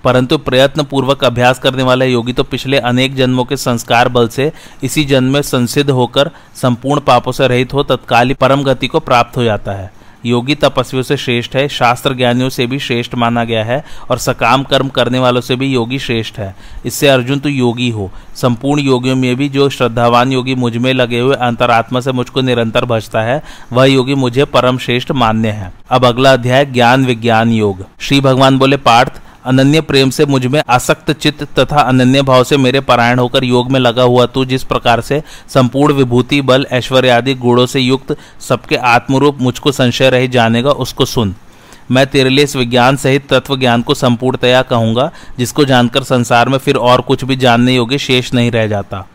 परंतु 0.04 0.38
प्रयत्न 0.38 0.84
पूर्वक 0.84 1.24
अभ्यास 1.24 1.60
करने 1.60 1.84
वाला 1.84 2.06
योगी 2.06 2.34
तो 2.34 2.44
पिछले 2.44 2.78
अनेक 2.78 3.16
जन्मों 3.16 3.46
के 3.46 3.58
संस्कार 3.58 4.10
बल 4.10 4.28
से 4.28 4.52
इसी 4.84 5.06
जन्म 5.06 5.34
में 5.34 5.42
संसिद्ध 5.42 5.90
होकर 5.90 6.32
संपूर्ण 6.56 7.02
पापों 7.02 7.32
से 7.32 7.48
रहित 7.48 7.74
हो 7.74 7.84
तत्काली 7.84 8.34
परम 8.34 8.64
गति 8.64 8.88
को 8.88 9.00
प्राप्त 9.00 9.38
हो 9.38 9.44
जाता 9.44 9.72
है। 9.72 10.02
योगी 10.26 10.56
तपस्वियों 10.56 11.04
से 11.04 11.18
श्रेष्ठ 11.18 11.56
है, 11.56 11.68
शास्त्र 11.68 12.14
ज्ञानियों 12.14 12.50
से 12.50 12.66
भी 12.68 12.80
श्रेष्ठ 12.80 13.16
माना 13.16 13.44
गया 13.44 13.64
है 13.64 13.86
और 14.10 14.18
सकाम 14.18 14.64
कर्म 14.64 14.88
करने 14.88 15.20
वालों 15.20 15.42
से 15.42 15.56
भी 15.56 15.68
योगी 15.68 16.00
श्रेष्ठ 16.00 16.38
है। 16.40 16.56
इससे 16.86 17.08
अर्जुन 17.08 17.40
तो 17.40 17.50
योगी 17.50 17.90
हो। 17.90 18.12
संपूर्ण 18.36 18.82
योगियों 18.82 19.16
में 19.16 19.36
भी 19.36 19.50
जो 19.50 19.70
श्रद्धावान 19.70 20.32
योगी 20.32 20.56
मुझमें 20.56 20.94
लगे 20.94 21.20
हुए 21.20 21.36
अंतरात्मा 21.36 22.00
से 22.00 22.12
मुझको 22.12 22.42
निरंतर 22.42 22.86
भजता 22.86 23.22
है, 23.22 23.42
वह 23.74 23.86
योगी 23.86 24.16
मुझे 24.16 24.46
परम 24.46 24.78
श्रेष्ठ 24.78 25.12
मान्य 25.12 25.50
है। 25.50 25.74
अब 25.90 26.06
अगला 26.06 26.34
अध्याय, 26.34 26.66
ज्ञान 26.66 27.06
विज्ञान 27.06 27.52
योग। 27.52 27.86
श्री 28.00 28.22
भगवान 28.22 28.58
बोले, 28.58 28.78
पार्थ 28.78 29.22
अनन्य 29.45 29.82
प्रेम 29.82 30.10
से 30.10 30.25
मुझमें 30.25 30.62
आसक्त 30.69 31.12
चित्त 31.13 31.43
तथा 31.60 31.82
अनन्य 31.82 32.21
भाव 32.21 32.43
से 32.43 32.58
मेरे 32.58 32.80
पारायण 32.82 33.19
होकर 33.19 33.43
योग 33.43 33.71
में 33.71 33.80
लगा 33.80 34.04
हुआ 34.04 34.25
तू, 34.25 34.43
जिस 34.45 34.63
प्रकार 34.63 35.01
से 35.01 35.21
संपूर्ण 35.49 35.93
विभूति, 35.93 36.41
बल, 36.41 36.65
ऐश्वर्य 36.71 37.10
आदि 37.10 37.34
गुणों 37.36 37.65
से 37.65 37.80
युक्त 37.80 38.15
सबके 38.39 38.75
आत्मरूप 38.75 39.38
मुझको 39.41 39.71
संशय 39.71 40.10
रह 40.10 40.25
जानेगा, 40.27 40.71
उसको 40.71 41.06
सुन। 41.06 41.36
मैं 41.91 42.06
तेरे 42.08 42.30
लिए 42.30 42.43
इस 42.43 42.56
विज्ञान 42.56 42.95
सहित 42.95 43.27
तत्व 43.30 43.56
ज्ञान 43.58 43.82
को 43.82 43.93
संपूर्णतया 43.93 44.62
कहूँगा, 44.62 45.10
जिसको 45.38 45.65
जानकर 45.65 46.04
संसार 46.04 46.49
में 46.49 46.58
फिर 46.58 46.75
और 46.75 47.01
कुछ 47.01 47.23
भी 47.23 47.36
जानने 47.36 47.75
योग्य 47.75 47.97
शेष 47.97 48.34
नहीं 48.34 48.51
रह 48.51 48.67
जाता। 48.67 49.06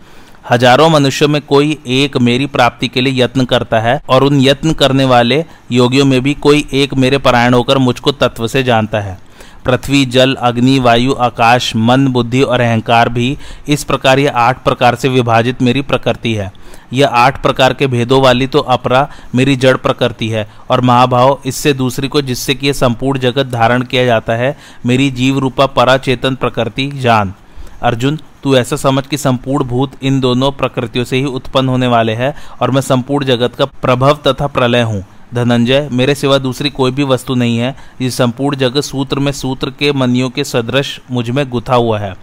हज़ारों 0.50 0.88
मनुष्यों 0.88 1.28
में 1.28 1.40
कोई 1.42 1.78
एक 1.86 2.16
मेरी 2.16 2.46
प्राप्ति 2.46 2.88
के 2.88 3.00
लिए 3.00 3.22
यत्न 3.22 3.44
करता 3.44 3.80
है, 3.80 4.00
और 4.08 4.24
उन 4.24 4.40
यत्न 4.40 4.72
करने 4.72 5.04
वाले 5.04 5.44
योगियों 5.72 6.04
में 6.04 6.20
भी 6.20 6.34
कोई 6.34 6.66
एक 6.72 6.94
मेरे 6.94 7.18
पारायण 7.18 7.54
होकर 7.54 7.78
मुझको 7.78 8.12
तत्व 8.12 8.46
से 8.48 8.62
जानता 8.62 9.00
है। 9.00 9.18
पृथ्वी, 9.66 10.04
जल, 10.06 10.34
अग्नि, 10.34 10.78
वायु, 10.78 11.14
आकाश, 11.20 11.72
मन, 11.76 12.06
बुद्धि 12.08 12.42
और 12.42 12.60
अहंकार 12.60 13.08
भी 13.08 13.36
इस 13.68 13.84
प्रकार, 13.84 14.18
ये 14.18 14.28
आठ 14.28 14.62
प्रकार 14.64 14.94
से 14.94 15.08
विभाजित 15.08 15.62
मेरी 15.62 15.82
प्रकृति 15.82 16.34
है। 16.34 16.50
यह 16.92 17.08
आठ 17.08 17.40
प्रकार 17.42 17.72
के 17.74 17.86
भेदों 17.86 18.20
वाली 18.22 18.46
तो 18.46 18.58
अपरा 18.58 19.08
मेरी 19.34 19.56
जड़ 19.56 19.76
प्रकृति 19.76 20.28
है 20.28 20.46
और 20.70 20.80
महाभाव 20.80 21.38
इससे 21.46 21.72
दूसरी 21.72 22.08
को 22.08 22.20
जिससे 22.22 22.54
कि 22.54 22.66
यह 22.66 22.72
संपूर्ण 22.74 23.18
जगत 23.18 23.46
धारण 23.46 23.82
किया 23.82 24.04
जाता 24.04 24.34
है, 24.34 24.56
मेरी 24.86 25.10
जीव 25.10 25.38
रूपा 25.38 25.66
परा 25.68 25.96
चेतन 25.98 26.34
प्रकृति 26.34 26.90
जान। 26.96 27.34
अर्जुन, 27.82 28.18
तू 28.42 28.54
ऐसा 28.56 28.76
समझ 28.76 29.06
कि 29.06 29.16
संपूर्ण 29.18 29.64
भूत 29.64 29.92
इन 30.02 30.20
दोनों 30.20 30.50
प्रकृतियों 30.52 31.04
से 31.04 31.16
ही 31.16 31.24
उत्पन्न 31.26 31.68
होने 31.68 31.86
वाले 31.86 32.12
हैं 32.14 32.34
और 32.60 32.70
मैं 32.70 32.80
संपूर्ण 32.82 33.26
जगत 33.26 33.54
का 33.54 33.64
प्रभव 33.82 34.18
तथा 34.26 34.46
प्रलय 34.46 34.82
हूँ। 34.82 35.04
धनंजय, 35.34 35.88
मेरे 35.92 36.14
सिवा 36.14 36.38
दूसरी 36.38 36.70
कोई 36.70 36.90
भी 36.90 37.02
वस्तु 37.02 37.34
नहीं 37.34 37.58
है। 37.58 37.76
ये 38.02 38.10
संपूर्ण 38.10 38.56
जगत 38.56 38.80
सूत्र 38.80 39.18
में 39.18 39.32
सूत्र 39.32 39.70
के 39.70 39.92
मनियों 39.92 40.30
के 40.30 40.44
सदृश 40.44 41.00
मुझमें 41.10 41.48
गुथा 41.50 41.74
हुआ 41.74 41.98
है। 41.98 42.14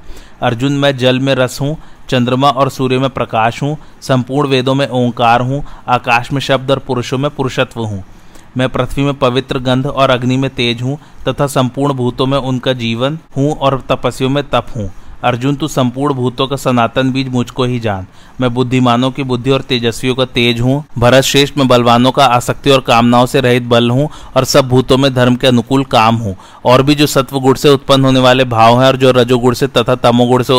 अर्जुन, 0.41 0.73
मैं 0.73 0.97
जल 0.97 1.19
में 1.19 1.35
रस 1.35 1.61
हूँ, 1.61 1.77
चंद्रमा 2.09 2.49
और 2.49 2.69
सूर्य 2.69 2.99
में 2.99 3.09
प्रकाश 3.09 3.61
हूँ, 3.63 3.77
संपूर्ण 4.01 4.49
वेदों 4.49 4.75
में 4.75 4.87
ओंकार 4.87 5.41
हूँ, 5.41 5.63
आकाश 5.87 6.31
में 6.31 6.41
शब्द 6.41 6.71
और 6.71 6.79
पुरुषों 6.79 7.17
में 7.17 7.31
पुरुषत्व 7.31 7.81
हूँ। 7.81 8.03
मैं 8.57 8.69
पृथ्वी 8.69 9.03
में 9.03 9.13
पवित्र 9.13 9.59
गंध 9.59 9.87
और 9.87 10.09
अग्नि 10.09 10.37
में 10.37 10.49
तेज 10.49 10.81
हूँ, 10.81 10.97
तथा 11.27 11.47
संपूर्ण 11.47 11.93
भूतों 11.93 12.25
में 12.25 12.37
उनका 12.37 12.73
जीवन 12.73 13.19
हूँ 13.37 13.51
और 13.57 13.83
तपस्वियों 13.91 14.29
में 14.29 14.43
तप 14.49 14.67
हूँ। 14.75 14.91
अर्जुन, 15.23 15.55
तू 15.55 15.67
संपूर्ण 15.67 16.13
भूतों 16.13 16.47
का 16.47 16.55
सनातन 16.55 17.12
बीज 17.12 17.27
मुझको 17.27 17.63
ही 17.63 17.79
जान। 17.79 18.07
मैं 18.41 18.53
बुद्धिमानों 18.53 19.12
की 19.12 19.23
बुद्धि 19.23 19.51
और 19.51 19.62
तेजस्वियों 19.62 20.15
का 20.15 20.25
तेज 20.25 20.62
हूँ। 20.62 20.83
भरत 20.97 21.23
श्रेष्ठ, 21.23 21.57
में 21.57 21.67
बलवानों 21.67 22.12
का 22.12 22.25
आसक्ति 22.25 22.69
और 22.69 22.79
कामनाओं 22.79 23.25
से 23.25 23.41
रहित 23.41 23.63
बल 23.63 23.89
हूँ 23.89 24.09
और 24.36 24.45
सब 24.45 24.67
भूतों 24.69 24.97
में 24.97 25.13
धर्म 25.13 25.36
के 25.36 25.47
अनुकूल 25.47 25.83
काम 25.83 26.15
हूँ। 26.15 26.36
और 26.65 26.83
भी 26.83 26.95
जो 26.95 27.07
सत्व 27.07 27.39
गुण 27.39 27.53
से 27.53 27.69
उत्पन्न 27.69 28.05
होने 28.05 28.19
वाले 28.19 28.43
भाव 28.43 28.81
हैं 28.81 28.88
और 28.88 28.95
जो 28.95 29.12
रजोगुण 29.12 29.53
से 29.53 29.67
तथा 29.67 29.95
तमोगुण 29.95 30.43
से 30.43 30.53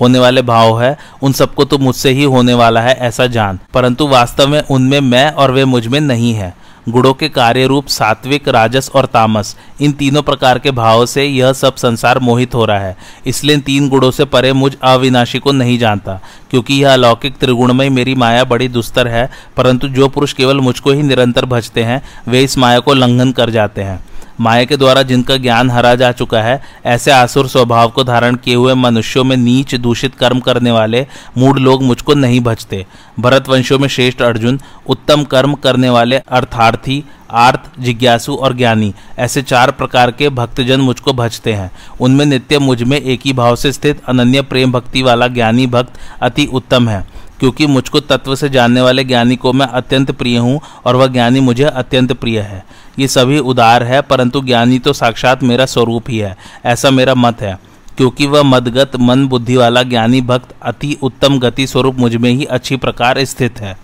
होने 0.00 0.18
वाले 0.18 0.42
भाव 0.42 0.82
है, 0.82 0.96
उन 1.22 1.32
सबको 1.32 1.64
तो 1.64 1.78
मुझसे 1.78 2.10
ही 2.10 2.24
होने 2.24 2.54
वाला 2.54 2.80
है, 2.80 2.94
ऐसा 2.94 3.26
जान। 3.26 3.58
परंतु 3.74 4.06
वास्तव 4.08 4.48
में 4.48 4.62
उनमें 4.62 5.00
मैं 5.00 5.30
और 5.32 5.50
वे 5.50 5.64
मुझमें 5.64 6.00
नहीं 6.00 6.34
है। 6.34 6.54
गुणों 6.88 7.12
के 7.14 7.28
कार्य 7.28 7.66
रूप 7.66 7.86
सात्विक, 7.86 8.48
राजस 8.48 8.90
और 8.94 9.06
तामस। 9.06 9.56
इन 9.80 9.92
तीनों 9.92 10.22
प्रकार 10.22 10.58
के 10.58 10.70
भाव 10.70 11.04
से 11.06 11.24
यह 11.24 11.52
सब 11.52 11.74
संसार 11.74 12.18
मोहित 12.18 12.54
हो 12.54 12.64
रहा 12.64 12.78
है। 12.78 12.96
इसलिए 13.26 13.56
इन 13.56 13.60
तीन 13.60 13.88
गुणों 13.88 14.10
से 14.10 14.24
परे 14.24 14.52
मुझ 14.52 14.74
अविनाशी 14.82 15.38
को 15.38 15.52
नहीं 15.52 15.78
जानता, 15.78 16.20
क्योंकि 16.50 16.74
यह 16.74 16.92
अलौकिक 16.92 17.36
त्रिगुण 17.36 17.72
में 17.72 17.88
मेरी 17.90 18.14
माया 18.14 18.44
बड़ी 18.44 18.68
दुस्तर 18.68 19.08
है, 19.08 19.30
परंतु 19.56 19.88
जो 19.88 20.08
पुरुष 20.08 20.32
केवल 20.32 20.60
मुझको 20.60 20.92
ही 20.92 21.02
निरंतर 21.02 21.44
भजते 21.44 21.82
हैं, 21.82 22.02
वे 22.28 22.42
इस 22.42 22.58
माया 22.58 22.78
को 22.78 22.94
लंघन 22.94 23.32
कर 23.32 23.50
जाते 23.50 23.82
हैं। 23.82 24.07
माया 24.40 24.64
के 24.64 24.76
द्वारा 24.76 25.02
जिनका 25.02 25.36
ज्ञान 25.36 25.70
हरा 25.70 25.94
जा 25.94 26.10
चुका 26.12 26.42
है, 26.42 26.60
ऐसे 26.86 27.10
आसुर 27.10 27.48
स्वभाव 27.48 27.88
को 27.88 28.04
धारण 28.04 28.36
किए 28.36 28.54
हुए 28.54 28.74
मनुष्यों 28.74 29.24
में 29.24 29.36
नीच 29.36 29.74
दूषित 29.74 30.14
कर्म 30.14 30.40
करने 30.40 30.70
वाले 30.70 31.06
मूड 31.38 31.58
लोग 31.58 31.82
मुझको 31.82 32.14
नहीं 32.14 32.40
भजते। 32.40 32.86
भरत 33.20 33.48
वंशों 33.48 33.78
में 33.78 33.88
श्रेष्ठ 33.88 34.22
अर्जुन, 34.22 34.60
उत्तम 34.86 35.24
कर्म 35.24 35.54
करने 35.54 35.90
वाले 35.90 36.18
अर्थार्थी 36.18 37.04
आर्थ 37.30 37.60
जिज्ञासु 37.80 38.34
और 38.34 38.56
ज्ञानी, 38.56 38.92
ऐसे 39.18 39.42
चार 39.42 39.70
प्रकार 39.70 40.10
के 40.10 40.28
भक्तजन 40.28 40.80
मुझको 40.80 41.12
भजते 41.12 41.52
हैं। 41.52 41.70
उनमें 42.00 42.24
नित्य 42.26 42.58
मुझमें 42.58 42.96
एक 42.96 43.20
ही 43.24 43.32
भाव 43.32 43.56
से 43.56 43.72
स्थित 43.72 44.02
अनन्य 44.08 44.42
प्रेम 44.42 44.72
भक्ति 44.72 45.02
वाला 45.02 45.28
ज्ञानी 45.28 45.66
भक्त 45.66 45.98
अति 46.22 46.46
उत्तम 46.46 46.88
है। 46.88 47.06
क्योंकि 47.40 47.66
मुझको 47.66 48.00
तत्व 48.00 48.36
से 48.36 48.48
जानने 48.48 48.80
वाले 48.80 49.04
ज्ञानी 49.04 49.36
को 49.36 49.52
मैं 49.52 49.66
अत्यंत 49.66 50.10
प्रिय 50.10 50.36
हूँ 50.38 50.60
और 50.84 50.96
वह 50.96 51.06
ज्ञानी 51.06 51.40
मुझे 51.40 51.64
अत्यंत 51.64 52.12
प्रिय 52.12 52.40
है। 52.40 52.64
ये 52.98 53.08
सभी 53.08 53.38
उदार 53.38 53.82
है, 53.82 54.00
परंतु 54.00 54.40
ज्ञानी 54.40 54.78
तो 54.78 54.92
साक्षात 54.92 55.42
मेरा 55.42 55.66
स्वरूप 55.66 56.04
ही 56.08 56.18
है, 56.18 56.36
ऐसा 56.64 56.90
मेरा 56.90 57.14
मत 57.14 57.40
है। 57.40 57.58
क्योंकि 57.96 58.26
वह 58.26 58.42
मदगत, 58.42 58.96
मन 58.96 59.26
बुद्धि 59.26 59.56
वाला 59.56 59.82
ज्ञानी 59.82 60.20
भक्त 60.20 60.54
अति 60.62 60.96
उत्तम 61.02 61.38
गति 61.38 61.66
स्वरूप 61.66 61.96
मुझमें 61.98 62.30
ही 62.30 62.44
अच्छी 62.44 62.76
प्रकार 62.76 63.24
स्थित 63.24 63.60
है। 63.60 63.76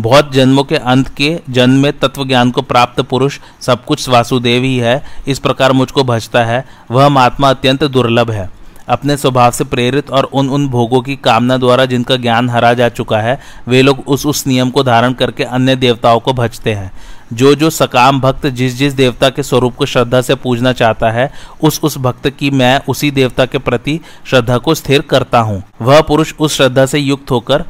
बहुत 0.00 0.32
जन्मों 0.32 0.64
के 0.64 0.76
अंत 0.76 1.08
के 1.08 1.40
जन्म 1.50 1.82
में 1.82 1.98
तत्व 1.98 2.24
ज्ञान 2.24 2.50
को 2.50 2.62
प्राप्त 2.62 3.00
पुरुष 3.00 3.38
सब 3.60 3.84
कुछ 3.84 4.08
वासुदेव 4.08 4.62
ही 4.62 4.76
है, 4.76 5.02
इस 5.28 5.38
प्रकार 5.38 5.72
मुझको 5.72 6.04
भजता 6.04 6.44
है। 6.44 6.64
वह 6.90 7.08
महात्मा 7.08 7.50
अत्यंत 7.50 7.84
दुर्लभ 7.84 8.30
है। 8.30 8.59
अपने 8.90 9.16
स्वभाव 9.16 9.50
से 9.50 9.64
प्रेरित 9.64 10.10
और 10.10 10.24
उन 10.24 10.48
उन 10.50 10.68
भोगों 10.68 11.00
की 11.00 11.16
कामना 11.16 11.56
द्वारा 11.56 11.84
जिनका 11.84 12.16
ज्ञान 12.16 12.50
हरा 12.50 12.72
जा 12.74 12.88
चुका 12.88 13.18
है, 13.18 13.38
वे 13.68 13.82
लोग 13.82 14.02
उस 14.06 14.26
उस 14.26 14.46
नियम 14.46 14.70
को 14.70 14.82
धारण 14.82 15.12
करके 15.12 15.44
अन्य 15.44 15.76
देवताओं 15.76 16.20
को 16.20 16.32
भजते 16.32 16.74
हैं। 16.74 16.92
जो 17.32 17.54
जो 17.54 17.70
सकाम 17.70 18.20
भक्त 18.20 18.46
जिस 18.46 18.74
जिस 18.76 18.92
देवता 18.92 19.28
के 19.30 19.42
स्वरूप 19.42 19.76
को 19.76 19.86
श्रद्धा 19.86 20.20
से 20.20 20.34
पूजना 20.34 20.72
चाहता 20.72 21.10
है, 21.10 21.30
उस 21.62 21.80
उस 21.82 21.98
भक्त 21.98 22.28
की 22.28 22.50
मैं 22.50 22.80
उसी 22.88 23.10
देवता 23.10 23.46
के 23.46 23.58
प्रति 23.58 24.00
श्रद्धा 24.26 24.58
को 24.58 24.74
स्थिर 24.74 25.00
करता 25.00 25.40
हूँ। 25.40 25.62
वह 25.82 26.00
पुरुष 26.00 26.34
उस 26.40 26.56
श्रद्धा 26.56 26.86
से 26.86 26.98
युक्त 26.98 27.30
होकर 27.30 27.64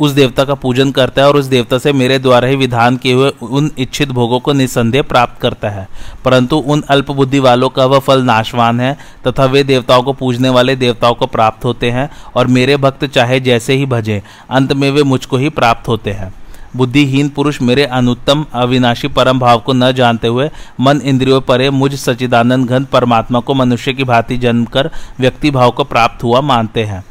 उस 0.00 0.10
देवता 0.10 0.44
का 0.44 0.54
पूजन 0.54 0.90
करता 0.90 1.22
है 1.22 1.28
और 1.28 1.36
उस 1.36 1.46
देवता 1.46 1.78
से 1.78 1.92
मेरे 1.92 2.18
द्वारा 2.18 2.48
ही 2.48 2.56
विधान 2.56 2.96
किए 2.96 3.12
हुए 3.12 3.32
उन 3.42 3.70
इच्छित 3.78 4.08
भोगों 4.08 4.40
को 4.40 4.52
निसंदेह 4.52 5.02
प्राप्त 5.02 5.40
करता 5.40 5.70
है। 5.70 5.88
परंतु 6.24 6.56
उन 6.56 6.82
अल्प 6.88 7.10
बुद्धि 7.10 7.38
वालों 7.38 7.68
का 7.68 7.86
वह 7.86 7.98
फल 7.98 8.22
नाशवान 8.22 8.80
है 8.80 8.96
तथा 9.26 9.44
वे 9.44 9.64
देवताओं 9.64 10.02
को 10.02 10.12
पूजने 10.12 10.48
वाले 10.48 10.76
देवताओं 10.76 11.14
को 11.14 11.26
प्राप्त 11.26 11.64
होते 11.64 11.90
हैं 11.90 12.10
और 12.36 12.46
मेरे 12.46 12.76
भक्त 12.76 13.04
चाहे 13.04 13.40
जैसे 13.40 13.74
ही 13.74 13.86
भजें, 13.86 14.20
अंत 14.50 14.72
में 14.72 14.90
वे 14.90 15.02
मुझको 15.02 15.36
ही 15.36 15.48
प्राप्त 15.48 15.88
होते 15.88 16.12
हैं। 16.12 16.34
बुद्धिहीन 16.76 17.28
पुरुष 17.28 17.62
मेरे 17.62 17.84
अनुत्तम, 17.84 18.44
अविनाशी 18.52 19.08
परम 19.08 19.38
भाव 19.38 19.58
को 19.58 19.72
न 19.72 19.92
जानते 19.92 20.28
हुए 20.28 20.50
मन 20.80 21.00
इंद्रियों 21.04 21.40
परे 21.40 21.70
मुझ 21.70 21.94
सचिदानंद 21.94 22.68
घन 22.68 22.84
परमात्मा 22.84 23.40
को 23.40 23.54
मनुष्य 23.54 23.92
की 23.92 24.04
भांति 24.04 24.36
जन्म 24.36 24.64
कर 24.64 24.90
व्यक्ति 25.20 25.50
भाव 25.50 25.70
को 25.70 25.84
प्राप्त 25.84 26.22
हुआ 26.24 26.40
मानते 26.40 26.84
हैं। 26.84 27.04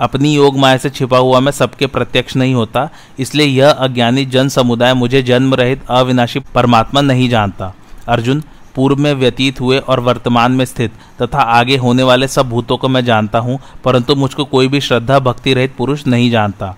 अपनी 0.00 0.34
योग 0.34 0.58
माया 0.58 0.76
से 0.76 0.90
छिपा 0.90 1.18
हुआ 1.18 1.40
मैं 1.40 1.52
सबके 1.52 1.86
प्रत्यक्ष 1.86 2.36
नहीं 2.36 2.54
होता, 2.54 2.88
इसलिए 3.18 3.46
यह 3.46 3.70
अज्ञानी 3.70 4.24
जन 4.26 4.48
समुदाय 4.48 4.94
मुझे 4.94 5.22
जन्म 5.22 5.54
रहित 5.54 5.82
अविनाशी 5.90 6.40
परमात्मा 6.54 7.00
नहीं 7.00 7.28
जानता। 7.28 7.72
अर्जुन, 8.08 8.42
पूर्व 8.74 8.96
में 8.96 9.12
व्यतीत 9.14 9.60
हुए 9.60 9.78
और 9.78 10.00
वर्तमान 10.00 10.52
में 10.52 10.64
स्थित 10.64 10.92
तथा 11.22 11.42
आगे 11.52 11.76
होने 11.76 12.02
वाले 12.02 12.28
सब 12.28 12.48
भूतों 12.48 12.76
को 12.76 12.88
मैं 12.88 13.04
जानता 13.04 13.38
हूँ, 13.38 13.58
परंतु 13.84 14.14
मुझको 14.14 14.44
कोई 14.44 14.68
भी 14.68 14.80
श्रद्धा, 14.80 15.18
भक्ति 15.18 15.54
रहित 15.54 15.74
पुरुष 15.78 16.06
नहीं 16.06 16.30
जानता। 16.30 16.76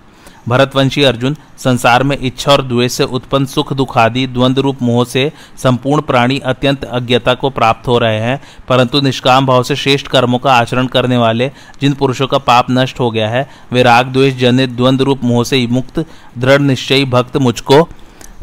भरतवंशी 0.49 1.03
अर्जुन 1.03 1.37
संसार 1.59 2.03
में 2.03 2.17
इच्छा 2.19 2.53
और 2.53 2.63
द्वेष 2.63 2.93
से 2.93 3.05
उत्पन्न 3.05 3.47
सुख 3.47 3.73
दुख 3.73 3.97
आदि 3.99 4.27
द्वंद 4.27 4.59
रूप 4.59 4.83
मोह 4.83 5.05
से 5.05 5.31
संपूर्ण 5.63 6.03
प्राणी 6.03 6.39
अत्यंत 6.39 6.85
अज्ञता 6.85 7.35
को 7.35 7.51
प्राप्त 7.51 7.89
हो 7.89 7.99
रहे 7.99 8.21
हैं, 8.21 8.41
परंतु 8.69 9.01
निष्काम 9.01 9.47
भाव 9.47 9.63
से 9.63 9.77
श्रेष्ठ 9.77 10.07
कर्मों 10.07 10.39
का 10.39 10.53
आचरण 10.53 10.87
करने 10.87 11.17
वाले 11.17 11.51
जिन 11.81 11.93
पुरुषों 11.93 12.27
का 12.27 12.39
पाप 12.39 12.67
नष्ट 12.71 13.01
हो 13.01 13.11
गया 13.11 13.29
है, 13.29 13.49
वे 13.73 13.83
राग 13.83 14.07
द्वेष 14.07 14.37
जनित 14.37 14.71
द्वंद 14.71 15.03
रूप 15.03 15.25
मोह 15.25 15.45
से 15.45 15.67
मुक्त, 15.67 16.05
दृढ़ 16.39 16.61
निश्चयी 16.61 17.05
भक्त 17.07 17.37
मुझको 17.37 17.89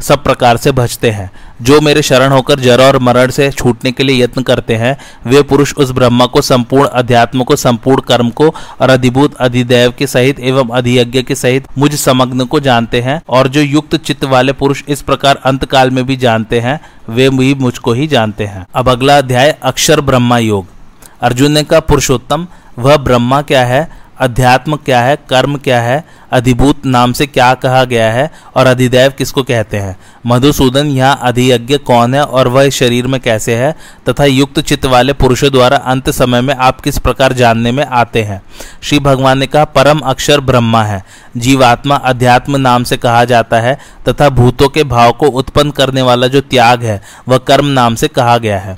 सब 0.00 0.22
प्रकार 0.24 0.56
से 0.56 0.72
भजते 0.72 1.10
हैं। 1.10 1.30
जो 1.62 1.80
मेरे 1.80 2.02
शरण 2.02 2.32
होकर 2.32 2.60
जरा 2.60 2.84
और 2.84 2.98
मरण 2.98 3.30
से 3.30 3.50
छूटने 3.50 3.92
के 3.92 4.02
लिए 4.02 4.22
यत्न 4.22 4.42
करते 4.42 4.74
हैं, 4.74 4.96
वे 5.26 5.42
पुरुष 5.42 5.74
उस 5.74 5.90
ब्रह्मा 5.90 6.26
को 6.26 6.42
संपूर्ण 6.42 6.88
अध्यात्म 6.88 7.44
को, 7.44 7.56
संपूर्ण 7.56 8.00
कर्म 8.00 8.30
को 8.30 8.48
और 8.80 8.90
अधिभूत 8.90 9.34
अधिदेव 9.34 9.94
के 9.98 10.06
सहित 10.06 10.40
एवं 10.40 10.68
अधियज्ञ 10.68 11.22
के 11.22 11.34
सहित 11.34 11.66
मुझ 11.78 11.94
समग्न 11.94 12.44
को 12.44 12.60
जानते 12.60 13.00
हैं 13.00 13.22
और 13.28 13.48
जो 13.48 13.60
युक्त 13.60 13.96
चित्त 13.96 14.24
वाले 14.24 14.52
पुरुष 14.52 14.82
इस 14.88 15.02
प्रकार 15.02 15.40
अंत 15.44 15.64
काल 15.64 15.90
में 15.90 16.06
भी 16.06 16.16
जानते 16.16 16.60
हैं, 16.60 16.80
वे 17.08 17.30
भी 17.30 17.54
मुझको 17.54 17.92
ही 17.92 18.06
जानते 18.06 18.44
हैं। 18.44 18.66
अब 18.74 18.88
अगला 18.88 19.18
अध्याय, 19.18 19.58
अक्षर 19.62 20.00
ब्रह्मा 20.00 20.38
योग। 20.38 20.66
अर्जुन 21.22 21.52
ने 21.52 21.62
कहा, 21.62 21.80
पुरुषोत्तम, 21.80 22.46
वह 22.78 22.96
ब्रह्मा 22.96 23.42
क्या 23.42 23.64
है? 23.64 24.07
अध्यात्म 24.20 24.76
क्या 24.76 25.00
है, 25.00 25.16
कर्म 25.30 25.56
क्या 25.56 25.80
है, 25.80 26.04
अधिभूत 26.32 26.86
नाम 26.86 27.12
से 27.12 27.26
क्या 27.26 27.52
कहा 27.54 27.84
गया 27.84 28.10
है 28.12 28.30
और 28.56 28.66
अधिदैव 28.66 29.12
किसको 29.18 29.42
कहते 29.42 29.76
हैं? 29.76 29.96
मधुसूदन 30.26 30.86
यहाँ 30.86 31.18
अधियज्ञ 31.22 31.76
कौन 31.78 32.14
है 32.14 32.24
और 32.24 32.48
वह 32.48 32.68
शरीर 32.70 33.06
में 33.06 33.20
कैसे 33.20 33.54
है 33.56 33.74
तथा 34.08 34.24
युक्त 34.24 34.60
चित्त 34.60 34.86
वाले 34.86 35.12
पुरुषों 35.12 35.50
द्वारा 35.50 35.76
अंत 35.76 36.10
समय 36.10 36.40
में 36.40 36.54
आप 36.54 36.80
किस 36.80 36.98
प्रकार 36.98 37.32
जानने 37.32 37.72
में 37.72 37.84
आते 37.84 38.22
हैं? 38.22 38.40
श्री 38.82 38.98
भगवान 38.98 39.38
ने 39.38 39.46
कहा, 39.46 39.64
परम 39.64 39.98
अक्षर 39.98 40.40
ब्रह्मा 40.40 40.82
है। 40.84 41.02
जीवात्मा 41.36 41.94
अध्यात्म 41.94 42.56
नाम 42.56 42.84
से 42.84 42.96
कहा 42.96 43.24
जाता 43.24 43.60
है 43.60 43.78
तथा 44.08 44.28
भूतों 44.30 44.68
के 44.68 44.84
भाव 44.84 45.12
को 45.12 45.26
उत्पन्न 45.28 45.70
करने 45.70 46.02
वाला 46.02 46.26
जो 46.26 46.40
त्याग 46.40 46.82
है, 46.82 47.00
वह 47.28 47.38
कर्म 47.38 47.66
नाम 47.66 47.94
से 47.94 48.08
कहा 48.08 48.36
गया 48.38 48.58
है। 48.58 48.76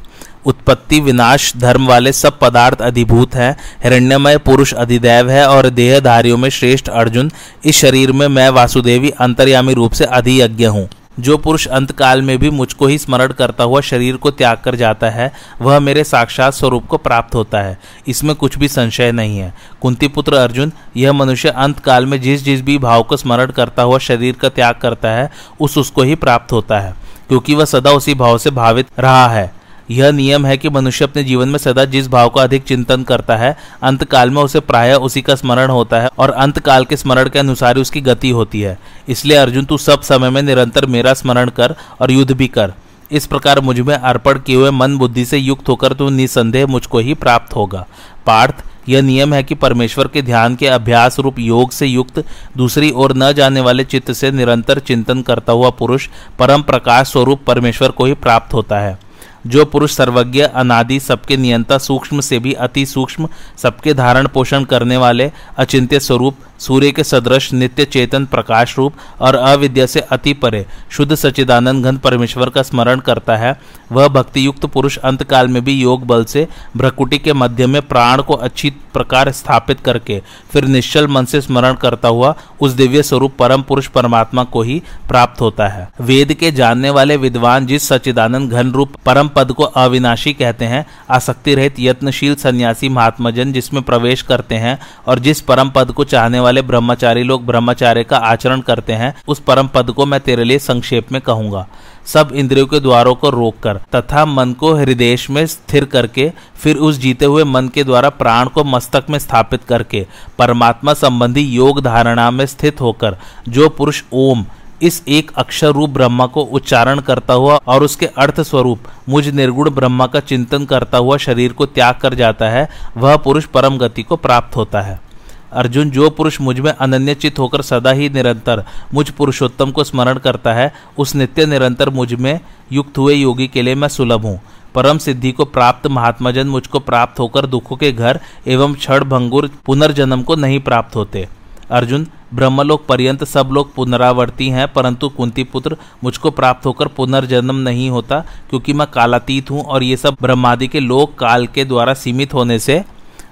उत्पत्ति 0.70 1.00
विनाश, 1.00 1.52
धर्म 1.56 1.86
वाले 1.86 2.12
सब 2.12 2.38
पदार्थ 2.38 2.80
अधिभूत 2.80 3.34
हैं। 3.34 3.56
हिरण्यमय 3.84 4.36
पुरुष 4.38 4.72
अधिदैव 4.74 5.30
है 5.30 5.46
और 5.48 5.68
देहधारियों 5.70 6.36
में 6.38 6.48
श्रेष्ठ 6.48 6.88
अर्जुन। 6.88 7.30
इस 7.64 7.78
शरीर 7.78 8.12
में 8.12 8.28
मैं, 8.28 8.48
वासुदेवी, 8.48 9.10
अंतर्यामी 9.10 9.74
रूप 9.74 9.92
से 9.92 10.04
अधियज्ञ 10.04 10.64
हूँ। 10.64 10.88
जो 11.20 11.36
पुरुष 11.36 11.66
अंत 11.66 11.90
काल 11.92 12.22
में 12.22 12.38
भी 12.38 12.50
मुझको 12.50 12.86
ही 12.86 12.98
स्मरण 12.98 13.32
करता 13.32 13.64
हुआ 13.64 13.80
शरीर 13.80 14.16
को 14.16 14.30
त्याग 14.30 14.58
कर 14.64 14.76
जाता 14.76 15.10
है, 15.10 15.32
वह 15.60 15.78
मेरे 15.78 16.04
साक्षात 16.04 16.54
स्वरूप 16.54 16.86
को 16.86 16.96
प्राप्त 16.96 17.34
होता 17.34 17.60
है। 17.60 17.78
इसमें 18.08 18.34
कुछ 18.34 18.58
भी 18.58 18.68
संशय 18.68 19.12
नहीं 19.12 19.38
है। 19.38 19.52
कुंती 19.80 20.08
पुत्र 20.08 20.34
अर्जुन, 20.34 20.72
यह 20.96 21.12
मनुष्य 21.12 21.48
अंत 21.48 21.78
काल 21.78 22.06
में 22.06 22.20
जिस 22.20 22.44
जिस 22.44 22.62
भी 22.62 22.78
भाव 22.78 23.02
को 23.02 23.16
स्मरण 23.16 23.50
करता 23.50 23.82
हुआ 23.82 23.98
शरीर 23.98 24.34
का 24.34 24.48
त्याग 24.48 24.74
करता 24.74 25.08
है, 25.08 25.30
उस 25.60 25.78
उसको 25.78 26.02
ही 26.02 26.14
प्राप्त 26.14 26.52
होता 26.52 26.80
है, 26.80 26.94
क्योंकि 27.28 27.54
वह 27.54 27.64
सदा 27.64 27.90
उसी 27.90 28.14
भाव 28.14 28.38
से 28.38 28.50
भावित 28.50 28.86
रहा 28.98 29.28
है। 29.28 29.59
यह 29.90 30.10
नियम 30.12 30.46
है 30.46 30.56
कि 30.56 30.68
मनुष्य 30.68 31.04
अपने 31.04 31.22
जीवन 31.24 31.48
में 31.48 31.58
सदा 31.58 31.84
जिस 31.84 32.08
भाव 32.08 32.28
का 32.28 32.42
अधिक 32.42 32.62
चिंतन 32.62 33.02
करता 33.02 33.36
है 33.36 33.56
अंत 33.82 34.04
काल 34.04 34.30
में 34.30 34.42
उसे 34.42 34.60
प्राय 34.60 34.94
उसी 34.94 35.22
का 35.22 35.34
स्मरण 35.34 35.70
होता 35.70 36.00
है 36.00 36.10
और 36.18 36.30
अंत 36.30 36.58
काल 36.58 36.84
के 36.84 36.96
स्मरण 36.96 37.28
के 37.28 37.38
अनुसार 37.38 37.78
उसकी 37.78 38.00
गति 38.00 38.30
होती 38.30 38.60
है। 38.60 38.78
इसलिए 39.08 39.36
अर्जुन, 39.36 39.64
तू 39.64 39.78
सब 39.78 40.02
समय 40.02 40.30
में 40.30 40.42
निरंतर 40.42 40.86
मेरा 40.86 41.14
स्मरण 41.14 41.48
कर 41.48 41.74
और 42.00 42.10
युद्ध 42.10 42.32
भी 42.32 42.48
कर। 42.48 42.72
इस 43.10 43.26
प्रकार 43.26 43.60
मुझमें 43.60 43.94
अर्पण 43.94 44.38
किए 44.38 44.56
हुए 44.56 44.70
मन 44.70 44.96
बुद्धि 44.98 45.24
से 45.24 45.38
युक्त 45.38 45.68
होकर 45.68 45.92
तू 45.92 46.08
निसंदेह 46.10 46.66
मुझको 46.66 46.98
ही 46.98 47.14
प्राप्त 47.14 47.56
होगा। 47.56 47.86
पार्थ, 48.26 48.64
यह 48.88 49.02
नियम 49.02 49.34
है 49.34 49.42
कि 49.42 49.54
परमेश्वर 49.54 50.08
के 50.08 50.22
ध्यान 50.22 50.56
के 50.56 50.66
अभ्यास 50.68 51.18
रूप 51.18 51.38
योग 51.38 51.70
से 51.70 51.86
युक्त 51.86 52.24
दूसरी 52.56 52.90
ओर 52.90 53.14
न 53.16 53.32
जाने 53.32 53.60
वाले 53.60 53.84
चित्त 53.84 54.12
से 54.12 54.30
निरंतर 54.30 54.78
चिंतन 54.78 55.22
करता 55.22 55.52
हुआ 55.52 55.70
पुरुष 55.70 56.08
परम 56.38 56.62
प्रकाश 56.62 57.12
स्वरूप 57.12 57.44
परमेश्वर 57.46 57.90
को 57.90 58.04
ही 58.04 58.14
प्राप्त 58.14 58.54
होता 58.54 58.78
है। 58.78 58.98
जो 59.46 59.64
पुरुष 59.64 59.92
सर्वज्ञ, 59.92 60.40
अनादि 60.40 61.00
सबके 61.00 61.36
नियंता, 61.36 61.78
सूक्ष्म 61.78 62.20
से 62.20 62.38
भी 62.38 62.52
अति 62.52 62.86
सूक्ष्म, 62.86 63.28
सबके 63.56 63.94
धारण 63.94 64.26
पोषण 64.26 64.64
करने 64.64 64.96
वाले 64.96 65.32
अचिंत्य 65.56 66.00
स्वरूप 66.00 66.36
सूर्य 66.60 66.90
के 66.92 67.04
सदृश 67.04 67.52
नित्य 67.52 67.84
चेतन 67.86 68.26
प्रकाश 68.26 68.76
रूप 68.78 68.94
और 69.20 69.34
अविद्या 69.34 69.86
से 69.86 70.00
अति 70.02 70.32
परे, 70.34 70.64
शुद्ध 70.90 71.14
सचिदानंद 71.14 71.84
घन 71.84 71.96
परमेश्वर 71.98 72.50
का 72.50 72.62
स्मरण 72.62 73.00
करता 73.00 73.36
है। 73.36 73.58
वह 73.92 74.08
भक्ति 74.08 74.44
युक्त 74.46 74.66
पुरुष 74.66 74.96
अंत 74.98 75.22
काल 75.22 75.48
में 75.48 75.62
भी 75.64 75.72
योग 75.72 76.06
बल 76.06 76.24
से 76.24 76.46
भ्रकुटी 76.76 77.18
के 77.18 77.32
मध्य 77.32 77.66
में 77.66 77.80
प्राण 77.82 78.22
को 78.22 78.34
अच्छी 78.34 78.70
प्रकार 78.94 79.30
स्थापित 79.32 79.80
करके, 79.80 80.20
फिर 80.52 80.64
निश्चल 80.66 81.06
मन 81.08 81.24
से 81.24 81.40
स्मरण 81.40 81.74
करता 81.74 82.08
हुआ 82.08 82.34
उस 82.60 82.72
दिव्य 82.72 83.02
स्वरूप 83.02 83.34
परम 83.38 83.62
पुरुष 83.62 83.86
परमात्मा 83.88 84.44
को 84.44 84.62
ही 84.62 84.80
प्राप्त 85.08 85.40
होता 85.40 85.68
है। 85.68 85.88
वेद 86.00 86.32
के 86.32 86.50
जानने 86.52 86.90
वाले 86.90 87.16
विद्वान 87.16 87.66
जिस 87.66 87.88
सचिदानंद 87.88 88.50
घन 88.50 88.70
रूप 88.72 88.94
परम 89.06 89.28
पद 89.28 89.52
को 89.52 89.64
अविनाशी 89.64 90.32
कहते 90.32 90.64
हैं, 90.64 90.84
आसक्ति 91.10 91.54
रहित 91.54 91.80
यत्नशील 91.80 92.34
सन्यासी 92.34 92.88
महात्माजन 92.88 93.52
जिसमें 93.52 93.82
प्रवेश 93.82 94.22
करते 94.22 94.54
हैं 94.56 94.78
और 95.06 95.18
जिस 95.18 95.40
परम 95.40 95.70
पद 95.70 95.90
को 95.90 96.04
चाहने 96.04 96.40
वाले 96.40 96.49
वाले 96.50 96.62
ब्रह्मचारी 96.62 97.22
लोग 97.22 97.44
ब्रह्मचार्य 97.46 98.04
का 98.04 98.16
आचरण 98.16 98.60
करते 98.60 98.92
हैं, 98.92 99.14
उस 99.28 99.40
परम 99.40 99.68
पद 99.68 99.90
को 99.90 100.06
मैं 100.06 100.20
तेरे 100.20 100.44
लिए 100.44 100.58
संक्षेप 100.58 101.12
में 101.12 101.20
कहूँगा। 101.20 101.66
सब 102.06 102.30
इंद्रियों 102.34 102.66
के 102.66 102.80
द्वारों 102.80 103.14
को 103.14 103.30
रोककर 103.30 103.76
तथा 103.94 104.24
मन 104.24 104.52
को 104.52 104.74
हृदय 104.74 105.16
में 105.30 105.46
स्थिर 105.46 105.84
करके, 105.84 106.30
फिर 106.56 106.76
उस 106.76 106.98
जीते 106.98 107.24
हुए 107.24 107.44
मन 107.44 107.68
के 107.68 107.84
द्वारा 107.84 108.08
प्राण 108.08 108.48
को 108.48 108.64
मस्तक 108.64 109.06
में 109.10 109.18
स्थापित 109.18 109.64
करके, 109.64 110.06
परमात्मा 110.38 110.94
संबंधी 110.94 111.40
योग 111.40 111.80
धारणा 111.80 112.30
में 112.30 112.46
स्थित 112.46 112.80
होकर, 112.80 113.16
जो 113.48 113.68
पुरुष 113.68 114.02
ओम, 114.12 114.44
इस 114.82 115.02
एक 115.08 115.30
अक्षर 115.36 115.68
रूप 115.68 115.90
ब्रह्मा 115.90 116.26
को 116.26 116.42
उच्चारण 116.42 117.00
करता 117.00 117.34
हुआ 117.34 117.56
और 117.66 117.82
उसके 117.82 118.06
अर्थ 118.06 118.40
स्वरूप, 118.40 118.78
मुझ 119.08 119.28
निर्गुण 119.28 119.70
ब्रह्मा 119.70 120.06
का 120.06 120.20
चिंतन 120.20 120.64
करता 120.64 120.98
हुआ 120.98 121.16
शरीर 121.16 121.52
को 121.52 121.66
त्याग 121.66 121.94
कर 121.94 122.14
जाता 122.14 122.48
है, 122.48 122.68
वह 122.96 123.16
पुरुष 123.16 123.44
परम 123.44 123.78
गति 123.78 124.02
को 124.02 124.16
प्राप्त 124.16 124.56
होता 124.56 124.80
है। 124.80 125.09
अर्जुन, 125.52 125.90
जो 125.90 126.10
पुरुष 126.10 126.40
मुझमें 126.40 126.70
अनन्यचित 126.72 127.38
होकर 127.38 127.62
सदा 127.62 127.90
ही 127.90 128.08
निरंतर 128.08 128.64
मुझ 128.94 129.08
पुरुषोत्तम 129.10 129.70
को 129.70 129.84
स्मरण 129.84 130.18
करता 130.18 130.52
है, 130.52 130.72
उस 130.98 131.14
नित्य 131.14 131.46
निरंतर 131.46 131.90
मुझमें 131.90 132.40
युक्त 132.72 132.98
हुए 132.98 133.14
योगी 133.14 133.48
के 133.48 133.62
लिए 133.62 133.74
मैं 133.74 133.88
सुलभ 133.88 134.24
हूँ। 134.24 134.40
परम 134.74 134.98
सिद्धि 134.98 135.32
को 135.32 135.44
प्राप्त 135.44 135.86
महात्माजन 135.86 136.46
मुझको 136.46 136.78
प्राप्त 136.78 137.20
होकर 137.20 137.46
दुखों 137.46 137.76
के 137.76 137.92
घर 137.92 138.20
एवं 138.46 138.74
क्षण 138.74 139.04
भंगुर 139.04 139.50
पुनर्जन्म 139.66 140.22
को 140.22 140.34
नहीं 140.36 140.60
प्राप्त 140.60 140.96
होते। 140.96 141.28
अर्जुन, 141.70 142.06
ब्रह्मलोक 142.34 142.84
पर्यंत 142.86 143.24
सब 143.24 143.48
लोग 143.52 143.74
पुनरावर्ती 143.74 144.48
हैं, 144.48 144.66
परंतु 144.72 145.08
कुंती 145.08 145.44
पुत्र 145.44 145.76
मुझको 146.04 146.30
प्राप्त 146.30 146.66
होकर 146.66 146.88
पुनर्जन्म 146.88 147.56
नहीं 147.58 147.88
होता, 147.90 148.18
क्योंकि 148.50 148.72
मैं 148.72 148.86
कालातीत 148.86 149.50
हूँ 149.50 149.64
और 149.64 149.82
ये 149.82 149.96
सब 149.96 150.16
ब्रह्मादि 150.22 150.68
के 150.68 150.80
लोक 150.80 151.18
काल 151.18 151.46
के 151.46 151.64
द्वारा 151.64 151.94
सीमित 151.94 152.34
होने 152.34 152.58
से 152.58 152.82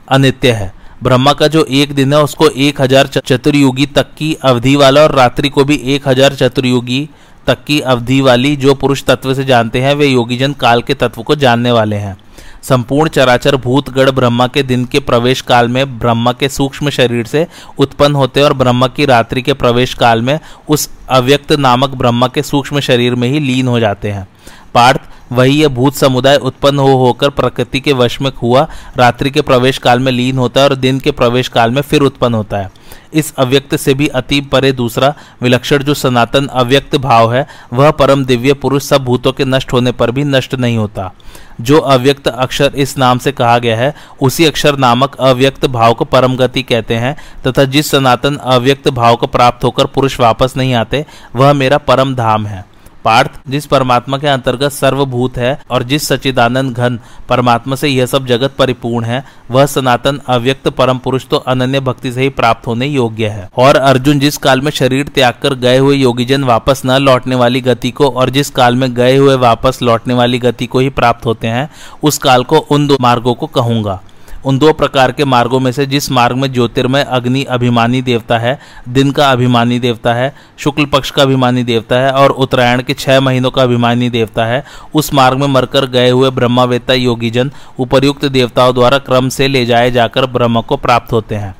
अनित्य 0.08 0.52
है। 0.52 0.72
ब्रह्मा 1.02 1.32
का 1.32 1.46
जो 1.48 1.64
एक 1.64 1.92
दिन 1.94 2.12
है, 2.12 2.22
उसको 2.22 2.48
एक 2.48 2.80
हज़ार 2.80 3.06
चतुर्युगी 3.08 3.86
तक 3.88 4.14
की 4.18 4.32
अवधि 4.44 4.76
वाला 4.76 5.02
और 5.02 5.14
रात्रि 5.14 5.48
को 5.48 5.64
भी 5.64 5.74
एक 5.86 6.08
हज़ार 6.08 6.34
चतुर्युगी 6.36 7.08
तक 7.46 7.64
की 7.64 7.80
अवधि 7.82 8.20
वाली 8.20 8.54
जो 8.56 8.74
पुरुष 8.74 9.04
तत्व 9.04 9.34
से 9.34 9.44
जानते 9.44 9.80
हैं, 9.80 9.94
वे 9.94 10.06
योगीजन 10.06 10.52
काल 10.54 10.82
के 10.82 10.94
तत्व 10.94 11.22
को 11.22 11.34
जानने 11.36 11.70
वाले 11.72 11.96
हैं। 11.96 12.16
संपूर्ण 12.62 13.08
चराचर 13.08 13.56
भूतगढ़ 13.56 14.10
ब्रह्मा 14.10 14.46
के 14.46 14.62
दिन 14.62 14.84
के 14.84 14.98
प्रवेश 15.00 15.40
काल 15.40 15.68
में 15.68 15.98
ब्रह्मा 15.98 16.32
के 16.32 16.48
सूक्ष्म 16.48 16.90
शरीर 16.90 17.26
से 17.26 17.46
उत्पन्न 17.78 18.14
होते 18.14 18.42
और 18.42 18.52
ब्रह्मा 18.54 18.86
की 18.88 19.04
रात्रि 19.06 19.42
के 19.42 19.52
प्रवेश 19.54 19.94
काल 19.94 20.22
में 20.22 20.38
उस 20.68 20.88
अव्यक्त 21.10 21.52
नामक 21.52 21.94
ब्रह्मा 21.94 22.28
के 22.28 22.42
सूक्ष्म 22.42 22.80
शरीर 22.80 23.14
में 23.14 23.28
ही 23.28 23.40
लीन 23.40 23.68
हो 23.68 23.78
जाते 23.80 24.10
हैं। 24.10 24.26
पार्थ 24.74 25.00
वही 25.32 25.62
यह 25.62 25.68
भूत 25.68 25.94
समुदाय 25.94 26.36
उत्पन्न 26.36 26.78
हो 26.78 26.96
होकर 26.96 27.30
प्रकृति 27.30 27.80
के 27.80 27.92
वश 27.92 28.20
में 28.20 28.32
हुआ, 28.42 28.68
रात्रि 28.96 29.30
के 29.30 29.40
प्रवेश 29.40 29.78
काल 29.78 29.98
में 29.98 30.12
लीन 30.12 30.38
होता 30.38 30.60
है 30.60 30.68
और 30.68 30.74
दिन 30.74 31.00
के 31.00 31.10
प्रवेश 31.10 31.48
काल 31.48 31.70
में 31.70 31.82
फिर 31.82 32.02
उत्पन्न 32.02 32.34
होता 32.34 32.58
है। 32.58 32.70
इस 33.14 33.34
अव्यक्त 33.34 33.76
से 33.76 33.94
भी 33.94 34.06
अति 34.06 34.40
परे 34.40 34.72
दूसरा 34.72 35.14
विलक्षण 35.42 35.82
जो 35.82 35.94
सनातन 35.94 36.46
अव्यक्त 36.46 36.96
भाव 36.96 37.34
है, 37.34 37.46
वह 37.72 37.90
परम 37.90 38.24
दिव्य 38.24 38.52
पुरुष 38.52 38.82
सब 38.82 39.04
भूतों 39.04 39.32
के 39.32 39.44
नष्ट 39.44 39.72
होने 39.72 39.92
पर 39.92 40.10
भी 40.10 40.24
नष्ट 40.24 40.54
नहीं 40.54 40.76
होता। 40.76 41.12
जो 41.60 41.78
अव्यक्त 41.78 42.28
अक्षर 42.28 42.72
इस 42.76 42.98
नाम 42.98 43.18
से 43.18 43.32
कहा 43.32 43.58
गया 43.58 43.76
है, 43.76 43.94
उसी 44.22 44.44
अक्षर 44.44 44.76
नामक 44.76 45.16
अव्यक्त 45.20 45.66
भाव 45.66 45.94
को 45.94 46.04
परम 46.04 46.36
गति 46.36 46.62
कहते 46.62 46.94
हैं, 46.94 47.16
तथा 47.46 47.64
जिस 47.64 47.90
सनातन 47.90 48.36
अव्यक्त 48.36 48.88
भाव 48.88 49.16
को 49.16 49.26
प्राप्त 49.26 49.64
होकर 49.64 49.86
पुरुष 49.86 50.20
वापस 50.20 50.54
नहीं 50.56 50.74
आते, 50.74 51.06
वह 51.36 51.52
मेरा 51.52 51.78
परम 51.78 52.14
धाम 52.14 52.46
है। 52.46 52.77
पार्थ, 53.04 53.30
जिस 53.48 53.66
परमात्मा 53.66 54.18
के 54.18 54.26
अंतर्गत 54.26 54.72
सर्वभूत 54.72 55.36
है 55.38 55.58
और 55.70 55.82
जिस 55.82 56.08
सचिदानंद 56.08 56.76
घन 56.76 56.98
परमात्मा 57.28 57.76
से 57.76 57.88
यह 57.88 58.06
सब 58.06 58.26
जगत 58.26 58.54
परिपूर्ण 58.58 59.04
है, 59.04 59.24
वह 59.50 59.66
सनातन, 59.66 60.20
अव्यक्त 60.28 60.68
परम 60.68 60.98
पुरुष 60.98 61.26
तो 61.26 61.36
अनन्य 61.36 61.80
भक्ति 61.80 62.12
से 62.12 62.22
ही 62.22 62.28
प्राप्त 62.30 62.66
होने 62.66 62.86
योग्य 62.86 63.28
है। 63.28 63.48
और 63.56 63.76
अर्जुन, 63.76 64.18
जिस 64.18 64.36
काल 64.38 64.60
में 64.60 64.70
शरीर 64.70 65.08
त्याग 65.08 65.34
कर 65.42 65.54
गए 65.56 65.78
हुए 65.78 65.96
योगीजन 65.96 66.44
वापस 66.44 66.82
न 66.86 66.98
लौटने 66.98 67.34
वाली 67.34 67.60
गति 67.60 67.90
को 67.90 68.10
और 68.10 68.30
जिस 68.30 68.50
काल 68.50 68.76
में 68.76 68.92
गए 68.94 69.16
हुए 69.16 69.34
वापस 69.38 69.78
लौटने 69.82 70.14
वाली 70.14 70.38
गति 70.38 70.66
को 70.66 70.78
ही 70.78 70.88
प्राप्त 70.90 71.26
होते 71.26 71.46
हैं, 71.46 71.68
उस 72.02 72.18
काल 72.18 72.44
को 72.44 72.58
उन 72.58 72.86
दो 72.86 72.96
मार्गों 73.00 73.34
को 73.34 73.46
कहूँगा। 73.48 74.00
उन 74.48 74.58
दो 74.58 74.72
प्रकार 74.72 75.12
के 75.12 75.24
मार्गों 75.24 75.60
में 75.60 75.72
से, 75.72 75.86
जिस 75.86 76.10
मार्ग 76.10 76.36
में 76.36 76.52
ज्योतिर्मय 76.52 77.02
अग्नि 77.02 77.44
अभिमानी 77.44 78.02
देवता 78.02 78.38
है, 78.38 78.58
दिन 78.88 79.10
का 79.10 79.32
अभिमानी 79.32 79.78
देवता 79.78 80.14
है, 80.14 80.34
शुक्ल 80.58 80.84
पक्ष 80.84 81.10
का 81.10 81.22
अभिमानी 81.22 81.64
देवता 81.64 81.96
है, 81.96 82.12
और 82.12 82.30
उत्तरायण 82.30 82.82
के 82.82 82.94
छह 82.94 83.20
महीनों 83.20 83.50
का 83.50 83.62
अभिमानी 83.62 84.10
देवता 84.10 84.44
है, 84.44 84.64
उस 84.94 85.14
मार्ग 85.14 85.38
में 85.38 85.46
मरकर 85.46 85.86
गए 85.86 86.10
हुए 86.10 86.30
ब्रह्मावेता 86.30 86.94
योगीजन 86.94 87.50
उपर्युक्त 87.78 88.24
देवताओं 88.24 88.74
द्वारा 88.74 88.98
क्रम 88.98 89.28
से 89.28 89.48
ले 89.48 89.66
जाए 89.66 89.90
जाकर 89.90 90.26
ब्रह्म 90.26 90.60
को 90.60 90.76
प्राप्त 90.76 91.12
होते 91.12 91.34
हैं। 91.34 91.54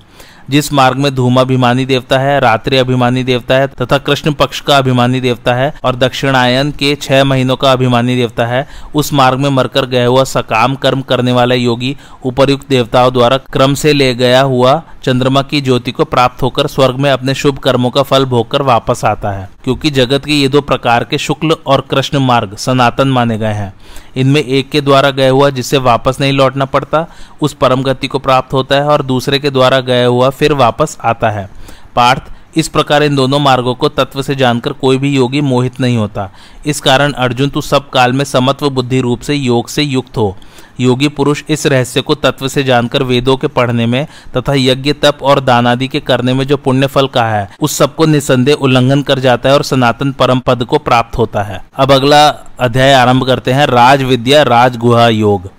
जिस 0.51 0.73
मार्ग 0.73 0.99
में 0.99 1.15
धूम 1.15 1.41
अभिमानी 1.41 1.87
देवता 1.87 2.19
है, 2.19 2.41
रात्रि 2.41 2.77
अभिमानी 2.77 3.25
देवता 3.25 3.55
है, 3.55 3.67
तथा 3.67 3.99
कृष्ण 3.99 4.33
पक्ष 4.33 4.61
का 4.61 4.79
अभिमानी 4.79 5.21
देवता 5.21 5.55
है, 5.55 5.75
और 5.85 5.97
दक्षिणायन 5.97 6.71
के 6.71 6.95
छह 6.95 7.25
महीनों 7.25 7.57
का 7.57 7.73
अभिमानी 7.73 8.17
देवता 8.17 8.47
है, 8.47 8.67
उस 8.95 9.13
मार्ग 9.13 9.39
में 9.39 9.51
मरकर 9.51 9.87
गया 9.87 10.07
हुआ 10.07 10.25
सकाम 10.25 10.75
कर्म 10.75 11.03
करने 11.03 11.33
वाला 11.33 11.55
योगी 11.55 11.97
उपरयुक्त 12.25 12.69
देवताओं 12.69 13.13
द्वारा 13.13 13.37
क्रम 13.37 13.75
से 13.75 13.93
ले 13.93 14.15
गया 14.15 14.41
हुआ 14.41 14.83
चंद्रमा 15.05 15.43
की 15.43 15.61
ज्योति 15.61 15.93
को 15.93 16.05
प्राप्त 16.05 16.43
होकर 16.43 16.67
स्वर्ग 16.67 16.97
में 16.97 17.11
अपने 17.11 17.35
शुभ 17.35 17.59
कर्मों 17.59 17.91
का 17.91 18.03
फल 18.03 18.25
भोगकर 18.25 18.63
वापस 18.63 19.05
आता 19.05 19.31
है, 19.31 19.49
क्योंकि 19.65 19.91
जगत 19.91 20.25
के 20.25 20.33
ये 20.33 20.49
दो 20.49 20.61
प्रकार 20.61 21.05
के 21.05 21.19
शुक्ल 21.19 21.57
और 21.67 21.81
कृष्ण 21.81 22.19
मार्ग 22.19 22.57
सनातन 22.57 23.09
माने 23.09 23.39
गए 23.39 23.53
हैं। 23.53 23.73
इनमें 24.17 24.43
एक 24.43 24.71
के 24.71 24.81
द्वारा 24.81 25.11
गया 25.11 25.31
हुआ 25.31 25.51
जिसे 25.51 25.79
वापस 25.79 26.21
नहीं 26.21 26.33
लौटना 26.33 26.65
पड़ता, 26.65 27.07
उस 27.41 27.53
परम 27.53 27.83
गति 27.83 28.07
को 28.07 28.19
प्राप्त 28.19 28.53
होता 28.53 28.75
है 28.75 28.85
और 28.85 29.03
दूसरे 29.05 29.39
के 29.39 29.51
द्वारा 29.51 29.81
गया 29.83 30.07
हुआ 30.07 30.31
फिर 30.31 30.53
वापस 30.55 30.99
आता 31.03 31.31
है। 31.31 31.49
पार्थ 31.97 32.33
इस 32.57 32.69
प्रकार 32.69 33.03
इन 33.03 33.17
दोनों 33.17 33.39
मार्गों 33.39 33.75
को 33.75 33.89
तत्व 33.89 34.23
से 34.23 34.35
जानकर 34.35 34.73
कोई 34.73 34.99
भी 34.99 35.15
योगी 35.17 35.41
मोहित 35.41 35.81
नहीं 35.81 35.97
होता। 35.97 36.31
इस 36.67 36.81
कारण 36.81 37.13
अर्जुन, 37.13 37.49
तू 37.49 37.61
सब 37.61 37.91
काल 37.91 38.13
में 38.13 38.25
समत्व 38.25 38.71
बुद्धि 38.71 39.01
रूप 39.01 39.21
से 39.21 39.35
योग 39.35 39.69
से 39.69 39.83
युक्त 39.83 40.17
हो। 40.17 40.37
योगी 40.81 41.09
पुरुष 41.09 41.43
इस 41.49 41.67
रहस्य 41.67 42.01
को 42.01 42.15
तत्व 42.15 42.49
से 42.49 42.63
जानकर 42.65 43.03
वेदों 43.03 43.37
के 43.37 43.47
पढ़ने 43.47 43.87
में 43.87 44.07
तथा 44.37 44.55
यज्ञ, 44.55 44.93
तप 44.93 45.19
और 45.23 45.41
दान 45.41 45.67
आदि 45.67 45.89
के 45.89 46.01
करने 46.01 46.35
में 46.35 46.47
जो 46.47 46.57
पुण्य 46.57 46.87
फल 46.87 47.07
कहा 47.07 47.35
है, 47.35 47.49
उस 47.61 47.77
सबको 47.77 48.07
निसंदेह 48.07 48.55
उल्लंघन 48.55 49.03
कर 49.03 49.19
जाता 49.19 49.49
है 49.49 49.55
और 49.55 49.63
सनातन 49.63 50.13
परम 50.13 50.41
पद 50.41 50.65
को 50.65 50.79
प्राप्त 50.79 51.19
होता 51.19 51.43
है। 51.43 51.63
अब 51.77 51.93
अगला 51.93 52.29
अध्याय 52.61 52.93
आरंभ 52.93 53.27
करते 53.27 53.53
हैं 53.53 53.67
राज 53.67 54.03
विद्या 54.03 54.43
राजगुहा 54.43 55.09
योग। 55.09 55.51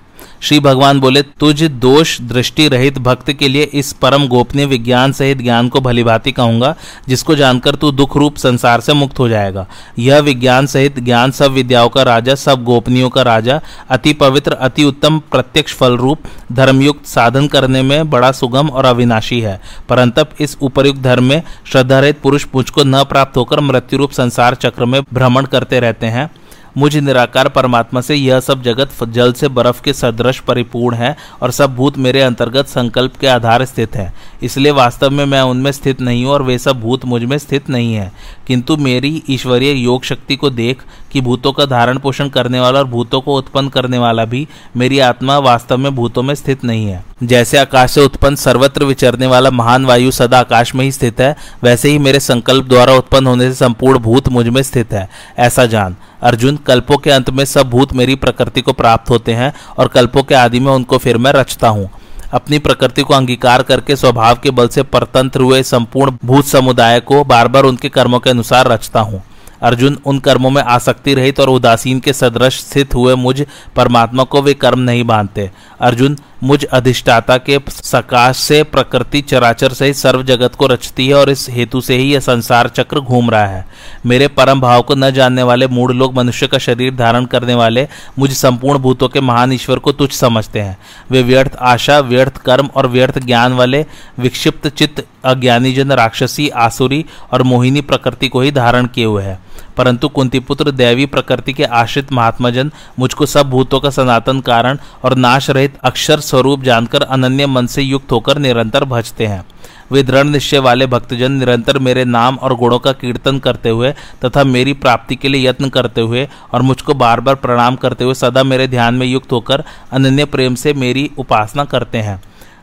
श्री 0.41 0.59
भगवान 0.59 0.99
बोले, 0.99 1.21
तुझ 1.21 1.63
दोष 1.63 2.21
दृष्टि 2.21 2.67
रहित 2.67 2.97
भक्त 2.97 3.31
के 3.31 3.47
लिए 3.47 3.63
इस 3.63 3.93
परम 3.93 4.27
गोपनीय 4.27 4.65
विज्ञान 4.65 5.11
सहित 5.11 5.37
ज्ञान 5.37 5.69
को 5.69 5.81
भलीभांति 5.81 6.31
कहूँगा, 6.31 6.75
जिसको 7.09 7.35
जानकर 7.35 7.75
तू 7.75 7.91
दुख 7.91 8.17
रूप 8.17 8.35
संसार 8.35 8.81
से 8.81 8.93
मुक्त 8.93 9.19
हो 9.19 9.29
जाएगा। 9.29 9.67
यह 9.99 10.19
विज्ञान 10.19 10.67
सहित 10.67 10.99
ज्ञान 10.99 11.31
सब 11.31 11.51
विद्याओं 11.51 11.89
का 11.89 12.03
राजा, 12.03 12.35
सब 12.35 12.63
गोपनीयों 12.63 13.09
का 13.09 13.21
राजा, 13.21 13.61
अति 13.89 14.13
पवित्र, 14.13 14.51
अति 14.51 14.83
उत्तम, 14.83 15.19
प्रत्यक्ष 15.19 15.73
फल 15.73 15.97
रूप 15.97 16.19
धर्मयुक्त 16.51 17.05
साधन 17.05 17.47
करने 17.47 17.81
में 17.81 18.09
बड़ा 18.09 18.31
सुगम 18.31 18.69
और 18.69 18.85
अविनाशी 18.85 19.41
है। 19.41 19.61
परंतप 19.89 20.29
इस 20.39 20.57
उपरयुक्त 20.61 20.99
धर्म 20.99 21.23
में 21.23 21.41
श्रद्धा 21.71 21.99
रहित 21.99 22.19
पुरुष 22.19 22.45
मुझको 22.55 22.83
न 22.83 23.03
प्राप्त 23.03 23.37
होकर 23.37 23.59
मृत्यु 23.59 23.99
रूप 23.99 24.11
संसार 24.11 24.55
चक्र 24.55 24.85
में 24.85 25.01
भ्रमण 25.13 25.45
करते 25.45 25.79
रहते 25.79 26.05
हैं। 26.05 26.29
मुझ 26.77 26.95
निराकार 26.97 27.49
परमात्मा 27.49 28.01
से 28.01 28.15
यह 28.15 28.39
सब 28.39 28.61
जगत 28.63 29.03
जल 29.09 29.33
से 29.33 29.47
बर्फ़ 29.47 29.81
के 29.81 29.93
सदृश 29.93 30.39
परिपूर्ण 30.39 30.95
है 30.95 31.15
और 31.41 31.51
सब 31.51 31.75
भूत 31.75 31.97
मेरे 31.97 32.21
अंतर्गत 32.21 32.67
संकल्प 32.67 33.15
के 33.15 33.27
आधार 33.27 33.65
स्थित 33.65 33.95
है। 33.95 34.13
इसलिए 34.43 34.71
वास्तव 34.71 35.09
में 35.09 35.25
मैं 35.25 35.41
उनमें 35.41 35.71
स्थित 35.71 36.01
नहीं 36.01 36.23
हूँ 36.25 36.33
और 36.33 36.43
वे 36.43 36.57
सब 36.57 36.79
भूत 36.81 37.05
मुझमें 37.05 37.37
स्थित 37.37 37.69
नहीं 37.69 37.93
है। 37.93 38.11
किंतु 38.47 38.77
मेरी 38.77 39.23
ईश्वरीय 39.29 39.71
योग 39.71 40.03
शक्ति 40.03 40.35
को 40.35 40.49
देख 40.49 40.83
कि 41.11 41.21
भूतों 41.21 41.51
का 41.51 41.65
धारण 41.65 41.97
पोषण 41.97 42.29
करने 42.29 42.59
वाला 42.59 42.79
और 42.79 42.85
भूतों 42.85 43.21
को 43.21 43.37
उत्पन्न 43.37 43.69
करने 43.69 43.97
वाला 43.97 44.25
भी 44.25 44.47
मेरी 44.77 44.99
आत्मा 44.99 45.37
वास्तव 45.37 45.77
में 45.77 45.95
भूतों 45.95 46.23
में 46.23 46.35
स्थित 46.35 46.63
नहीं 46.63 46.85
है। 46.85 47.03
जैसे 47.23 47.57
आकाश 47.57 47.91
से 47.91 48.01
उत्पन्न 48.01 48.35
सर्वत्र 48.35 48.83
विचरने 48.83 49.27
वाला 49.27 49.49
महान 49.51 49.85
वायु 49.85 50.11
सदा 50.11 50.39
आकाश 50.39 50.75
में 50.75 50.85
ही 50.85 50.91
स्थित 50.91 51.21
है, 51.21 51.35
वैसे 51.63 51.89
ही 51.89 51.97
मेरे 51.97 52.19
संकल्प 52.19 52.65
द्वारा 52.65 52.93
उत्पन्न 52.93 53.27
होने 53.27 53.49
से 53.49 53.53
संपूर्ण 53.53 53.99
भूत 53.99 54.29
मुझमें 54.29 54.61
स्थित 54.63 54.93
है। 54.93 55.09
ऐसा 55.39 55.65
जान। 55.65 55.95
अर्जुन, 56.23 56.57
कल्पों 56.57 56.97
के 56.97 57.11
अंत 57.11 57.29
में 57.29 57.43
सब 57.45 57.69
भूत 57.69 57.93
मेरी 57.93 58.15
प्रकृति 58.15 58.61
को 58.61 58.73
प्राप्त 58.73 59.09
होते 59.09 59.33
हैं 59.33 59.53
और 59.77 59.87
कल्पों 59.87 60.23
के 60.23 60.35
आदि 60.35 60.59
में 60.59 60.71
उनको 60.71 60.97
फिर 60.97 61.17
मैं 61.17 61.31
रचता 61.31 61.67
हूँ। 61.67 61.89
अपनी 62.33 62.59
प्रकृति 62.59 63.01
को 63.01 63.13
अंगीकार 63.13 63.63
करके 63.63 63.95
स्वभाव 63.95 64.39
के 64.43 64.51
बल 64.51 64.67
से 64.67 64.83
परतंत्र 64.83 65.41
हुए 65.41 65.63
संपूर्ण 65.63 66.17
भूत 66.25 66.45
समुदाय 66.45 66.99
को 66.99 67.23
बार 67.23 67.47
बार 67.47 67.63
उनके 67.63 67.89
कर्मों 67.89 68.19
के 68.19 68.29
अनुसार 68.29 68.67
रचता 68.67 68.99
हूँ। 68.99 69.21
अर्जुन, 69.61 69.97
उन 70.05 70.19
कर्मों 70.19 70.49
में 70.49 70.61
आसक्ति 70.61 71.13
रहित 71.13 71.39
और 71.39 71.49
उदासीन 71.49 71.99
के 71.99 72.13
सदृश 72.13 72.59
स्थित 72.59 72.95
हुए 72.95 73.15
मुझ 73.15 73.41
परमात्मा 73.75 74.23
को 74.23 74.41
वे 74.41 74.53
कर्म 74.53 74.79
नहीं 74.79 75.03
बांधते 75.03 75.49
अर्जुन 75.81 76.17
मुझ 76.43 76.63
अधिष्ठाता 76.63 77.37
के 77.37 77.57
सकाश 77.69 78.37
से 78.37 78.63
प्रकृति 78.63 79.21
चराचर 79.21 79.73
सहित 79.73 79.95
सर्व 79.95 80.23
जगत 80.23 80.55
को 80.55 80.67
रचती 80.67 81.07
है 81.07 81.13
और 81.13 81.29
इस 81.29 81.49
हेतु 81.49 81.81
से 81.81 81.97
ही 81.97 82.13
यह 82.13 82.19
संसार 82.19 82.67
चक्र 82.67 82.99
घूम 82.99 83.29
रहा 83.29 83.45
है। 83.45 83.65
मेरे 84.05 84.27
परम 84.27 84.61
भाव 84.61 84.81
को 84.81 84.95
न 84.95 85.11
जानने 85.11 85.43
वाले 85.43 85.67
मूढ़ 85.67 85.91
लोग 85.91 86.13
मनुष्य 86.13 86.47
का 86.47 86.57
शरीर 86.57 86.95
धारण 86.95 87.25
करने 87.25 87.55
वाले 87.55 87.87
मुझ 88.19 88.31
संपूर्ण 88.33 88.79
भूतों 88.79 89.09
के 89.09 89.21
महान 89.21 89.53
ईश्वर 89.53 89.79
को 89.79 89.91
तुच्छ 89.91 90.13
समझते 90.15 90.59
हैं। 90.59 90.77
वे 91.11 91.23
व्यर्थ 91.23 91.55
आशा, 91.55 91.99
व्यर्थ 91.99 92.37
कर्म 92.37 92.69
और 92.75 92.87
व्यर्थ 92.87 93.19
ज्ञान 93.19 93.53
वाले 93.53 93.85
विक्षिप्त 94.19 94.67
चित्त 94.67 95.05
अज्ञानी 95.25 95.73
जन 95.73 95.91
राक्षसी, 95.91 96.49
आसुरी 96.49 97.05
और 97.31 97.43
मोहिनी 97.43 97.81
प्रकृति 97.81 98.27
को 98.27 98.41
ही 98.41 98.51
धारण 98.51 98.85
किए 98.85 99.05
हुए 99.05 99.23
हैं। 99.23 99.39
परंतु 99.79 100.07
कुंतीपुत्र 100.09 100.71
दैवी 100.71 101.05
प्रकृति 101.05 101.53
के 101.53 101.63
आश्रित 101.63 102.11
महात्माजन 102.11 102.71
मुझको 102.99 103.25
सब 103.25 103.49
भूतों 103.49 103.79
का 103.79 103.89
सनातन 103.89 104.39
कारण 104.39 104.77
और 105.03 105.15
नाश 105.17 105.49
रहित 105.49 105.77
अक्षर 105.83 106.19
स्वरूप 106.19 106.63
जानकर 106.63 107.01
अनन्य 107.01 107.45
मन 107.47 107.67
से 107.67 107.81
युक्त 107.81 108.11
होकर 108.11 108.37
निरंतर 108.37 108.85
भजते 108.85 109.27
हैं। 109.27 109.43
वे 109.91 110.03
दृढ़ 110.03 110.25
निश्चय 110.25 110.59
वाले 110.59 110.87
भक्तजन 110.87 111.31
निरंतर 111.31 111.79
मेरे 111.79 112.03
नाम 112.05 112.35
और 112.35 112.55
गुणों 112.55 112.79
का 112.79 112.91
कीर्तन 112.93 113.39
करते 113.39 113.69
हुए 113.69 113.91
तथा 114.25 114.43
मेरी 114.43 114.73
प्राप्ति 114.75 115.15
के 115.15 115.27
लिए 115.27 115.47
यत्न 115.47 115.69
करते 115.69 116.01
हुए 116.01 116.27
और 116.53 116.61
मुझको 116.61 116.93
बार 116.93 117.19
बार 117.19 117.35
प्रणाम 117.35 117.75
करते 117.75 118.03
हुए 118.03 118.13
सदा 118.13 118.43
मेरे 118.43 118.67
ध्यान 118.67 118.95
में 118.95 119.07
युक्त 119.07 119.31
होकर 119.31 119.63
अनन्य 119.91 120.25
प्रेम 120.25 120.55
से 120.55 120.73
मेरी 120.73 121.09
उपासना 121.17 121.65
करते 121.65 121.97
हैं। 121.97 122.21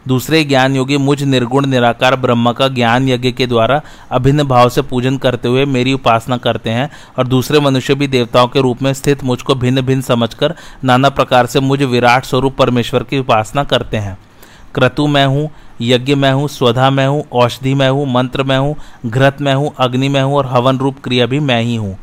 दूसरे 0.08 0.44
ज्ञान 0.44 0.76
योगी 0.76 0.96
मुझ 0.96 1.22
निर्गुण 1.22 1.66
निराकार 1.66 2.16
ब्रह्म 2.16 2.52
का 2.52 2.68
ज्ञान 2.68 3.08
यज्ञ 3.08 3.32
के 3.32 3.46
द्वारा 3.46 3.80
अभिन्न 4.10 4.44
भाव 4.44 4.68
से 4.68 4.82
पूजन 4.82 5.16
करते 5.16 5.48
हुए 5.48 5.64
मेरी 5.64 5.92
उपासना 5.92 6.36
करते 6.36 6.70
हैं 6.70 6.90
और 7.18 7.26
दूसरे 7.26 7.60
मनुष्य 7.60 7.94
भी 7.94 8.06
देवताओं 8.06 8.48
के 8.48 8.60
रूप 8.60 8.82
में 8.82 8.92
स्थित 8.92 9.24
मुझको 9.24 9.54
भिन्न 9.54 9.82
भिन्न 9.82 10.02
समझकर 10.02 10.54
नाना 10.84 11.08
प्रकार 11.08 11.46
से 11.46 11.60
मुझ 11.60 11.82
विराट 11.82 12.24
स्वरूप 12.24 12.56
परमेश्वर 12.56 13.02
की 13.02 13.18
उपासना 13.18 13.64
करते 13.64 13.96
हैं। 13.96 14.16
क्रतु 14.74 15.06
मैं 15.06 15.26
हूँ, 15.26 15.50
यज्ञ 15.80 16.14
में 16.14 16.32
हूँ, 16.32 16.48
स्वधा 16.48 16.90
में 16.90 17.06
हूँ, 17.06 17.24
औषधि 17.32 17.74
में 17.74 17.88
हूँ, 17.88 18.06
मंत्र 18.12 18.42
में 18.42 18.58
हूँ, 18.58 18.76
घृत 19.06 19.36
में 19.40 19.54
हूँ, 19.54 19.72
अग्नि 19.78 20.08
में 20.08 20.22
हूँ 20.22 20.36
और 20.36 20.46
हवन 20.46 20.78
रूप 20.78 20.98
क्रिया 21.04 21.26
भी 21.26 21.40
मैं 21.40 21.62
ही 21.62 21.76
हूँ। 21.76 21.96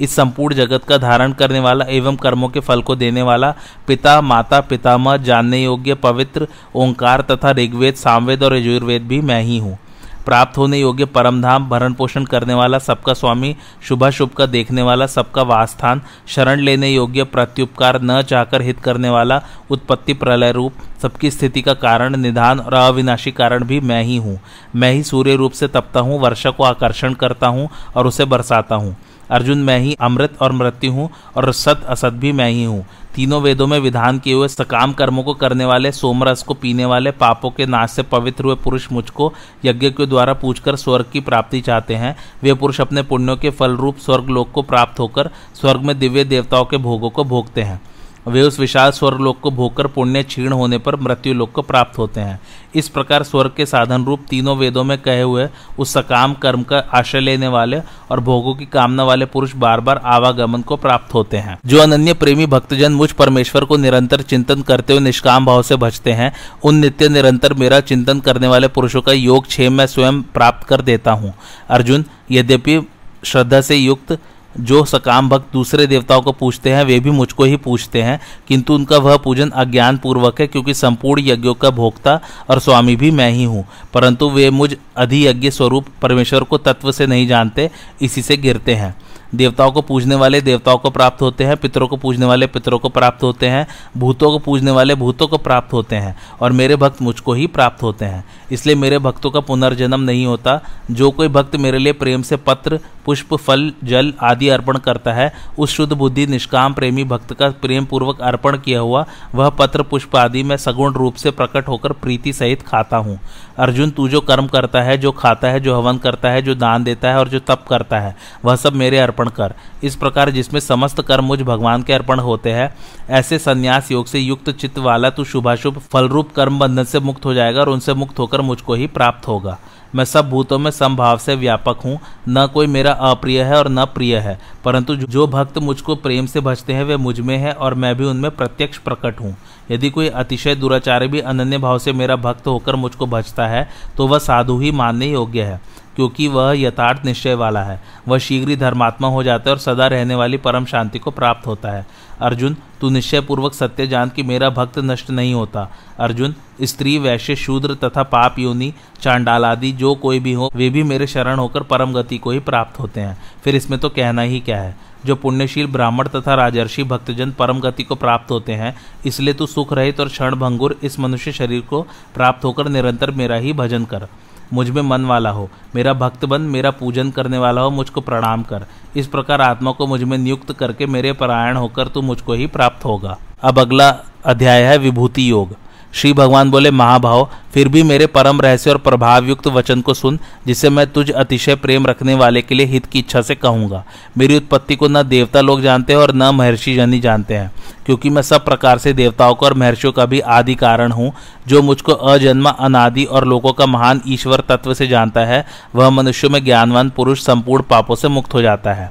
इस 0.00 0.14
संपूर्ण 0.16 0.54
जगत 0.54 0.84
का 0.84 0.98
धारण 0.98 1.32
करने 1.32 1.60
वाला 1.60 1.84
एवं 1.88 2.16
कर्मों 2.16 2.48
के 2.48 2.60
फल 2.60 2.82
को 2.82 2.96
देने 2.96 3.22
वाला 3.22 3.54
पिता, 3.86 4.20
माता, 4.20 4.60
पितामह, 4.60 5.16
जानने 5.16 5.62
योग्य, 5.64 5.94
पवित्र, 5.94 6.48
ओंकार 6.74 7.20
तथा 7.20 7.50
ऋग्वेद, 7.50 7.94
सामवेद 7.94 8.42
और 8.42 8.56
यजुर्वेद 8.56 9.02
भी 9.02 9.20
मैं 9.20 9.42
ही 9.42 9.58
हूँ। 9.58 9.78
प्राप्त 10.26 10.58
होने 10.58 10.78
योग्य 10.78 11.04
परमधाम, 11.04 11.68
भरण 11.68 11.92
पोषण 11.92 12.24
करने 12.24 12.54
वाला 12.54 12.78
सबका 12.78 13.12
स्वामी, 13.14 13.54
शुभाशुभ 13.88 14.30
का 14.30 14.46
देखने 14.46 14.82
वाला 14.82 15.06
सबका 15.06 15.42
वास्थान 15.42 16.02
शरण 16.28 16.60
लेने 16.60 16.90
योग्य 16.90 17.24
प्रत्युपकार 17.24 18.00
न 18.02 18.20
चाहकर 18.22 18.62
हित 18.62 18.80
करने 18.80 19.10
वाला 19.10 19.42
उत्पत्ति 19.70 20.14
प्रलय 20.14 20.52
रूप, 20.52 20.72
सबकी 21.02 21.30
स्थिति 21.30 21.62
का 21.62 21.74
कारण, 21.74 22.16
निधान 22.16 22.60
और 22.60 22.74
अविनाशी 22.74 23.30
कारण 23.32 23.64
भी 23.64 23.80
मैं 23.80 24.02
ही 24.02 24.16
हूँ। 24.16 24.38
मैं 24.76 24.92
ही 24.92 25.02
सूर्य 25.02 25.36
रूप 25.36 25.52
से 25.52 25.68
तपता 25.68 26.00
हूँ, 26.00 26.20
वर्षा 26.20 26.50
को 26.50 26.64
आकर्षण 26.64 27.14
करता 27.14 27.46
हूँ 27.46 27.68
और 27.96 28.06
उसे 28.06 28.24
बरसाता 28.24 28.74
हूँ। 28.74 28.96
अर्जुन 29.30 29.58
मैं 29.58 29.78
ही, 29.78 29.96
अमृत 30.00 30.36
और 30.42 30.52
मृत्यु 30.52 30.92
हूँ 30.92 31.10
और 31.36 31.52
सत 31.52 31.84
असत 31.88 32.12
भी 32.12 32.32
मैं 32.32 32.50
ही 32.50 32.64
हूँ। 32.64 32.84
तीनों 33.14 33.40
वेदों 33.42 33.66
में 33.66 33.78
विधान 33.78 34.18
किए 34.18 34.34
हुए 34.34 34.48
सकाम 34.48 34.92
कर्मों 34.92 35.22
को 35.22 35.34
करने 35.34 35.64
वाले, 35.64 35.92
सोमरस 35.92 36.42
को 36.42 36.54
पीने 36.54 36.84
वाले, 36.84 37.10
पापों 37.10 37.50
के 37.50 37.66
नाश 37.66 37.90
से 37.90 38.02
पवित्र 38.02 38.44
हुए 38.44 38.54
पुरुष 38.54 38.86
मुझको 38.92 39.32
यज्ञ 39.64 39.90
के 39.90 40.06
द्वारा 40.06 40.32
पूछकर 40.32 40.76
स्वर्ग 40.76 41.06
की 41.12 41.20
प्राप्ति 41.20 41.60
चाहते 41.60 41.94
हैं। 41.94 42.16
वे 42.42 42.54
पुरुष 42.54 42.80
अपने 42.80 43.02
पुण्यों 43.02 43.36
के 43.36 43.50
फल 43.50 43.76
रूप 43.76 43.96
स्वर्ग 43.96 44.28
लोक 44.28 44.50
को 44.50 44.62
प्राप्त 44.62 45.00
होकर 45.00 45.30
स्वर्ग 45.60 45.80
में 45.80 45.98
दिव्य 45.98 46.24
देवताओं 46.24 46.64
के 46.64 46.76
भोगों 46.76 47.10
को 47.10 47.24
भोगते 47.24 47.62
हैं। 47.62 47.80
वे 48.28 48.42
उस 48.42 48.58
विशाल 48.60 48.90
स्वर्ग 48.90 49.20
लोक 49.20 49.38
को 49.40 49.50
भोगकर 49.50 49.86
पुण्य 49.86 50.22
क्षीण 50.22 50.52
होने 50.52 50.78
पर 50.78 50.96
मृत्यु 50.96 51.34
लोक 51.34 51.52
को 51.52 51.62
प्राप्त 51.62 51.98
होते 51.98 52.20
हैं। 52.20 52.40
इस 52.74 52.88
प्रकार 52.88 53.22
स्वर्ग 53.22 53.52
के 53.56 53.66
साधन 53.66 54.04
रूप 54.04 54.24
तीनों 54.30 54.56
वेदों 54.56 54.84
में 54.84 54.96
कहे 54.98 55.22
हुए 55.22 55.48
उस 55.78 55.92
सकाम 55.92 56.34
कर्म 56.34 56.62
का 56.62 56.78
आश्रय 56.94 57.20
लेने 57.20 57.48
वाले 57.48 57.80
और 58.10 58.20
भोगों 58.20 58.54
की 58.54 58.66
कामना 58.66 59.04
वाले 59.04 59.24
पुरुष 59.24 59.54
बार 59.54 59.80
बार 59.80 60.00
आवागमन 60.04 60.62
को 60.62 60.76
प्राप्त 60.76 61.14
होते 61.14 61.36
हैं। 61.36 61.58
जो 61.66 61.80
अनन्य 61.82 62.14
प्रेमी 62.14 62.46
भक्तजन 62.46 62.92
मुझ 62.92 63.10
परमेश्वर 63.12 63.64
को 63.64 63.76
निरंतर 63.76 64.22
चिंतन 64.22 64.62
करते 64.62 64.92
हुए 64.92 65.02
निष्काम 65.02 65.46
भाव 65.46 65.62
से 65.62 65.76
भजते 65.76 66.12
हैं, 66.12 66.32
उन 66.64 66.74
नित्य 66.74 67.08
निरंतर 67.08 67.54
मेरा 67.54 67.80
चिंतन 67.80 68.20
करने 68.20 68.48
वाले 68.48 68.68
पुरुषों 68.68 69.02
का 69.02 69.12
योग 69.12 69.46
क्षेम 69.46 69.72
मैं 69.72 69.86
स्वयं 69.86 70.22
प्राप्त 70.22 70.66
कर 70.66 70.80
देता 70.80 71.12
हूँ। 71.12 71.34
अर्जुन, 71.68 72.04
यद्यपि 72.30 72.80
श्रद्धा 73.24 73.60
से 73.60 73.76
युक्त 73.76 74.18
जो 74.60 74.84
सकाम 74.84 75.28
भक्त 75.28 75.52
दूसरे 75.52 75.86
देवताओं 75.86 76.22
को 76.22 76.32
पूछते 76.32 76.72
हैं, 76.72 76.84
वे 76.84 77.00
भी 77.00 77.10
मुझको 77.10 77.44
ही 77.44 77.56
पूछते 77.56 78.02
हैं, 78.02 78.20
किंतु 78.48 78.74
उनका 78.74 78.98
वह 78.98 79.16
पूजन 79.16 79.50
अज्ञान 79.50 79.98
पूर्वक 79.98 80.40
है, 80.40 80.46
क्योंकि 80.46 80.74
संपूर्ण 80.74 81.22
यज्ञों 81.24 81.54
का 81.54 81.70
भोक्ता 81.70 82.20
और 82.50 82.58
स्वामी 82.58 82.96
भी 82.96 83.10
मैं 83.10 83.30
ही 83.30 83.44
हूँ। 83.44 83.64
परंतु 83.94 84.30
वे 84.30 84.50
मुझ 84.50 84.76
अधियज्ञ 84.96 85.50
स्वरूप 85.50 85.86
परमेश्वर 86.02 86.44
को 86.44 86.58
तत्व 86.58 86.92
से 86.92 87.06
नहीं 87.06 87.28
जानते, 87.28 87.70
इसी 88.02 88.22
से 88.22 88.36
गिरते 88.36 88.74
हैं। 88.74 88.96
देवताओं 89.34 89.72
को 89.72 89.82
पूजने 89.82 90.14
वाले 90.14 90.40
देवताओं 90.40 90.78
को 90.78 90.90
प्राप्त 90.90 91.22
होते 91.22 91.44
हैं, 91.44 91.56
पितरों 91.56 91.88
को 91.88 91.96
पूजने 91.96 92.26
वाले 92.26 92.46
पितरों 92.46 92.78
को 92.78 92.88
प्राप्त 92.88 93.22
होते 93.22 93.48
हैं, 93.48 93.66
भूतों 93.96 94.30
को 94.30 94.38
पूजने 94.38 94.70
वाले 94.70 94.94
भूतों 94.94 95.26
को 95.26 95.38
प्राप्त 95.38 95.72
होते 95.72 95.96
हैं, 95.96 96.18
और 96.40 96.52
मेरे 96.52 96.76
भक्त 96.76 97.02
मुझको 97.02 97.32
ही 97.32 97.46
प्राप्त 97.46 97.82
होते 97.82 98.04
हैं। 98.04 98.24
इसलिए 98.52 98.74
मेरे 98.74 98.98
भक्तों 98.98 99.30
का 99.30 99.40
पुनर्जन्म 99.40 100.00
नहीं 100.00 100.26
होता। 100.26 100.60
जो 100.90 101.10
कोई 101.10 101.28
भक्त 101.28 101.56
मेरे 101.56 101.78
लिए 101.78 101.92
प्रेम 101.92 102.22
से 102.22 102.36
पत्र 102.36 102.80
पुष्प, 103.06 103.34
फल, 103.34 103.72
जल 103.84 104.12
आदि 104.22 104.48
अर्पण 104.48 104.78
करता 104.78 105.12
है। 105.12 105.32
उस 105.58 105.70
शुद्ध 105.70 105.92
बुद्धि, 105.92 106.26
निष्काम, 106.26 106.74
प्रेमी, 106.74 107.04
भक्त 107.04 107.32
का 107.32 107.48
प्रेम 107.50 107.84
पूर्वक 107.84 108.20
अर्पण 108.20 108.58
किया 108.58 108.80
हुआ, 108.80 109.04
वह 109.34 109.48
पत्र, 109.48 109.82
पुष्प 109.82 110.16
आदि 110.16 110.42
में 110.42 110.56
सगुण 110.56 110.92
रूप 110.92 111.14
से 111.14 111.30
प्रकट 111.30 111.68
होकर 111.68 111.92
प्रीति 111.92 112.32
सहित 112.32 112.62
खाता 112.62 112.96
हूँ। 112.96 113.18
अर्जुन, 113.58 113.90
तू 113.90 114.08
जो 114.08 114.20
कर्म 114.20 114.46
करता 114.46 114.82
है, 114.82 114.98
जो 114.98 115.12
खाता 115.12 115.48
है, 115.48 115.60
जो 115.60 115.78
हवन 115.78 115.98
करता 115.98 116.30
है, 116.30 116.42
जो 116.42 116.54
दान 116.54 116.84
देता 116.84 117.08
है 117.08 117.18
और 117.18 117.28
जो 117.28 117.38
तप 117.38 117.64
करता 117.68 118.00
है, 118.00 118.16
वह 118.44 118.56
सब 118.56 118.72
मेरे 118.72 118.98
अर्पण 118.98 119.28
कर। 119.28 119.54
इस 119.82 119.96
प्रकार 119.96 120.30
जिसमें 120.30 120.60
समस्त 120.60 121.00
कर्म 121.00 121.24
मुझ 121.24 121.42
भगवान 121.42 121.82
के 121.82 121.92
अर्पण 121.92 122.20
होते 122.20 122.52
हैं, 122.52 122.74
ऐसे 123.10 123.38
संन्यास 123.38 123.90
योग 123.92 124.06
से 124.06 124.18
युक्त 124.18 124.50
चित्त 124.50 124.78
वाला 124.78 125.10
तू 125.10 125.24
शुभाशुभ 125.24 125.78
फलरूप 125.92 126.32
कर्म 126.32 126.58
बंधन 126.58 126.84
से 126.84 127.00
मुक्त 127.00 127.24
हो 127.24 127.34
जाएगा 127.34 127.60
और 127.60 127.68
उनसे 127.68 127.94
मुक्त 127.94 128.18
होकर 128.18 128.40
मुझको 128.40 128.74
ही 128.74 128.86
प्राप्त 128.86 129.28
होगा। 129.28 129.58
मैं 129.94 130.04
सब 130.04 130.28
भूतों 130.30 130.58
में 130.58 130.70
समभाव 130.70 131.18
से 131.18 131.34
व्यापक 131.34 131.80
हूँ। 131.84 131.98
न 132.28 132.46
कोई 132.46 132.66
मेरा 132.66 132.92
अप्रिय 132.92 133.42
है 133.42 133.58
और 133.58 133.68
न 133.68 133.84
प्रिय 133.84 134.16
है। 134.16 134.38
परंतु 134.64 134.96
जो 134.96 135.26
भक्त 135.26 135.58
मुझको 135.58 135.94
प्रेम 135.96 136.26
से 136.26 136.40
भजते 136.40 136.72
हैं, 136.72 136.84
वे 136.84 136.96
मुझमें 136.96 137.36
है 137.38 137.52
और 137.52 137.74
मैं 137.74 137.94
भी 137.96 138.04
उनमें 138.04 138.30
प्रत्यक्ष 138.30 138.78
प्रकट 138.78 139.20
हूँ। 139.20 139.36
यदि 139.70 139.90
कोई 139.90 140.08
अतिशय 140.08 140.54
दुराचारी 140.54 141.08
भी 141.08 141.20
अनन्य 141.20 141.58
भाव 141.58 141.78
से 141.78 141.92
मेरा 141.92 142.16
भक्त 142.16 142.46
होकर 142.46 142.76
मुझको 142.76 143.06
भजता 143.06 143.46
है 143.46 143.68
तो 143.96 144.06
वह 144.06 144.18
साधु 144.18 144.58
ही 144.58 144.70
मानने 144.72 145.06
योग्य 145.06 145.42
है। 145.42 145.60
क्योंकि 146.00 146.28
वह 146.28 146.52
यथार्थ 146.56 147.04
निश्चय 147.04 147.34
वाला 147.34 147.62
है। 147.62 147.82
वह 148.08 148.18
शीघ्र 148.18 148.48
ही 148.48 148.56
धर्मात्मा 148.56 149.08
हो 149.08 149.22
जाता 149.22 149.50
है 149.50 149.54
और 149.54 149.58
सदा 149.58 149.86
रहने 149.86 150.14
वाली 150.14 150.36
परम 150.36 150.64
शांति 150.64 150.98
को 150.98 151.10
प्राप्त 151.10 151.46
होता 151.46 151.70
है। 151.70 151.86
अर्जुन, 152.20 152.56
तू 152.80 152.90
निश्चय 152.90 153.20
पूर्वक 153.20 153.54
सत्य 153.54 153.86
जान 153.86 154.08
कि 154.08 154.22
मेरा 154.22 154.50
भक्त 154.50 154.78
नष्ट 154.78 155.10
नहीं 155.10 155.34
होता। 155.34 155.72
अर्जुन, 155.98 156.34
स्त्री, 156.62 156.98
वैश्य, 156.98 157.36
शूद्र 157.36 157.74
तथा 157.74 158.02
पाप 158.02 158.38
योनि 158.38 158.72
चांडाल 159.00 159.44
आदि 159.44 159.72
जो 159.72 159.94
कोई 159.94 160.20
भी 160.20 160.32
हो, 160.32 160.50
वे 160.54 160.70
भी 160.70 160.82
मेरे 160.82 161.06
शरण 161.06 161.38
होकर 161.38 161.62
परम 161.62 161.92
गति 161.92 162.18
को 162.18 162.30
ही 162.30 162.38
प्राप्त 162.38 162.80
होते 162.80 163.00
हैं। 163.00 163.18
फिर 163.44 163.56
इसमें 163.56 163.80
तो 163.80 163.88
कहना 163.88 164.22
ही 164.22 164.40
क्या 164.40 164.60
है? 164.60 164.76
जो 165.06 165.16
पुण्यशील 165.16 165.66
ब्राह्मण 165.66 166.08
तथा 166.08 166.34
राजर्षि 166.34 166.84
भक्तजन 166.84 167.30
परम 167.30 167.60
गति 167.60 167.82
को 167.82 167.94
प्राप्त 167.94 168.30
होते 168.30 168.52
हैं, 168.52 168.76
इसलिए 169.06 169.34
तू 169.34 169.46
सुख 169.46 169.72
रहित 169.72 170.00
और 170.00 170.08
क्षण 170.08 170.34
भंगुर 170.34 170.78
इस 170.82 171.00
मनुष्य 171.00 171.32
शरीर 171.32 171.60
को 171.60 171.82
प्राप्त 172.14 172.44
होकर 172.44 172.68
निरंतर 172.68 173.10
मेरा 173.10 173.36
ही 173.36 173.52
भजन 173.52 173.84
कर। 173.84 174.08
मुझमें 174.52 174.82
मन 174.82 175.04
वाला 175.04 175.30
हो। 175.30 175.50
मेरा 175.74 175.92
भक्त 175.92 176.24
बन, 176.24 176.40
मेरा 176.40 176.70
पूजन 176.70 177.10
करने 177.10 177.38
वाला 177.38 177.60
हो, 177.60 177.70
मुझको 177.70 178.00
प्रणाम 178.00 178.42
कर। 178.42 178.66
इस 178.96 179.06
प्रकार 179.06 179.40
आत्मा 179.40 179.70
को 179.70 179.86
मुझमें 179.86 180.18
नियुक्त 180.18 180.52
करके 180.52 180.86
मेरे 180.86 181.12
परायण 181.12 181.56
होकर 181.56 181.88
तू 181.88 182.02
मुझको 182.02 182.32
ही 182.32 182.46
प्राप्त 182.46 182.84
होगा। 182.84 183.18
अब 183.42 183.58
अगला 183.58 183.88
अध्याय 184.24 184.62
है 184.62 184.78
विभूति 184.78 185.30
योग। 185.30 185.56
श्री 185.92 186.12
भगवान 186.12 186.50
बोले, 186.50 186.70
महाभाव, 186.70 187.28
फिर 187.54 187.68
भी 187.68 187.82
मेरे 187.82 188.06
परम 188.06 188.40
रहस्य 188.40 188.70
और 188.70 188.78
प्रभाव 188.78 189.24
युक्त 189.24 189.46
वचन 189.46 189.80
को 189.80 189.94
सुन, 189.94 190.18
जिसे 190.46 190.70
मैं 190.70 190.86
तुझ 190.86 191.10
अतिशय 191.10 191.54
प्रेम 191.54 191.86
रखने 191.86 192.14
वाले 192.14 192.42
के 192.42 192.54
लिए 192.54 192.66
हित 192.66 192.86
की 192.86 192.98
इच्छा 192.98 193.22
से 193.22 193.34
कहूँगा। 193.34 193.84
मेरी 194.18 194.36
उत्पत्ति 194.36 194.76
को 194.76 194.88
न 194.88 195.02
देवता 195.02 195.40
लोग 195.40 195.62
जानते 195.62 195.92
हैं 195.92 196.00
और 196.00 196.14
न 196.14 196.30
महर्षि 196.30 196.74
जन 196.74 196.92
ही 196.92 197.00
जानते 197.00 197.34
हैं, 197.34 197.50
क्योंकि 197.86 198.10
मैं 198.10 198.22
सब 198.22 198.44
प्रकार 198.44 198.78
से 198.78 198.92
देवताओं 198.92 199.34
को 199.34 199.46
और 199.46 199.54
महर्षियों 199.54 199.92
का 199.92 200.06
भी 200.06 200.20
आदि 200.20 200.54
कारण 200.54 200.92
हूँ। 200.92 201.12
जो 201.46 201.62
मुझको 201.62 201.92
अजन्मा, 201.92 202.50
अनादि 202.50 203.04
और 203.04 203.26
लोगों 203.26 203.52
का 203.52 203.66
महान 203.66 204.00
ईश्वर 204.06 204.42
तत्व 204.48 204.74
से 204.74 204.86
जानता 204.86 205.20
है, 205.20 205.44
वह 205.74 205.90
मनुष्यों 205.90 206.30
में 206.30 206.44
ज्ञानवान 206.44 206.90
पुरुष 206.90 207.22
संपूर्ण 207.22 207.62
पापों 207.62 207.94
से 207.94 208.08
मुक्त 208.08 208.34
हो 208.34 208.42
जाता 208.42 208.72
है। 208.72 208.90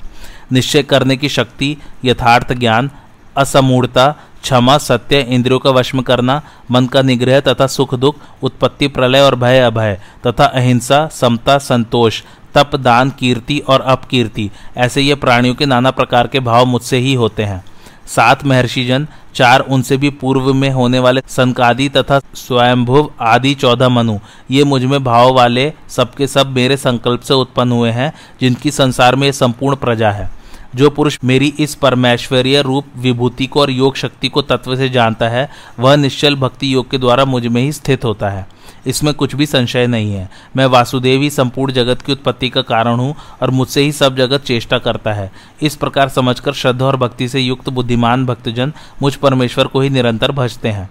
निश्चय 0.51 0.83
करने 0.83 1.17
की 1.17 1.29
शक्ति, 1.29 1.77
यथार्थ 2.05 2.53
ज्ञान, 2.53 2.89
असमूढ़ता 3.37 4.15
क्षमा, 4.43 4.77
सत्य, 4.77 5.19
इंद्रियों 5.19 5.59
का 5.59 5.69
वश 5.69 5.91
करना, 6.07 6.41
मन 6.71 6.85
का 6.85 7.01
निग्रह 7.01 7.39
तथा 7.39 7.67
सुख 7.67 7.95
दुख, 7.95 8.15
उत्पत्ति, 8.43 8.87
प्रलय 8.87 9.19
और 9.19 9.35
भय, 9.35 9.59
अभय, 9.59 9.99
तथा 10.27 10.45
अहिंसा, 10.45 11.07
समता, 11.07 11.57
संतोष, 11.57 12.23
तप, 12.55 12.75
दान, 12.75 13.09
कीर्ति 13.09 13.59
और 13.59 13.81
अपकीर्ति। 13.81 14.51
ऐसे 14.77 15.01
ये 15.01 15.15
प्राणियों 15.15 15.55
के 15.55 15.65
नाना 15.65 15.91
प्रकार 15.91 16.27
के 16.27 16.39
भाव 16.39 16.65
मुझसे 16.65 16.97
ही 16.97 17.13
होते 17.13 17.43
हैं। 17.43 17.65
सात 18.07 18.45
महर्षिजन, 18.45 19.07
चार 19.35 19.59
उनसे 19.59 19.97
भी 19.97 20.09
पूर्व 20.09 20.53
में 20.53 20.69
होने 20.69 20.99
वाले 20.99 21.21
संकादि 21.27 21.89
तथा 21.89 22.19
स्वयंभुव 22.19 23.11
आदि 23.21 23.53
चौदह 23.53 23.89
मनु, 23.89 24.17
ये 24.51 24.63
मुझमें 24.63 25.03
भाव 25.03 25.33
वाले 25.33 25.73
सबके 25.89 26.27
सब 26.27 26.47
मेरे 26.47 26.77
संकल्प 26.77 27.21
से 27.21 27.33
उत्पन्न 27.33 27.71
हुए 27.71 27.91
हैं, 27.91 28.13
जिनकी 28.41 28.71
संसार 28.71 29.15
में 29.15 29.27
ये 29.27 29.33
संपूर्ण 29.33 29.75
प्रजा 29.75 30.11
है। 30.11 30.38
जो 30.75 30.89
पुरुष 30.89 31.17
मेरी 31.23 31.53
इस 31.59 31.75
परमेश्वरीय 31.75 32.61
रूप, 32.61 32.85
विभूति 32.97 33.47
को 33.47 33.61
और 33.61 33.69
योग 33.69 33.95
शक्ति 33.95 34.29
को 34.29 34.41
तत्व 34.41 34.75
से 34.75 34.89
जानता 34.89 35.29
है, 35.29 35.49
वह 35.79 35.95
निश्चल 35.95 36.35
भक्ति 36.35 36.73
योग 36.73 36.89
के 36.91 36.97
द्वारा 36.97 37.25
मुझमें 37.25 37.61
ही 37.61 37.71
स्थित 37.71 38.05
होता 38.05 38.29
है। 38.29 38.47
इसमें 38.87 39.13
कुछ 39.13 39.35
भी 39.35 39.45
संशय 39.45 39.87
नहीं 39.87 40.13
है। 40.13 40.29
मैं 40.55 40.65
वासुदेव 40.65 41.21
ही 41.21 41.29
संपूर्ण 41.29 41.73
जगत 41.73 42.01
की 42.01 42.11
उत्पत्ति 42.11 42.49
का 42.49 42.61
कारण 42.61 42.99
हूँ 42.99 43.15
और 43.41 43.49
मुझसे 43.49 43.81
ही 43.81 43.91
सब 43.91 44.15
जगत 44.15 44.41
चेष्टा 44.41 44.77
करता 44.77 45.13
है। 45.13 45.31
इस 45.61 45.75
प्रकार 45.75 46.09
समझकर 46.09 46.53
श्रद्धा 46.53 46.85
और 46.85 46.97
भक्ति 46.97 47.27
से 47.27 47.39
युक्त 47.39 47.69
बुद्धिमान 47.69 48.25
भक्तजन 48.25 48.73
मुझ 49.01 49.15
परमेश्वर 49.15 49.67
को 49.67 49.81
ही 49.81 49.89
निरंतर 49.89 50.31
भजते 50.31 50.69
हैं। 50.69 50.89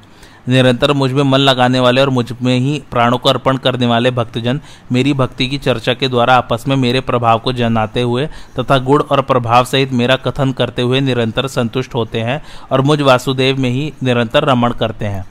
निरंतर 0.49 0.93
मुझमें 0.93 1.23
मन 1.23 1.39
लगाने 1.39 1.81
वाले 1.81 2.01
और 2.01 2.11
मुझमें 2.11 2.59
ही 2.59 2.83
प्राणों 2.91 3.19
को 3.19 3.29
अर्पण 3.29 3.57
करने 3.57 3.87
वाले 3.87 4.11
भक्तजन, 4.11 4.61
मेरी 4.93 5.13
भक्ति 5.13 5.49
की 5.49 5.59
चर्चा 5.59 5.95
के 5.95 6.09
द्वारा 6.09 6.37
आपस 6.37 6.65
में 6.69 6.77
मेरे 6.77 7.01
प्रभाव 7.01 7.39
को 7.39 7.53
जनाते 7.53 8.03
हुए 8.03 8.27
तथा 8.59 8.79
गुण 8.79 9.03
और 9.03 9.23
प्रभाव 9.23 9.65
सहित 9.65 9.93
मेरा 9.93 10.17
कथन 10.17 10.53
करते 10.53 10.83
हुए 10.83 11.01
निरंतर 11.01 11.47
संतुष्ट 11.49 11.95
होते 11.95 12.21
हैं 12.21 12.43
और 12.73 12.81
मुझ 12.81 13.01
वासुदेव 13.01 13.61
में 13.61 13.71
ही 13.71 13.93
निरंतर 14.03 14.45
रमण 14.45 14.73
करते 14.73 15.07
हैं। 15.07 15.25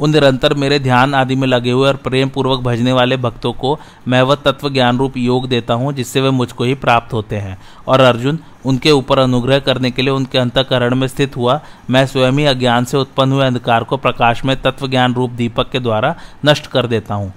उन 0.00 0.10
निरंतर 0.10 0.54
मेरे 0.54 0.78
ध्यान 0.78 1.14
आदि 1.14 1.34
में 1.36 1.48
लगे 1.48 1.70
हुए 1.70 1.88
और 1.88 1.96
प्रेम 1.96 2.28
पूर्वक 2.28 2.60
भजने 2.60 2.92
वाले 2.92 3.16
भक्तों 3.16 3.52
को 3.52 3.78
मैं 4.08 4.22
वह 4.22 4.34
तत्व 4.34 4.70
ज्ञान 4.70 4.98
रूप 4.98 5.16
योग 5.16 5.48
देता 5.48 5.74
हूँ, 5.74 5.92
जिससे 5.92 6.20
वे 6.20 6.30
मुझको 6.30 6.64
ही 6.64 6.74
प्राप्त 6.74 7.12
होते 7.12 7.36
हैं। 7.36 7.58
और 7.88 8.00
अर्जुन, 8.00 8.38
उनके 8.66 8.90
ऊपर 8.90 9.18
अनुग्रह 9.18 9.58
करने 9.58 9.90
के 9.90 10.02
लिए 10.02 10.10
उनके 10.10 10.38
अंतकरण 10.38 10.94
में 10.94 11.06
स्थित 11.08 11.36
हुआ। 11.36 11.60
मैं 11.90 12.06
स्वयं 12.06 12.32
ही 12.32 12.44
अज्ञान 12.44 12.84
से 12.84 12.96
उत्पन्न 12.96 13.32
हुए 13.32 13.46
अंधकार 13.46 13.84
को 13.84 13.96
प्रकाश 13.96 14.44
में 14.44 14.62
तत्व 14.62 14.88
ज्ञान 14.88 15.14
रूप 15.14 15.30
दीपक 15.30 15.70
के 15.70 15.80
द्वारा 15.80 16.16
नष्ट 16.46 16.66
कर 16.66 16.86
देता 16.86 17.14
हूँ। 17.14 17.32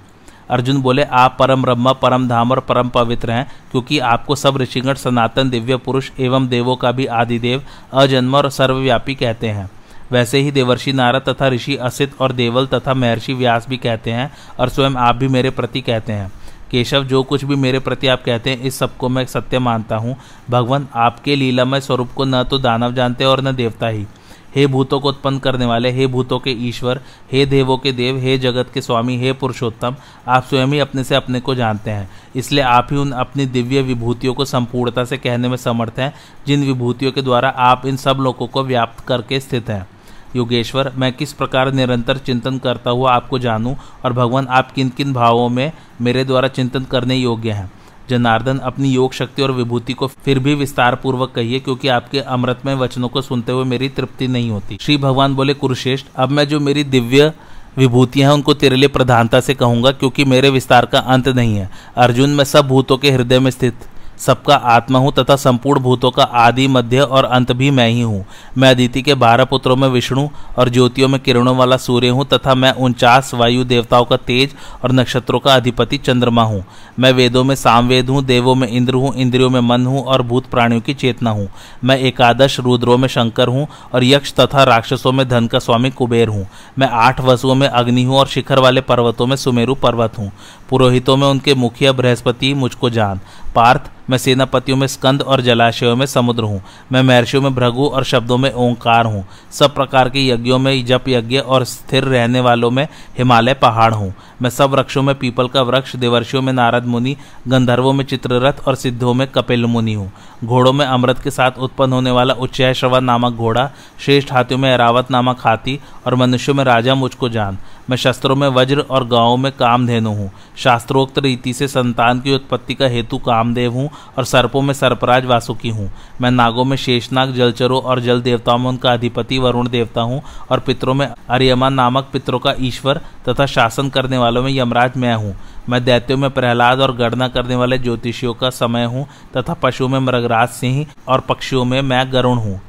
अर्जुन 0.49 0.81
बोले, 0.81 1.03
आप 1.03 1.35
परम 1.39 1.61
ब्रह्म, 1.61 1.93
परम 1.93 2.27
धाम 2.27 2.51
और 2.51 2.59
परम 2.59 2.89
पवित्र 2.89 3.31
हैं, 3.31 3.51
क्योंकि 3.71 3.99
आपको 3.99 4.35
सब 4.35 4.57
ऋषिगण, 4.57 4.93
सनातन, 4.93 5.49
दिव्य 5.49 5.77
पुरुष 5.77 6.11
एवं 6.19 6.47
देवों 6.47 6.75
का 6.75 6.91
भी 6.91 7.05
आदिदेव, 7.05 7.63
अजन्म 7.93 8.35
और 8.35 8.49
सर्वव्यापी 8.49 9.15
कहते 9.15 9.47
हैं। 9.47 9.69
वैसे 10.11 10.39
ही 10.39 10.51
देवर्षि 10.51 10.93
नारद 10.93 11.21
तथा 11.21 11.47
ऋषि 11.47 11.75
असित 11.75 12.11
और 12.21 12.31
देवल 12.31 12.67
तथा 12.67 12.93
महर्षि 12.93 13.33
व्यास 13.33 13.67
भी 13.69 13.77
कहते 13.77 14.11
हैं 14.11 14.31
और 14.59 14.69
स्वयं 14.69 14.95
आप 14.95 15.15
भी 15.15 15.27
मेरे 15.27 15.49
प्रति 15.49 15.81
कहते 15.81 16.13
हैं। 16.13 16.31
केशव, 16.71 17.03
जो 17.03 17.23
कुछ 17.23 17.45
भी 17.45 17.55
मेरे 17.55 17.79
प्रति 17.79 18.07
आप 18.07 18.23
कहते 18.23 18.49
हैं, 18.49 18.61
इस 18.61 18.79
सबको 18.79 19.09
मैं 19.09 19.25
सत्य 19.25 19.59
मानता 19.59 19.95
हूँ। 19.95 20.15
भगवान, 20.49 20.87
आपके 20.95 21.35
लीलामय 21.35 21.81
स्वरूप 21.81 22.11
को 22.11 22.25
न 22.25 22.43
तो 22.43 22.57
दानव 22.57 22.93
जानते 22.93 23.25
और 23.25 23.41
न 23.41 23.55
देवता 23.55 23.87
ही। 23.87 24.07
हे 24.55 24.67
भूतों 24.67 24.99
को 24.99 25.09
उत्पन्न 25.09 25.39
करने 25.39 25.65
वाले, 25.65 25.91
हे 25.91 26.07
भूतों 26.07 26.39
के 26.39 26.51
ईश्वर, 26.51 27.01
हे 27.31 27.45
देवों 27.45 27.77
के 27.77 27.91
देव, 27.91 28.17
हे 28.17 28.37
जगत 28.37 28.69
के 28.73 28.81
स्वामी, 28.81 29.17
हे 29.17 29.33
पुरुषोत्तम, 29.33 29.95
आप 30.27 30.43
स्वयं 30.43 30.67
ही 30.67 30.79
अपने 30.79 31.03
से 31.03 31.15
अपने 31.15 31.39
को 31.39 31.55
जानते 31.55 31.91
हैं। 31.91 32.09
इसलिए 32.35 32.63
आप 32.63 32.87
ही 32.91 32.97
उन 32.97 33.11
अपनी 33.11 33.45
दिव्य 33.45 33.81
विभूतियों 33.81 34.33
को 34.33 34.45
संपूर्णता 34.45 35.03
से 35.03 35.17
कहने 35.17 35.49
में 35.49 35.57
समर्थ 35.57 35.99
हैं, 35.99 36.13
जिन 36.47 36.63
विभूतियों 36.63 37.11
के 37.11 37.21
द्वारा 37.21 37.49
आप 37.49 37.85
इन 37.85 37.97
सब 37.97 38.17
लोगों 38.19 38.47
को 38.47 38.63
व्याप्त 38.63 38.99
करके 39.07 39.39
स्थित 39.39 39.69
हैं। 39.69 39.87
योगेश्वर, 40.35 40.91
मैं 40.95 41.13
किस 41.13 41.33
प्रकार 41.33 41.73
निरंतर 41.73 42.17
चिंतन 42.17 42.57
करता 42.57 42.91
हुआ 42.91 43.11
आपको 43.11 43.39
जानूं 43.39 43.75
और 44.05 44.13
भगवान, 44.13 44.47
आप 44.47 44.71
किन 44.71 44.89
किन 44.89 45.13
भावों 45.13 45.49
में 45.49 45.71
मेरे 46.01 46.23
द्वारा 46.23 46.47
चिंतन 46.47 46.83
करने 46.83 47.15
योग्य 47.15 47.51
हैं? 47.51 47.71
जनार्दन, 48.09 48.57
अपनी 48.57 48.89
योग 48.89 49.13
शक्ति 49.13 49.41
और 49.41 49.51
विभूति 49.51 49.93
को 49.93 50.07
फिर 50.07 50.39
भी 50.39 50.55
विस्तार 50.55 50.95
पूर्वक 50.95 51.31
कहिए, 51.31 51.59
क्योंकि 51.59 51.87
आपके 51.87 52.19
अमृतमय 52.19 52.75
वचनों 52.75 53.09
को 53.09 53.21
सुनते 53.21 53.51
हुए 53.51 53.63
मेरी 53.63 53.89
तृप्ति 53.89 54.27
नहीं 54.27 54.49
होती। 54.51 54.77
श्री 54.81 54.97
भगवान 54.97 55.35
बोले, 55.35 55.53
कुरुश्रेष्ठ, 55.53 56.05
अब 56.15 56.29
मैं 56.29 56.47
जो 56.47 56.59
मेरी 56.59 56.83
दिव्य 56.83 57.33
विभूतियाँ 57.77 58.29
हैं, 58.29 58.35
उनको 58.35 58.53
तेरे 58.53 58.75
लिए 58.75 58.87
प्रधानता 58.87 59.39
से 59.39 59.53
कहूँगा, 59.53 59.91
क्योंकि 59.91 60.25
मेरे 60.25 60.49
विस्तार 60.49 60.85
का 60.85 60.99
अंत 60.99 61.27
नहीं 61.27 61.55
है। 61.55 61.69
अर्जुन, 61.97 62.29
मैं 62.29 62.43
सब 62.43 62.67
भूतों 62.67 62.97
के 62.97 63.11
हृदय 63.11 63.39
में 63.39 63.51
स्थित 63.51 63.73
सबका 64.19 64.55
आत्मा 64.55 64.99
हूँ 64.99 65.11
तथा 65.13 65.35
संपूर्ण 65.35 65.81
भूतों 65.81 66.11
का 66.11 66.23
आदि 66.23 66.67
मध्य 66.67 67.01
और 67.01 67.25
अंत 67.25 67.51
भी 67.51 67.69
मैं 67.71 67.87
ही 67.89 68.01
हूँ। 68.01 68.25
मैं 68.57 68.69
अदिति 68.69 69.01
के 69.01 69.13
बारह 69.15 69.45
पुत्रों 69.45 69.75
में 69.75 69.87
विष्णु 69.87 70.27
और 70.57 70.69
ज्योतियों 70.69 71.07
में 71.07 71.19
किरणों 71.19 71.55
वाला 71.57 71.77
सूर्य 71.77 72.09
हूँ 72.09 72.25
तथा 72.25 72.55
मैं 72.55 72.71
उनचास 72.73 73.33
वायु 73.33 73.63
देवताओं 73.63 74.05
का 74.05 74.17
तेज 74.17 74.55
और 74.83 74.91
नक्षत्रों 74.91 75.39
का 75.39 75.55
अधिपति 75.55 75.97
चंद्रमा 75.97 76.43
हूँ। 76.43 76.63
मैं 76.99 77.11
वेदों 77.11 77.43
में 77.43 77.55
सामवेद 77.55 78.09
हूँ, 78.09 78.23
देवों 78.25 78.55
में 78.55 78.67
इंद्र 78.67 78.93
हूँ, 78.93 79.13
इंद्रियों 79.15 79.49
में 79.49 79.59
मन 79.59 79.85
हूँ 79.85 80.03
और 80.03 80.21
भूत 80.21 80.45
प्राणियों 80.45 80.81
की 80.81 80.93
चेतना 80.93 81.29
हूँ। 81.29 81.47
मैं 81.83 81.97
एकादश 81.97 82.59
रुद्रों 82.59 82.97
में 82.97 83.07
शंकर 83.07 83.47
हूँ 83.47 83.67
और 83.93 84.03
यक्ष 84.03 84.33
तथा 84.33 84.63
राक्षसों 84.63 85.11
में 85.11 85.27
धन 85.29 85.47
का 85.47 85.59
स्वामी 85.59 85.89
कुबेर 85.89 86.27
हूँ। 86.27 86.47
मैं 86.79 86.87
आठ 86.87 87.21
वसुओं 87.21 87.55
में 87.55 87.67
अग्नि 87.67 88.03
हूँ 88.03 88.17
और 88.17 88.27
शिखर 88.27 88.59
वाले 88.59 88.81
पर्वतों 88.81 89.27
में 89.27 89.35
सुमेरु 89.35 89.75
पर्वत 89.75 90.17
हूँ। 90.17 90.31
पुरोहितों 90.69 91.17
में 91.17 91.27
उनके 91.27 91.53
मुखिया 91.53 91.91
बृहस्पति 91.91 92.53
मुझको 92.53 92.89
जान। 92.89 93.19
पार्थ, 93.55 93.81
मैं 94.09 94.17
सेनापतियों 94.17 94.77
में 94.77 94.87
स्कंद 94.87 95.21
और 95.21 95.41
जलाशयों 95.41 95.95
में 95.95 96.05
समुद्र 96.05 96.43
हूँ। 96.43 96.61
मैं 96.91 97.03
महर्षियों 97.03 97.43
में 97.43 97.55
भृगु 97.55 97.85
और 97.85 98.03
शब्दों 98.03 98.37
में 98.37 98.53
ओंकार 98.53 99.05
हूँ। 99.05 99.25
सब 99.51 99.75
प्रकार 99.75 100.09
के 100.09 100.27
यज्ञों 100.27 100.59
में, 100.59 100.85
जप 100.85 101.03
यज्ञ 101.09 101.37
और 101.37 101.63
स्थिर 101.63 102.03
रहने 102.03 102.39
वालों 102.39 102.71
में 102.71 102.87
हिमालय 103.17 103.53
पहाड़ 103.53 103.93
हूँ। 103.93 104.13
मैं 104.41 104.49
सब 104.49 104.69
वृक्षों 104.69 105.03
में 105.03 105.15
पीपल 105.15 105.47
का 105.47 105.61
वृक्ष, 105.61 105.95
देवर्षियों 105.95 106.43
में 106.43 106.53
नारद 106.53 106.85
मुनि, 106.85 107.15
गंधर्वों 107.47 107.93
में 107.93 108.05
चित्ररथ 108.05 108.53
और 108.67 108.75
सिद्धों 108.75 109.13
में 109.13 109.27
कपिल 109.27 109.65
मुनि 109.65 109.93
हूँ। 109.93 110.11
घोड़ों 110.45 110.73
में 110.73 110.85
अमृत 110.85 111.19
के 111.19 111.31
साथ 111.31 111.51
उत्पन्न 111.59 111.93
होने 111.93 112.11
वाला 112.11 112.33
उच्चय 112.33 112.73
नामक 112.83 113.33
घोड़ा, 113.33 113.71
श्रेष्ठ 113.99 114.33
हाथियों 114.33 114.59
में 114.59 114.73
अरावत 114.73 115.11
नामक 115.11 115.37
हाथी 115.39 115.79
और 116.05 116.15
मनुष्यों 116.15 116.55
में 116.55 116.63
राजा 116.63 116.95
मुझको 116.95 117.29
जान। 117.29 117.57
मैं 117.89 117.97
शस्त्रों 117.97 118.35
में 118.35 118.47
वज्र 118.47 118.79
और 118.79 119.07
गाँवों 119.07 119.37
में 119.37 119.51
कामधेनु 119.51 120.09
हूँ। 120.09 120.31
शास्त्रोक्त 120.57 121.19
रीति 121.19 121.53
से 121.53 121.67
संतान 121.67 122.19
की 122.19 122.35
उत्पत्ति 122.35 122.73
का 122.73 122.85
हेतु 122.85 123.17
कामदेव 123.39 123.73
हूँ 123.73 123.89
और 124.17 124.25
सर्पों 124.25 124.61
में 124.61 124.73
सर्पराज 124.73 125.25
वासुकी 125.25 125.69
हूँ। 125.69 125.89
मैं 126.21 126.31
नागों 126.31 126.63
में 126.65 126.75
शेषनाग, 126.77 127.33
जलचरों 127.33 127.81
और 127.81 127.99
जल 127.99 128.21
देवताओं 128.21 128.57
में 128.57 128.69
उनका 128.69 128.93
अधिपति 128.93 129.37
वरुण 129.39 129.69
देवता 129.69 130.01
हूँ 130.01 130.21
और 130.51 130.59
पितरों 130.59 130.93
में 130.93 131.07
अरियमा 131.07 131.69
नामक 131.71 132.09
पितरों 132.13 132.39
का 132.39 132.53
ईश्वर 132.61 133.01
तथा 133.29 133.45
शासन 133.47 133.89
करने 133.89 134.17
वालों 134.17 134.43
में 134.43 134.51
यमराज 134.51 134.97
मैं 134.97 135.15
हूँ। 135.15 135.35
मैं 135.69 135.83
दैत्यों 135.85 136.17
में 136.17 136.29
प्रहलाद 136.31 136.79
और 136.79 136.95
गणना 136.95 137.27
करने 137.27 137.55
वाले 137.55 137.77
ज्योतिषियों 137.77 138.33
का 138.33 138.49
समय 138.51 138.85
हूँ 138.85 139.05
तथा 139.37 139.53
पशुओं 139.53 139.87
में 139.89 139.99
मृगराज 139.99 140.49
सिंह 140.49 140.85
और 141.07 141.19
पक्षियों 141.19 141.65
में 141.65 141.81
मैं 141.83 142.11
गरुण 142.13 142.37
हूँ। 142.37 142.59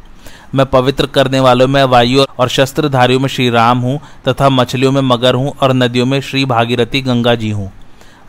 मैं 0.54 0.66
पवित्र 0.66 1.06
करने 1.06 1.40
वालों 1.40 1.66
में 1.68 1.82
वायु 1.84 2.24
और 2.38 2.48
शस्त्रधारियों 2.48 3.20
में 3.20 3.28
श्री 3.28 3.48
राम 3.50 3.78
हूँ 3.78 3.98
तथा 4.28 4.48
मछलियों 4.48 4.92
में 4.92 5.00
मगर 5.02 5.34
हूँ 5.34 5.52
और 5.62 5.72
नदियों 5.74 6.06
में 6.06 6.20
श्री 6.20 6.44
भागीरथी 6.44 7.00
गंगा 7.02 7.34
जी 7.34 7.50
हूँ। 7.50 7.70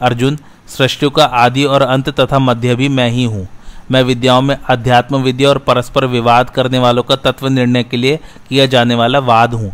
अर्जुन 0.01 0.37
सृष्टियों 0.71 1.11
का 1.11 1.25
आदि 1.25 1.63
और 1.65 1.81
अंत 1.81 2.09
तथा 2.19 2.39
मध्य 2.39 2.75
भी 2.75 2.89
मैं 2.89 3.09
ही 3.09 3.23
हूँ। 3.23 3.47
मैं 3.91 4.01
विद्याओं 4.03 4.41
में 4.41 4.55
अध्यात्म 4.55 5.21
विद्या 5.23 5.49
और 5.49 5.57
परस्पर 5.57 6.05
विवाद 6.05 6.49
करने 6.49 6.79
वालों 6.79 7.03
का 7.03 7.15
तत्व 7.15 7.47
निर्णय 7.47 7.83
के 7.83 7.97
लिए 7.97 8.19
किया 8.49 8.65
जाने 8.65 8.95
वाला 8.95 9.19
वाद 9.19 9.53
हूँ। 9.53 9.73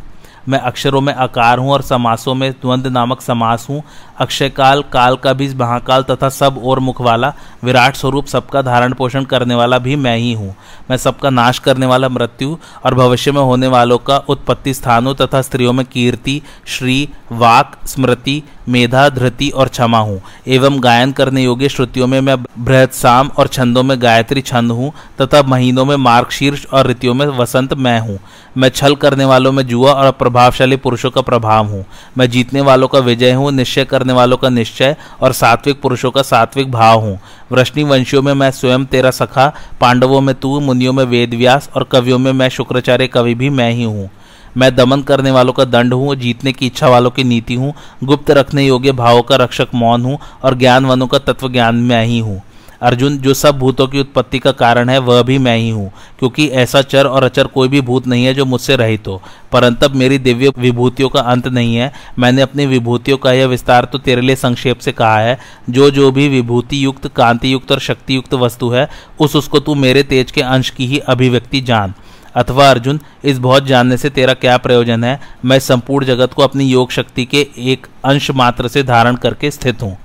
मैं 0.50 0.60
अक्षरों 0.60 1.00
में 1.02 1.14
आकार 1.14 1.60
हूँ 1.60 1.72
और 1.72 1.82
समासों 1.82 2.34
में 2.36 2.52
द्वंद 2.52 2.88
नामक 2.88 3.22
समास 3.22 3.66
हूँ। 3.70 3.82
अक्षय 4.20 4.50
काल 4.50 4.82
काल 4.84 5.16
का 5.16 5.34
भी 5.34 5.54
महाकाल 5.56 6.04
तथा 6.04 6.30
सब 6.30 6.62
और 6.64 6.80
मुख 6.80 7.02
वाला 7.02 7.34
विराट 7.64 7.96
स्वरूप 7.96 8.26
सबका 8.26 8.62
धारण 8.62 8.94
पोषण 8.94 9.24
करने 9.26 9.56
वाला 9.56 9.78
भी 9.78 9.96
मैं 9.96 10.16
ही 10.18 10.34
हूँ। 10.34 10.56
मैं 10.90 10.98
सबका 10.98 11.30
नाश 11.30 11.60
करने 11.60 11.86
वाला 11.86 12.10
मृत्यु 12.10 12.58
और 12.86 12.96
भविष्य 12.96 13.32
में 13.32 13.42
होने 13.42 13.68
वालों 13.68 13.98
का 13.98 14.18
उत्पत्ति 14.30 14.74
स्थानों 14.74 15.16
तथा 15.16 15.42
स्त्रियों 15.42 15.74
में 15.74 15.86
कीर्ति, 15.86 16.42
श्री, 16.68 17.10
वाक, 17.32 17.78
स्मृति 17.86 18.44
मेधा, 18.70 19.10
धृति 19.10 19.50
और 19.50 19.68
क्षमा 19.68 20.00
हूँ। 20.00 20.22
एवं 20.48 20.84
गायन 20.84 21.12
करने 21.12 21.44
योग्य 21.44 21.70
श्रुतियों 21.70 22.08
में 22.08 22.22
मैं 22.22 22.44
बृहद 22.44 22.90
साम 22.90 23.28
और 23.38 23.48
छंदों 23.48 23.84
में 23.84 24.02
गायत्री 24.02 24.42
छंद 24.42 24.72
हूँ, 24.72 24.92
तथा 25.22 25.42
महीनों 25.42 25.86
में 25.86 25.96
मार्गशीर्ष 25.96 26.66
और 26.66 26.88
ऋतियों 26.88 27.14
में 27.14 27.26
वसंत 27.28 27.74
मैं 27.74 28.00
हूँ। 28.00 28.20
मैं 28.58 28.70
छल 28.70 28.96
करने 28.96 29.26
वालों 29.26 29.52
में 29.52 29.68
जुआ 29.68 29.94
और 29.94 30.12
प्रभावशाली 30.12 30.76
पुरुषों 30.76 31.12
का 31.12 31.22
प्रभाव 31.22 31.68
हूँ। 31.68 31.86
मैं 32.18 32.30
जीतने 32.30 32.62
वालों 32.62 32.88
का 32.88 33.00
विजय 33.00 33.32
हूँ, 33.32 33.52
निश्चय 33.52 33.86
करने 33.86 34.14
वालों 34.14 34.38
का 34.38 34.50
निश्चय 34.50 34.96
और 35.22 35.34
सात्विक 35.34 35.82
पुरुषों 35.82 36.12
का 36.12 36.22
सात्विक 36.22 36.72
भाव 36.72 37.00
हूँ। 37.00 37.20
वृष्णि 37.52 37.84
वंशियों 37.84 38.22
में 38.22 38.34
मैं 38.34 38.52
स्वयं 38.52 38.86
तेरा 38.86 39.12
सखा, 39.12 39.54
पांडवों 39.82 40.22
में 40.22 40.36
तू, 40.36 40.60
मुनियों 40.60 40.94
में 40.94 41.04
वेदव्यास 41.04 41.70
और 41.76 41.84
कवियों 41.84 42.20
में 42.20 42.32
मैं 42.32 42.50
शुक्राचार्य 42.50 43.08
कवि 43.08 43.36
भी 43.36 43.50
मैं 43.50 43.72
ही 43.72 43.84
हूँ। 43.84 44.10
मैं 44.58 44.76
दमन 44.76 45.02
करने 45.02 45.32
वालों 45.32 45.54
का 45.54 45.66
दंड 45.66 45.94
हूँ 45.94 46.16
जीतने 46.16 46.52
की 46.52 46.66
इच्छा 46.66 46.90
वालों 46.90 47.12
की 47.12 47.24
नीति 47.24 47.56
हूँ। 47.56 47.74
गुप्त 48.04 48.32
रखने 48.32 48.66
योग्य 48.66 48.92
भावों 48.92 49.22
का 49.22 49.36
रक्षक 49.36 49.68
मौन 49.76 50.06
हूँ 50.06 50.20
और 50.44 50.58
ज्ञानवनों 50.58 51.08
का 51.08 51.20
तत्व 51.20 51.50
ज्ञान 51.50 51.76
मैं 51.76 52.06
ही 52.06 52.20
हूँ। 52.20 52.42
अर्जुन, 52.82 53.18
जो 53.18 53.34
सब 53.34 53.58
भूतों 53.60 53.88
की 53.88 54.00
उत्पत्ति 54.00 54.40
का 54.40 54.52
कारण 54.52 54.90
है, 54.90 54.98
वह 55.00 55.22
भी 55.22 55.38
मैं 55.38 55.56
ही 55.58 55.70
हूँ, 55.70 55.92
क्योंकि 56.20 56.48
ऐसा 56.48 56.82
चर 56.82 57.08
और 57.08 57.24
अचर 57.24 57.48
कोई 57.48 57.68
भी 57.68 57.82
भूत 57.82 58.08
नहीं 58.08 58.26
है 58.26 58.34
जो 58.34 58.46
मुझसे 58.46 58.76
रहित 58.76 59.08
हो। 59.08 59.22
परंतु 59.52 59.90
मेरी 59.90 60.18
दिव्य 60.18 60.52
विभूतियों 60.58 61.10
का 61.10 61.20
अंत 61.20 61.48
नहीं 61.48 61.76
है। 61.76 61.92
मैंने 62.20 62.42
अपनी 62.42 62.66
विभूतियों 62.66 63.18
का 63.18 63.32
यह 63.32 63.48
विस्तार 63.48 63.86
तो 63.86 63.98
तेरे 63.98 64.22
लिए 64.22 64.36
संक्षेप 64.36 64.80
से 64.80 64.92
कहा 64.92 65.20
है। 65.20 65.38
जो 65.70 65.90
जो 65.92 66.12
भी 66.12 66.28
विभूति 66.30 66.86
युक्त 66.86 67.08
कांति 67.08 67.54
युक्त 67.54 67.72
और 67.72 67.80
शक्ति 67.80 68.16
युक्त 68.16 68.34
वस्तु 68.34 68.70
है, 68.70 68.90
उस, 69.20 69.36
उसको 69.36 69.60
तू 69.60 69.76
मेरे 69.76 70.04
तेज 70.04 70.32
के 70.32 70.42
अंश 70.42 70.70
की 70.70 70.88
ही 70.88 70.98
अभिव्यक्ति 70.98 71.62
जान। 71.62 71.94
अथवा 72.38 72.70
अर्जुन, 72.70 73.00
इस 73.24 73.38
बहुत 73.38 73.66
जानने 73.66 73.98
से 73.98 74.10
तेरा 74.10 74.34
क्या 74.34 74.58
प्रयोजन 74.58 75.04
है? 75.04 75.20
मैं 75.46 75.60
संपूर्ण 75.60 76.06
जगत 76.06 76.34
को 76.34 76.42
अपनी 76.42 76.66
योग 76.66 76.92
शक्ति 76.92 77.26
के 77.26 77.48
एक 77.58 77.88
अंश 78.06 78.32
मात्र 78.32 78.68
से 78.68 78.84
धारण 78.84 79.16
करके 79.16 79.52
स्थित 79.52 79.82
हूँ। 79.82 79.98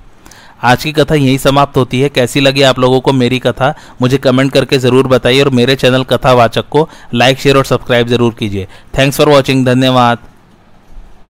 आज 0.63 0.83
की 0.83 0.91
कथा 0.91 1.15
यही 1.15 1.37
समाप्त 1.37 1.77
होती 1.77 2.01
है। 2.01 2.09
कैसी 2.09 2.39
लगी 2.39 2.61
आप 2.61 2.79
लोगों 2.79 2.99
को 3.01 3.13
मेरी 3.13 3.39
कथा? 3.39 3.73
मुझे 4.01 4.17
कमेंट 4.17 4.51
करके 4.51 4.77
ज़रूर 4.77 5.07
बताइए 5.07 5.41
और 5.41 5.49
मेरे 5.49 5.75
चैनल 5.75 6.03
कथावाचक 6.03 6.69
को 6.69 6.87
लाइक, 7.13 7.39
शेयर 7.39 7.57
और 7.57 7.65
सब्सक्राइब 7.65 8.07
ज़रूर 8.07 8.35
कीजिए। 8.39 8.67
Thanks 8.97 9.17
for 9.17 9.29
watching. 9.29 9.65
धन्यवाद। 9.65 10.17